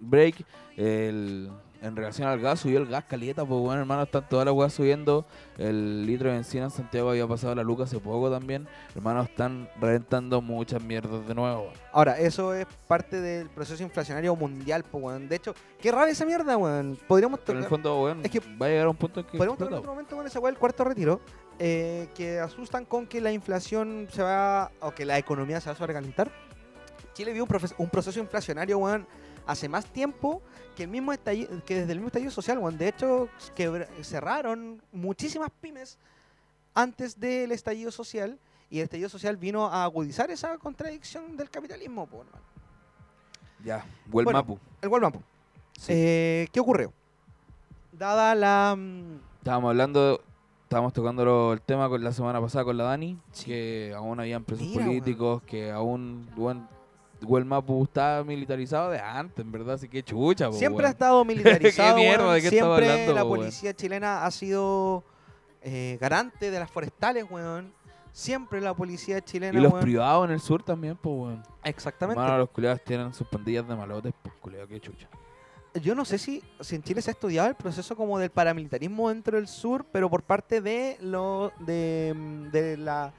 break, 0.00 0.44
el, 0.76 1.50
en 1.82 1.96
relación 1.96 2.28
al 2.28 2.40
gas, 2.40 2.60
subió 2.60 2.78
el 2.78 2.86
gas 2.86 3.04
caleta, 3.04 3.44
pues 3.44 3.60
bueno, 3.60 3.80
hermano, 3.80 4.04
están 4.04 4.28
todas 4.28 4.46
las 4.46 4.54
weas 4.54 4.72
subiendo. 4.72 5.26
El 5.58 6.06
litro 6.06 6.28
de 6.28 6.36
benzina 6.36 6.64
en 6.64 6.70
Santiago 6.70 7.10
había 7.10 7.26
pasado 7.26 7.54
la 7.56 7.64
Luca 7.64 7.84
hace 7.84 7.98
poco 7.98 8.30
también. 8.30 8.68
Hermano, 8.94 9.22
están 9.22 9.68
reventando 9.80 10.40
muchas 10.40 10.82
mierdas 10.82 11.26
de 11.26 11.34
nuevo. 11.34 11.62
weón. 11.62 11.74
Ahora, 11.92 12.18
eso 12.18 12.54
es 12.54 12.66
parte 12.86 13.20
del 13.20 13.50
proceso 13.50 13.82
inflacionario 13.82 14.34
mundial, 14.36 14.84
pues, 14.88 15.02
weón. 15.02 15.28
De 15.28 15.36
hecho, 15.36 15.54
qué 15.80 15.90
rara 15.90 16.10
esa 16.10 16.24
mierda, 16.24 16.56
weón. 16.56 16.96
Podríamos 17.08 17.40
Pero 17.40 17.58
en 17.58 17.64
tocar, 17.64 17.80
el 17.80 17.82
fondo, 17.82 18.02
weón, 18.02 18.20
Es 18.24 18.30
que 18.30 18.40
va 18.40 18.66
a 18.66 18.68
llegar 18.68 18.86
a 18.86 18.90
un 18.90 18.96
punto 18.96 19.20
en 19.20 19.26
que 19.26 19.36
podríamos 19.36 19.58
tocar 19.58 19.72
en 19.72 19.78
otro 19.78 19.90
momento 19.92 20.16
con 20.16 20.26
esa 20.26 20.38
weá 20.38 20.52
del 20.52 20.58
cuarto 20.60 20.84
retiro, 20.84 21.20
eh, 21.58 22.08
que 22.14 22.38
asustan 22.38 22.84
con 22.84 23.06
que 23.08 23.20
la 23.20 23.32
inflación 23.32 24.06
se 24.12 24.22
va, 24.22 24.70
o 24.80 24.92
que 24.92 25.04
la 25.04 25.18
economía 25.18 25.60
se 25.60 25.66
va 25.66 25.72
a 25.72 25.76
sobrecalentar. 25.76 26.30
Chile 27.12 27.32
vio 27.32 27.44
un, 27.44 27.60
un 27.78 27.90
proceso 27.90 28.20
inflacionario, 28.20 28.78
weón, 28.78 29.06
hace 29.46 29.68
más 29.68 29.86
tiempo 29.86 30.42
que 30.76 30.84
el 30.84 30.88
mismo 30.88 31.12
estallido, 31.12 31.62
que 31.64 31.74
desde 31.80 31.92
el 31.92 31.98
mismo 31.98 32.08
estallido 32.08 32.30
social, 32.30 32.58
weón. 32.58 32.78
De 32.78 32.88
hecho, 32.88 33.28
cerraron 34.02 34.82
muchísimas 34.92 35.50
pymes 35.60 35.98
antes 36.74 37.18
del 37.20 37.52
estallido 37.52 37.90
social 37.90 38.38
y 38.70 38.78
el 38.78 38.84
estallido 38.84 39.08
social 39.08 39.36
vino 39.36 39.66
a 39.66 39.84
agudizar 39.84 40.30
esa 40.30 40.56
contradicción 40.58 41.36
del 41.36 41.50
capitalismo, 41.50 42.04
hermano. 42.10 42.30
Ya, 43.64 43.84
Well 44.10 44.24
Bueno. 44.24 44.58
El 44.80 44.88
Walmapu. 44.88 45.20
Sí. 45.78 45.92
Eh, 45.94 46.48
¿Qué 46.52 46.60
ocurrió? 46.60 46.92
Dada 47.92 48.34
la... 48.34 48.74
mm, 48.76 49.20
Estábamos 49.38 49.68
hablando, 49.70 50.22
estábamos 50.62 50.92
tocando 50.92 51.52
el 51.52 51.60
tema 51.60 51.88
con 51.88 52.02
la 52.02 52.12
semana 52.12 52.40
pasada 52.40 52.64
con 52.64 52.76
la 52.76 52.84
Dani, 52.84 53.18
Sí. 53.32 53.44
que 53.46 53.92
aún 53.96 54.18
habían 54.20 54.44
presos 54.44 54.66
Mira, 54.66 54.86
políticos, 54.86 55.42
que 55.42 55.70
aún, 55.70 56.28
bueno, 56.34 56.68
Well 57.24 57.44
Mapu 57.44 57.84
estaba 57.84 58.24
militarizado 58.24 58.90
de 58.90 58.98
antes, 58.98 59.44
en 59.44 59.52
verdad, 59.52 59.74
así 59.74 59.88
que 59.88 60.02
chucha, 60.02 60.48
po, 60.50 60.56
Siempre 60.56 60.86
ha 60.86 60.90
estado 60.90 61.24
militarizado. 61.24 61.96
¿Qué 61.96 62.02
mierda? 62.02 62.32
¿De 62.34 62.42
qué 62.42 62.48
Siempre 62.48 62.90
hablando, 62.90 63.12
la 63.14 63.24
policía 63.24 63.74
chilena 63.74 64.24
ha 64.24 64.30
sido 64.30 65.04
eh, 65.62 65.98
garante 66.00 66.50
de 66.50 66.58
las 66.58 66.70
forestales, 66.70 67.24
weón. 67.30 67.72
Siempre 68.12 68.60
la 68.60 68.74
policía 68.74 69.22
chilena, 69.24 69.58
Y 69.58 69.62
los 69.62 69.72
weón. 69.72 69.82
privados 69.84 70.26
en 70.26 70.32
el 70.32 70.40
sur 70.40 70.62
también, 70.62 70.96
pues, 70.96 71.14
weón. 71.16 71.42
Exactamente. 71.64 72.20
Hermano, 72.20 72.38
los 72.38 72.50
culiados 72.50 72.82
tienen 72.84 73.14
sus 73.14 73.26
pandillas 73.26 73.66
de 73.66 73.74
malotes, 73.76 74.12
pues, 74.22 74.34
culiado, 74.40 74.66
qué 74.68 74.80
chucha. 74.80 75.08
Yo 75.80 75.94
no 75.94 76.04
sé 76.04 76.18
si, 76.18 76.42
si 76.60 76.74
en 76.74 76.82
Chile 76.82 77.00
se 77.00 77.10
ha 77.10 77.12
estudiado 77.12 77.48
el 77.48 77.54
proceso 77.54 77.96
como 77.96 78.18
del 78.18 78.28
paramilitarismo 78.28 79.08
dentro 79.08 79.38
del 79.38 79.48
sur, 79.48 79.86
pero 79.90 80.10
por 80.10 80.22
parte 80.22 80.60
de 80.60 80.98
lo 81.00 81.50
de, 81.60 82.14
de 82.52 82.76
la 82.76 83.14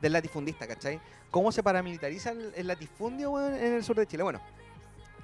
del 0.00 0.12
latifundista, 0.12 0.66
¿cachai? 0.66 1.00
¿Cómo 1.30 1.50
se 1.52 1.62
paramilitariza 1.62 2.30
el, 2.30 2.52
el 2.56 2.66
latifundio 2.66 3.30
weón, 3.32 3.54
en 3.54 3.74
el 3.74 3.84
sur 3.84 3.96
de 3.96 4.06
Chile? 4.06 4.22
Bueno, 4.22 4.40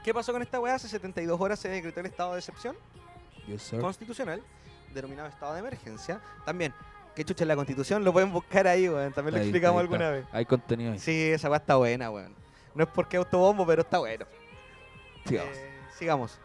¿qué 0.05 0.13
pasó 0.13 0.33
con 0.33 0.43
esta 0.43 0.61
weá? 0.61 0.75
Hace 0.75 0.89
72 0.89 1.41
horas 1.41 1.59
se 1.59 1.69
decretó 1.69 2.01
el 2.01 2.07
estado 2.07 2.33
de 2.33 2.39
excepción 2.39 2.77
Yes, 3.47 3.63
sir. 3.63 3.81
constitucional, 3.81 4.43
denominado 4.95 5.29
estado 5.29 5.53
de 5.55 5.61
emergencia. 5.61 6.21
También, 6.45 6.73
qué 7.15 7.25
chucha 7.25 7.45
es 7.45 7.49
la 7.49 7.57
constitución, 7.57 8.05
lo 8.05 8.13
pueden 8.13 8.33
buscar 8.33 8.67
ahí, 8.67 8.89
weón. 8.89 9.13
También 9.13 9.35
lo 9.37 9.41
explicamos 9.41 9.79
ahí 9.79 9.85
alguna 9.85 10.11
vez. 10.11 10.27
Hay 10.33 10.45
contenido 10.47 10.93
ahí. 10.93 10.99
Sí, 10.99 11.31
esa 11.31 11.49
weá 11.49 11.59
está 11.59 11.77
buena, 11.77 12.11
weón. 12.11 12.35
No 12.75 12.85
es 12.85 12.91
porque 12.91 13.17
autobombo, 13.19 13.67
pero 13.67 13.83
está 13.83 13.99
bueno. 13.99 14.25
Sigamos. 15.27 15.57
Eh, 15.57 15.71
sigamos. 15.99 16.39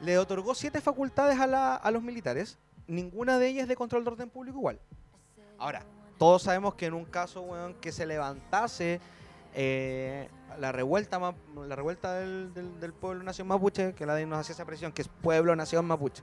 Le 0.00 0.16
otorgó 0.18 0.54
siete 0.54 0.80
facultades 0.80 1.38
a, 1.40 1.46
la- 1.46 1.74
a 1.76 1.90
los 1.90 2.02
militares, 2.02 2.58
ninguna 2.86 3.38
de 3.38 3.48
ellas 3.48 3.68
de 3.68 3.76
control 3.76 4.04
de 4.04 4.10
orden 4.10 4.30
público 4.30 4.58
igual. 4.58 4.78
Ahora, 5.58 5.82
todos 6.20 6.42
sabemos 6.42 6.74
que 6.74 6.84
en 6.86 6.92
un 6.94 7.06
caso, 7.06 7.40
weón, 7.40 7.72
que 7.80 7.92
se 7.92 8.04
levantase 8.04 9.00
eh, 9.54 10.28
la 10.58 10.70
revuelta 10.70 11.18
la 11.66 11.74
revuelta 11.76 12.14
del, 12.14 12.52
del- 12.52 12.78
del 12.78 12.92
pueblo 12.92 13.22
nación 13.24 13.48
mapuche, 13.48 13.94
que 13.94 14.04
la 14.04 14.14
de 14.14 14.26
nos 14.26 14.38
hacía 14.38 14.52
esa 14.52 14.64
presión, 14.66 14.92
que 14.92 15.00
es 15.02 15.08
pueblo 15.08 15.56
nación 15.56 15.86
mapuche, 15.86 16.22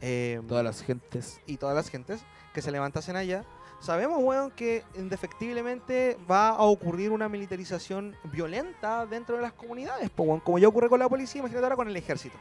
eh, 0.00 0.40
Todas 0.46 0.62
las 0.64 0.80
gentes. 0.82 1.40
y 1.46 1.56
todas 1.56 1.74
las 1.74 1.88
gentes 1.90 2.20
que 2.54 2.62
se 2.62 2.70
levantasen 2.70 3.16
allá, 3.16 3.44
sabemos, 3.80 4.20
weón, 4.22 4.50
que 4.52 4.84
indefectiblemente 4.94 6.16
va 6.30 6.50
a 6.50 6.62
ocurrir 6.62 7.10
una 7.10 7.28
militarización 7.28 8.14
violenta 8.24 9.06
dentro 9.06 9.36
de 9.36 9.42
las 9.42 9.52
comunidades, 9.52 10.08
po, 10.10 10.22
weón. 10.22 10.40
como 10.40 10.58
ya 10.58 10.68
ocurre 10.68 10.88
con 10.88 11.00
la 11.00 11.08
policía, 11.08 11.40
imagínate 11.40 11.64
ahora 11.66 11.76
con 11.76 11.88
el 11.88 11.96
ejército. 11.96 12.36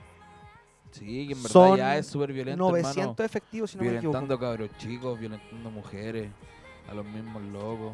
Sí, 0.91 1.27
que 1.27 1.33
en 1.33 1.43
verdad 1.43 1.49
Son 1.51 1.77
ya 1.77 1.97
es 1.97 2.07
súper 2.07 2.31
violento, 2.31 2.57
900 2.69 2.97
hermano. 3.01 3.25
efectivos, 3.25 3.71
si 3.71 3.77
no 3.77 3.83
me 3.83 3.89
equivoco. 3.97 4.11
Violentando 4.19 4.39
cabros 4.39 4.69
chicos, 4.77 5.19
violentando 5.19 5.69
mujeres, 5.71 6.29
a 6.89 6.93
los 6.93 7.05
mismos 7.05 7.41
locos. 7.43 7.93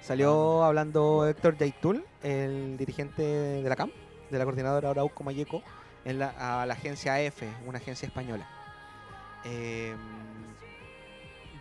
Salió 0.00 0.64
hablando 0.64 1.26
Héctor 1.26 1.56
Yaitul, 1.56 2.04
el 2.22 2.76
dirigente 2.76 3.22
de 3.22 3.68
la 3.68 3.76
CAM, 3.76 3.90
de 4.30 4.38
la 4.38 4.44
coordinadora 4.44 4.90
Arauco 4.90 5.24
Mayeco, 5.24 5.62
en 6.04 6.18
la, 6.20 6.62
a 6.62 6.66
la 6.66 6.74
agencia 6.74 7.14
AF, 7.14 7.42
una 7.66 7.78
agencia 7.78 8.06
española. 8.06 8.48
Eh, 9.44 9.94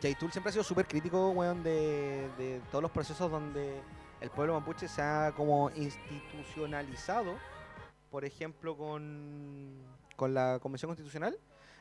Yaitul 0.01 0.31
siempre 0.31 0.49
ha 0.49 0.53
sido 0.53 0.63
súper 0.63 0.87
crítico, 0.87 1.31
weón, 1.31 1.63
de, 1.63 2.29
de 2.37 2.61
todos 2.71 2.81
los 2.81 2.91
procesos 2.91 3.29
donde 3.31 3.81
el 4.21 4.29
pueblo 4.29 4.53
mapuche 4.53 4.87
se 4.87 5.01
ha 5.01 5.33
como 5.35 5.69
institucionalizado, 5.71 7.35
por 8.11 8.25
ejemplo, 8.25 8.77
con, 8.77 9.73
con 10.15 10.33
la 10.33 10.59
Convención 10.61 10.89
Constitucional. 10.89 11.37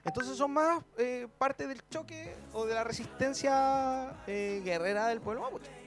Entonces 0.06 0.36
son 0.36 0.52
más 0.52 0.82
eh, 0.98 1.26
parte 1.36 1.66
del 1.66 1.86
choque 1.88 2.34
o 2.52 2.64
de 2.64 2.74
la 2.74 2.84
resistencia 2.84 4.14
eh, 4.26 4.62
guerrera 4.64 5.08
del 5.08 5.20
pueblo 5.20 5.42
mapuche 5.42 5.86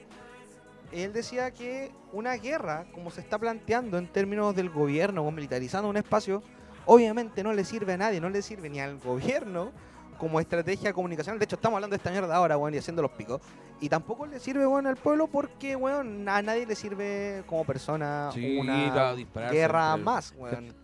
él 0.92 1.12
decía 1.12 1.50
que 1.52 1.92
una 2.12 2.34
guerra, 2.34 2.86
como 2.92 3.10
se 3.10 3.20
está 3.20 3.38
planteando 3.38 3.98
en 3.98 4.08
términos 4.08 4.54
del 4.54 4.70
gobierno, 4.70 5.22
o 5.22 5.30
militarizando 5.30 5.88
un 5.88 5.96
espacio, 5.96 6.42
obviamente 6.86 7.42
no 7.42 7.52
le 7.52 7.64
sirve 7.64 7.92
a 7.92 7.96
nadie, 7.96 8.20
no 8.20 8.28
le 8.28 8.42
sirve 8.42 8.68
ni 8.68 8.80
al 8.80 8.98
gobierno 8.98 9.72
como 10.18 10.40
estrategia 10.40 10.92
comunicacional. 10.92 11.38
De 11.38 11.44
hecho, 11.44 11.56
estamos 11.56 11.76
hablando 11.76 11.94
de 11.94 11.98
esta 11.98 12.10
mierda 12.10 12.34
ahora, 12.34 12.58
weón, 12.58 12.74
y 12.74 12.78
haciendo 12.78 13.02
los 13.02 13.12
picos. 13.12 13.40
Y 13.80 13.88
tampoco 13.88 14.26
le 14.26 14.38
sirve, 14.38 14.66
weón, 14.66 14.86
al 14.86 14.96
pueblo 14.96 15.28
porque, 15.28 15.76
weón, 15.76 16.28
a 16.28 16.42
nadie 16.42 16.66
le 16.66 16.74
sirve 16.74 17.42
como 17.46 17.64
persona 17.64 18.30
Sí, 18.34 18.58
una 18.58 19.14
guerra 19.50 19.92
entre- 19.92 20.04
más, 20.04 20.34
weón. 20.36 20.74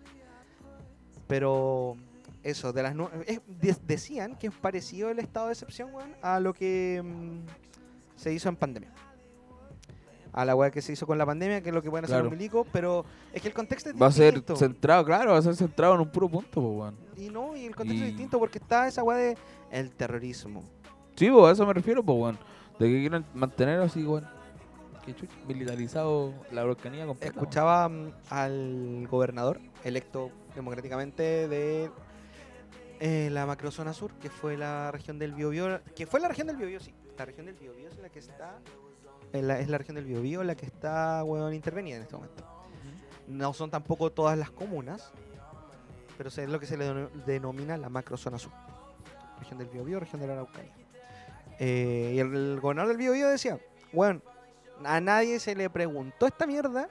Pero 1.26 1.96
eso, 2.50 2.72
de 2.72 2.82
las 2.82 2.94
es- 3.26 3.40
de- 3.46 3.76
decían 3.86 4.36
que 4.36 4.46
es 4.48 4.52
parecido 4.54 5.10
el 5.10 5.18
estado 5.18 5.46
de 5.46 5.52
excepción, 5.52 5.92
weón, 5.94 6.14
a 6.22 6.40
lo 6.40 6.52
que 6.54 7.02
mm, 7.04 7.46
se 8.16 8.32
hizo 8.32 8.48
en 8.48 8.56
pandemia. 8.56 8.90
A 10.32 10.44
la 10.44 10.54
weá 10.54 10.70
que 10.70 10.82
se 10.82 10.92
hizo 10.92 11.06
con 11.06 11.16
la 11.16 11.24
pandemia, 11.24 11.62
que 11.62 11.70
es 11.70 11.74
lo 11.74 11.80
que 11.82 11.88
pueden 11.88 12.04
hacer 12.04 12.16
Claro. 12.16 12.24
los 12.24 12.32
milicos, 12.38 12.66
pero 12.70 13.06
es 13.32 13.40
que 13.40 13.48
el 13.48 13.54
contexto 13.54 13.88
es 13.88 13.96
Va 14.00 14.06
a 14.08 14.12
ser 14.12 14.34
distinto. 14.34 14.56
centrado, 14.56 15.02
claro, 15.04 15.32
va 15.32 15.38
a 15.38 15.42
ser 15.42 15.56
centrado 15.56 15.94
en 15.94 16.00
un 16.02 16.10
puro 16.10 16.28
punto, 16.28 16.60
weón. 16.60 16.94
Y 17.16 17.30
no, 17.30 17.56
y 17.56 17.64
el 17.64 17.74
contexto 17.74 18.04
es 18.04 18.10
distinto 18.10 18.38
porque 18.38 18.58
está 18.58 18.86
esa 18.86 19.02
weá 19.02 19.16
de 19.16 19.36
el 19.70 19.90
terrorismo, 19.92 20.62
Sí, 21.14 21.30
pues 21.30 21.46
a 21.46 21.52
eso 21.52 21.66
me 21.66 21.72
refiero, 21.72 22.02
pues, 22.02 22.18
weón. 22.18 22.38
De 22.78 22.86
que 22.86 23.00
quieren 23.00 23.24
mantener 23.32 23.80
así, 23.80 24.04
weón. 24.04 24.28
Que 25.06 25.14
chucha, 25.14 25.32
militarizado 25.48 26.34
la 26.52 26.60
Araucanía 26.62 27.06
completa. 27.06 27.32
Escuchaba 27.32 27.88
mm, 27.88 28.10
al 28.28 29.06
gobernador 29.10 29.58
electo 29.84 30.30
democráticamente 30.54 31.48
de 31.48 31.90
eh, 33.00 33.28
la 33.30 33.46
macrozona 33.46 33.92
sur, 33.92 34.12
que 34.14 34.30
fue 34.30 34.56
la 34.56 34.90
región 34.90 35.18
del 35.18 35.32
Biobío, 35.32 35.80
que 35.94 36.06
fue 36.06 36.20
la 36.20 36.28
región 36.28 36.46
del 36.46 36.56
Biobío, 36.56 36.80
sí. 36.80 36.94
La 37.18 37.24
región 37.24 37.46
del 37.46 37.54
Biobío 37.56 37.88
es 37.88 37.98
la 37.98 38.08
que 38.08 38.18
está 38.18 38.58
es 39.32 39.42
la, 39.42 39.58
es 39.58 39.68
la 39.68 39.78
región 39.78 39.96
del 39.96 40.04
Biobío 40.04 40.44
la 40.44 40.54
que 40.54 40.66
está, 40.66 41.22
weón, 41.24 41.52
intervenida 41.52 41.96
en 41.96 42.02
este 42.02 42.14
momento. 42.14 42.44
No 43.28 43.52
son 43.52 43.70
tampoco 43.70 44.10
todas 44.12 44.38
las 44.38 44.50
comunas, 44.50 45.10
pero 46.16 46.28
es 46.28 46.38
lo 46.48 46.60
que 46.60 46.66
se 46.66 46.76
le 46.76 46.88
deno- 46.88 47.10
denomina 47.26 47.76
la 47.76 47.88
macrozona 47.88 48.38
sur. 48.38 48.52
Región 49.40 49.58
del 49.58 49.68
Biobío, 49.68 49.98
región 50.00 50.20
de 50.20 50.26
la 50.28 50.34
Araucanía. 50.34 50.72
Eh, 51.58 52.12
y 52.14 52.18
el, 52.18 52.34
el 52.34 52.60
gobernador 52.60 52.88
del 52.88 52.98
Biobío 52.98 53.28
decía, 53.28 53.58
bueno, 53.92 54.20
a 54.84 55.00
nadie 55.00 55.40
se 55.40 55.54
le 55.54 55.68
preguntó 55.70 56.26
esta 56.26 56.46
mierda. 56.46 56.88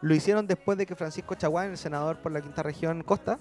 Lo 0.00 0.14
hicieron 0.14 0.46
después 0.46 0.78
de 0.78 0.86
que 0.86 0.94
Francisco 0.94 1.34
Chaguán, 1.34 1.70
el 1.70 1.78
senador 1.78 2.18
por 2.18 2.32
la 2.32 2.40
quinta 2.40 2.62
región 2.62 3.02
Costa, 3.02 3.38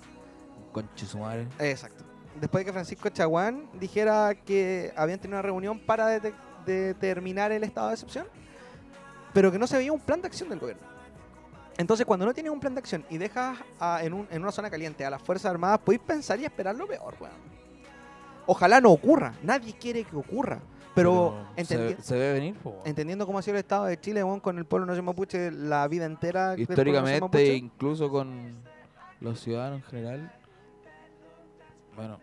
Conche 0.75 1.05
su 1.05 1.17
madre. 1.19 1.47
exacto, 1.59 2.03
después 2.39 2.61
de 2.61 2.65
que 2.65 2.73
Francisco 2.73 3.07
Chaguán 3.09 3.69
dijera 3.79 4.35
que 4.35 4.91
habían 4.97 5.19
tenido 5.19 5.37
una 5.37 5.41
reunión 5.41 5.79
para 5.79 6.09
dete- 6.19 6.33
determinar 6.65 7.51
el 7.53 7.63
estado 7.63 7.87
de 7.87 7.93
excepción, 7.93 8.27
pero 9.33 9.51
que 9.51 9.57
no 9.59 9.67
se 9.67 9.77
veía 9.77 9.93
un 9.93 9.99
plan 10.01 10.21
de 10.21 10.27
acción 10.27 10.49
del 10.49 10.59
gobierno. 10.59 10.83
Entonces, 11.77 12.05
cuando 12.05 12.25
no 12.25 12.33
tienes 12.33 12.51
un 12.51 12.59
plan 12.59 12.73
de 12.73 12.79
acción 12.79 13.05
y 13.09 13.17
dejas 13.17 13.57
a- 13.79 14.03
en, 14.03 14.13
un- 14.13 14.27
en 14.31 14.41
una 14.41 14.51
zona 14.51 14.69
caliente 14.69 15.05
a 15.05 15.09
las 15.09 15.21
Fuerzas 15.21 15.51
Armadas, 15.51 15.79
podéis 15.79 16.01
pensar 16.01 16.39
y 16.39 16.45
esperar 16.45 16.75
lo 16.75 16.87
peor, 16.87 17.15
weón. 17.19 17.33
Ojalá 18.47 18.79
no 18.79 18.91
ocurra. 18.91 19.33
Nadie 19.43 19.73
quiere 19.73 20.03
que 20.03 20.15
ocurra. 20.15 20.59
Pero, 20.93 21.45
entendi- 21.57 21.97
se, 21.97 22.01
se 22.03 22.15
ve 22.17 22.31
venir, 22.33 22.55
po, 22.55 22.81
entendiendo 22.85 23.25
cómo 23.25 23.39
ha 23.39 23.41
sido 23.41 23.55
el 23.55 23.59
estado 23.59 23.85
de 23.85 23.99
Chile, 23.99 24.23
weón, 24.23 24.39
con 24.39 24.57
el 24.57 24.63
pueblo 24.65 24.85
no 24.93 25.03
mapuche 25.03 25.51
la 25.51 25.85
vida 25.89 26.05
entera. 26.05 26.55
Históricamente, 26.57 27.19
mapuche. 27.21 27.53
incluso 27.55 28.09
con 28.09 28.55
los 29.19 29.41
ciudadanos 29.41 29.79
en 29.79 29.83
general, 29.89 30.33
bueno, 31.95 32.19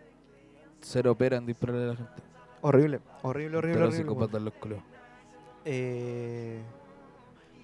cero 0.81 1.11
operan 1.11 1.45
dispararle 1.45 1.83
a 1.83 1.87
la 1.87 1.95
gente. 1.95 2.21
Horrible, 2.61 2.99
horrible, 3.23 3.57
horrible, 3.57 3.73
Pero 3.79 3.87
horrible. 3.87 4.39
los 4.39 4.53
culeos. 4.53 4.81
Eh, 5.65 6.61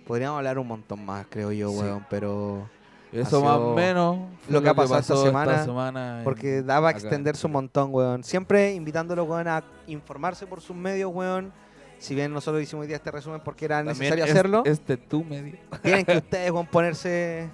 podríamos 0.06 0.38
hablar 0.38 0.58
un 0.60 0.68
montón 0.68 1.06
más, 1.06 1.26
creo 1.30 1.52
yo, 1.52 1.70
Sí. 1.70 1.78
weón, 1.80 2.06
pero... 2.10 2.70
Eso 3.12 3.44
más 3.44 3.58
o 3.58 3.74
menos 3.74 4.20
lo 4.50 4.62
que 4.62 4.70
ha 4.70 4.74
pasado 4.76 5.00
esta 5.00 5.16
semana, 5.18 5.64
semana 5.66 6.18
en- 6.20 6.24
Porque 6.24 6.62
daba 6.62 6.90
a 6.90 6.92
en 6.92 6.98
extenderse 6.98 7.48
un 7.48 7.54
montón, 7.54 7.90
weón. 7.92 8.24
Siempre 8.24 8.74
invitándolo, 8.76 9.24
weón, 9.24 9.48
a 9.48 9.64
informarse 9.88 10.46
por 10.46 10.62
sus 10.62 10.76
medios, 10.76 11.12
weón. 11.12 11.52
Si 11.98 12.14
bien 12.14 12.32
nosotros 12.32 12.62
hicimos 12.62 12.84
hoy 12.84 12.88
día 12.88 12.98
este 12.98 13.10
resumen 13.10 13.42
porque 13.44 13.66
era 13.66 13.78
También 13.78 13.98
necesario 13.98 14.26
es- 14.26 14.32
hacerlo, 14.32 14.62
Este 14.64 14.96
tu 14.98 15.24
medio. 15.24 15.58
tienen 15.82 16.06
que 16.06 16.18
ustedes, 16.18 16.52
weón, 16.52 16.68
ponerse 16.68 17.50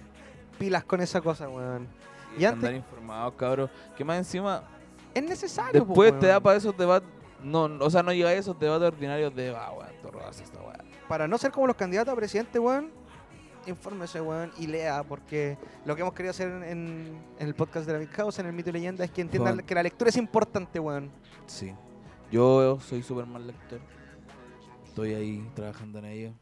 pilas 0.60 0.84
con 0.84 1.00
esa 1.00 1.22
cosa, 1.22 1.48
weón. 1.48 1.88
Y 2.38 2.46
antes- 2.46 2.64
andar 2.64 2.74
informados, 2.76 3.34
cabros. 3.36 3.70
Que 3.98 4.04
más 4.04 4.18
encima, 4.18 4.64
Es 5.14 5.24
necesario, 5.24 5.82
po, 5.82 5.88
después 5.88 6.20
te 6.20 6.28
da 6.28 6.34
weón. 6.34 6.44
para 6.44 6.58
esos 6.58 6.76
debates. 6.78 7.10
No, 7.44 7.64
o 7.66 7.90
sea, 7.90 8.02
no 8.02 8.12
llega 8.12 8.30
a 8.30 8.34
esos 8.34 8.58
debates 8.60 8.88
ordinarios 8.88 9.34
de, 9.36 9.56
ah, 9.56 9.72
weón, 9.72 9.90
tú 10.02 10.10
robaste 10.12 10.44
esta 10.44 10.60
weá. 10.62 10.84
para 11.08 11.28
no 11.28 11.38
ser 11.38 11.52
como 11.52 11.68
los 11.68 11.76
candidatos 11.76 12.12
a 12.12 12.16
presidente, 12.16 12.58
weón, 12.58 12.90
infórmese, 13.68 14.20
weón, 14.22 14.52
y 14.58 14.68
lea, 14.68 15.04
porque 15.04 15.58
lo 15.86 15.96
que 15.96 16.02
hemos 16.02 16.14
querido 16.14 16.32
hacer 16.32 16.50
en, 16.52 16.64
en 16.64 17.48
el 17.48 17.54
podcast 17.56 17.86
de 17.86 17.94
la 17.94 18.00
Big 18.00 18.10
House, 18.12 18.40
en 18.40 18.48
el 18.48 18.54
mito 18.54 18.70
y 18.70 18.74
leyenda, 18.74 19.04
es 19.06 19.12
que 19.12 19.22
entiendan 19.22 19.60
que 19.60 19.76
la 19.76 19.84
lectura 19.84 20.10
es 20.10 20.18
importante, 20.18 20.80
weón. 20.80 21.12
Sí. 21.46 21.74
Yo 22.32 22.80
soy 22.80 23.04
súper 23.04 23.26
mal 23.28 23.46
lector. 23.46 23.80
Estoy 24.86 25.14
ahí 25.14 25.48
trabajando 25.54 26.00
en 26.00 26.06
ello. 26.06 26.34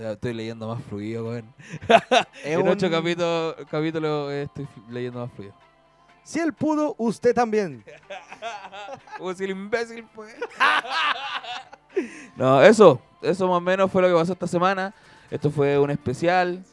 Estoy, 0.00 0.12
estoy 0.14 0.34
leyendo 0.34 0.66
más 0.66 0.82
fluido, 0.84 1.26
weón. 1.26 1.52
En 2.44 2.66
ocho 2.66 2.86
un- 2.86 2.92
capítulos, 2.92 3.54
capítulos 3.70 4.32
eh, 4.32 4.42
estoy 4.44 4.66
leyendo 4.88 5.20
más 5.20 5.32
fluido. 5.32 5.52
Si 6.24 6.38
él 6.38 6.54
pudo, 6.54 6.94
usted 6.96 7.34
también. 7.34 7.84
Como 9.18 9.34
si 9.34 9.44
el 9.44 9.50
imbécil 9.50 10.06
fue. 10.14 10.34
no, 12.36 12.62
eso. 12.62 12.98
Eso 13.20 13.46
más 13.46 13.58
o 13.58 13.60
menos 13.60 13.90
fue 13.90 14.00
lo 14.00 14.08
que 14.08 14.14
pasó 14.14 14.32
esta 14.32 14.46
semana. 14.46 14.94
Esto 15.30 15.50
fue 15.50 15.78
un 15.78 15.90
especial. 15.90 16.64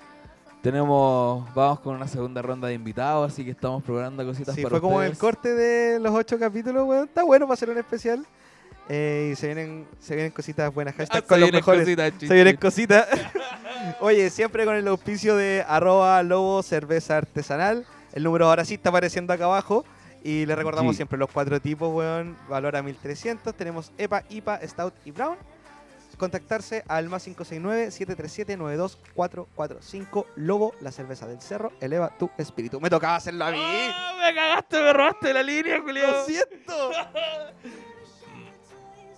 Tenemos, 0.62 1.54
vamos 1.54 1.82
con 1.82 1.96
una 1.96 2.08
segunda 2.08 2.42
ronda 2.42 2.70
de 2.70 2.76
invitados, 2.76 3.32
así 3.34 3.44
que 3.44 3.52
estamos 3.52 3.84
preparando 3.84 4.26
cositas 4.26 4.56
Sí, 4.56 4.64
para 4.64 4.72
fue 4.72 4.82
como 4.82 5.02
el 5.02 5.18
corte 5.18 5.54
de 5.54 6.00
los 6.00 6.14
ocho 6.16 6.40
capítulos, 6.40 6.88
weón. 6.88 7.06
Está 7.10 7.24
bueno 7.24 7.46
para 7.46 7.56
hacer 7.56 7.70
un 7.70 7.78
especial. 7.78 8.26
Eh, 8.90 9.32
y 9.34 9.36
se 9.36 9.48
vienen, 9.48 9.86
se 10.00 10.16
vienen 10.16 10.32
cositas 10.32 10.74
buenas. 10.74 10.94
Ah, 10.96 11.00
Hashtag 11.00 11.26
con 11.26 11.40
los 11.42 11.52
mejores. 11.52 11.82
cositas, 11.84 12.14
Se 12.20 12.34
vienen 12.34 12.56
cositas. 12.58 13.08
Oye, 14.00 14.30
siempre 14.30 14.66
con 14.66 14.76
el 14.76 14.88
auspicio 14.88 15.36
de 15.36 15.64
arroba 15.68 16.22
lobo 16.24 16.64
cerveza 16.64 17.18
artesanal. 17.18 17.86
El 18.14 18.24
número 18.24 18.48
ahora 18.48 18.64
sí 18.66 18.76
está 18.76 18.90
apareciendo 18.90 19.34
acá 19.34 19.46
abajo. 19.46 19.86
Y 20.24 20.46
le 20.46 20.56
recordamos 20.56 20.94
Sí. 20.96 20.98
siempre 20.98 21.18
los 21.18 21.30
cuatro 21.32 21.60
tipos, 21.62 21.94
weón. 21.94 22.38
Valor 22.50 22.76
a 22.76 22.84
1300. 22.84 23.54
Tenemos 23.56 23.92
EPA, 23.98 24.24
IPA, 24.30 24.60
Stout 24.68 24.94
y 25.06 25.12
Brown. 25.12 25.38
Contactarse 26.18 26.84
al 26.88 27.10
más 27.10 27.28
569-737-92445. 27.28 30.26
Lobo, 30.36 30.74
la 30.82 30.92
cerveza 30.92 31.28
del 31.28 31.40
cerro. 31.42 31.72
Eleva 31.80 32.10
tu 32.18 32.30
espíritu. 32.38 32.82
Me 32.82 32.90
tocaba 32.90 33.18
hacerlo 33.18 33.46
a 33.46 33.52
mí. 33.52 33.60
¡Ah, 33.62 34.16
me 34.20 34.34
cagaste, 34.34 34.82
me 34.82 34.94
robaste 34.94 35.32
la 35.34 35.44
línea, 35.44 35.80
Julio. 35.82 36.08
Lo 36.10 36.26
siento. 36.26 36.92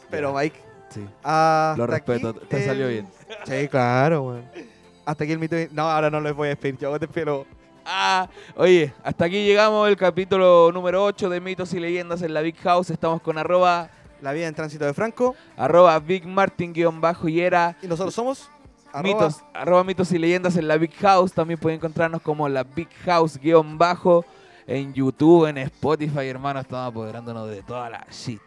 Pero 0.09 0.33
Mike, 0.33 0.59
Sí. 0.89 1.05
Lo 1.23 1.85
respeto, 1.85 2.29
aquí 2.29 2.39
te 2.49 2.65
salió 2.65 2.87
bien. 2.87 3.07
Sí, 3.45 3.67
claro, 3.67 4.23
weón. 4.23 4.45
Hasta 5.05 5.23
aquí 5.23 5.33
el 5.33 5.39
mito. 5.39 5.55
No, 5.71 5.83
ahora 5.83 6.09
no 6.09 6.19
les 6.19 6.33
voy 6.35 6.47
a 6.47 6.49
despedir. 6.49 6.77
Yo 6.79 6.97
te 6.99 7.05
espero. 7.05 7.45
Ah, 7.85 8.27
oye, 8.55 8.91
hasta 9.03 9.25
aquí 9.25 9.45
llegamos 9.45 9.87
el 9.87 9.95
capítulo 9.97 10.71
número 10.71 11.03
8 11.03 11.29
de 11.29 11.39
mitos 11.41 11.73
y 11.73 11.79
leyendas 11.79 12.21
en 12.23 12.33
la 12.33 12.41
Big 12.41 12.57
House. 12.57 12.89
Estamos 12.89 13.21
con 13.21 13.37
arroba, 13.37 13.89
La 14.21 14.31
vida 14.33 14.47
en 14.47 14.55
tránsito 14.55 14.83
de 14.85 14.93
Franco. 14.95 15.35
arroba 15.57 15.97
Big 15.99 16.25
Martin 16.27 16.73
guion 16.73 16.99
bajo 17.01 17.27
y 17.29 17.39
era 17.39 17.77
Y 17.83 17.87
nosotros 17.87 18.13
somos. 18.15 18.49
arroba- 18.91 19.03
mitos, 19.03 19.43
arroba 19.53 19.83
mitos 19.83 20.11
y 20.11 20.17
leyendas 20.17 20.57
en 20.57 20.67
la 20.67 20.77
Big 20.77 20.93
House. 20.95 21.33
También 21.33 21.59
pueden 21.59 21.77
encontrarnos 21.77 22.21
como 22.23 22.49
la 22.49 22.63
Big 22.63 22.89
House 23.05 23.37
guion 23.39 23.77
bajo 23.77 24.25
en 24.67 24.91
YouTube, 24.93 25.45
en 25.47 25.59
Spotify, 25.59 26.27
hermano. 26.27 26.59
Estamos 26.59 26.89
apoderándonos 26.91 27.47
de 27.49 27.61
toda 27.63 27.89
la 27.91 28.05
shit. 28.11 28.41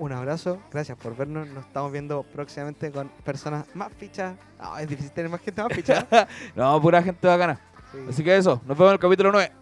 Un 0.00 0.12
abrazo. 0.12 0.58
Gracias 0.72 0.96
por 0.96 1.14
vernos. 1.14 1.46
Nos 1.48 1.66
estamos 1.66 1.92
viendo 1.92 2.22
próximamente 2.22 2.90
con 2.90 3.10
personas 3.22 3.66
más 3.74 3.92
fichas. 3.92 4.34
No, 4.58 4.78
es 4.78 4.88
difícil 4.88 5.12
tener 5.12 5.30
más 5.30 5.42
gente 5.42 5.62
más 5.62 5.72
ficha. 5.74 6.06
No, 6.56 6.80
pura 6.80 7.02
gente 7.02 7.28
bacana. 7.28 7.60
Sí. 7.92 7.98
Así 8.08 8.24
que 8.24 8.34
eso, 8.34 8.62
nos 8.66 8.78
vemos 8.78 8.88
en 8.88 8.94
el 8.94 8.98
capítulo 8.98 9.30
9. 9.30 9.52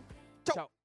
Chau. 0.44 0.54
Chao. 0.54 0.77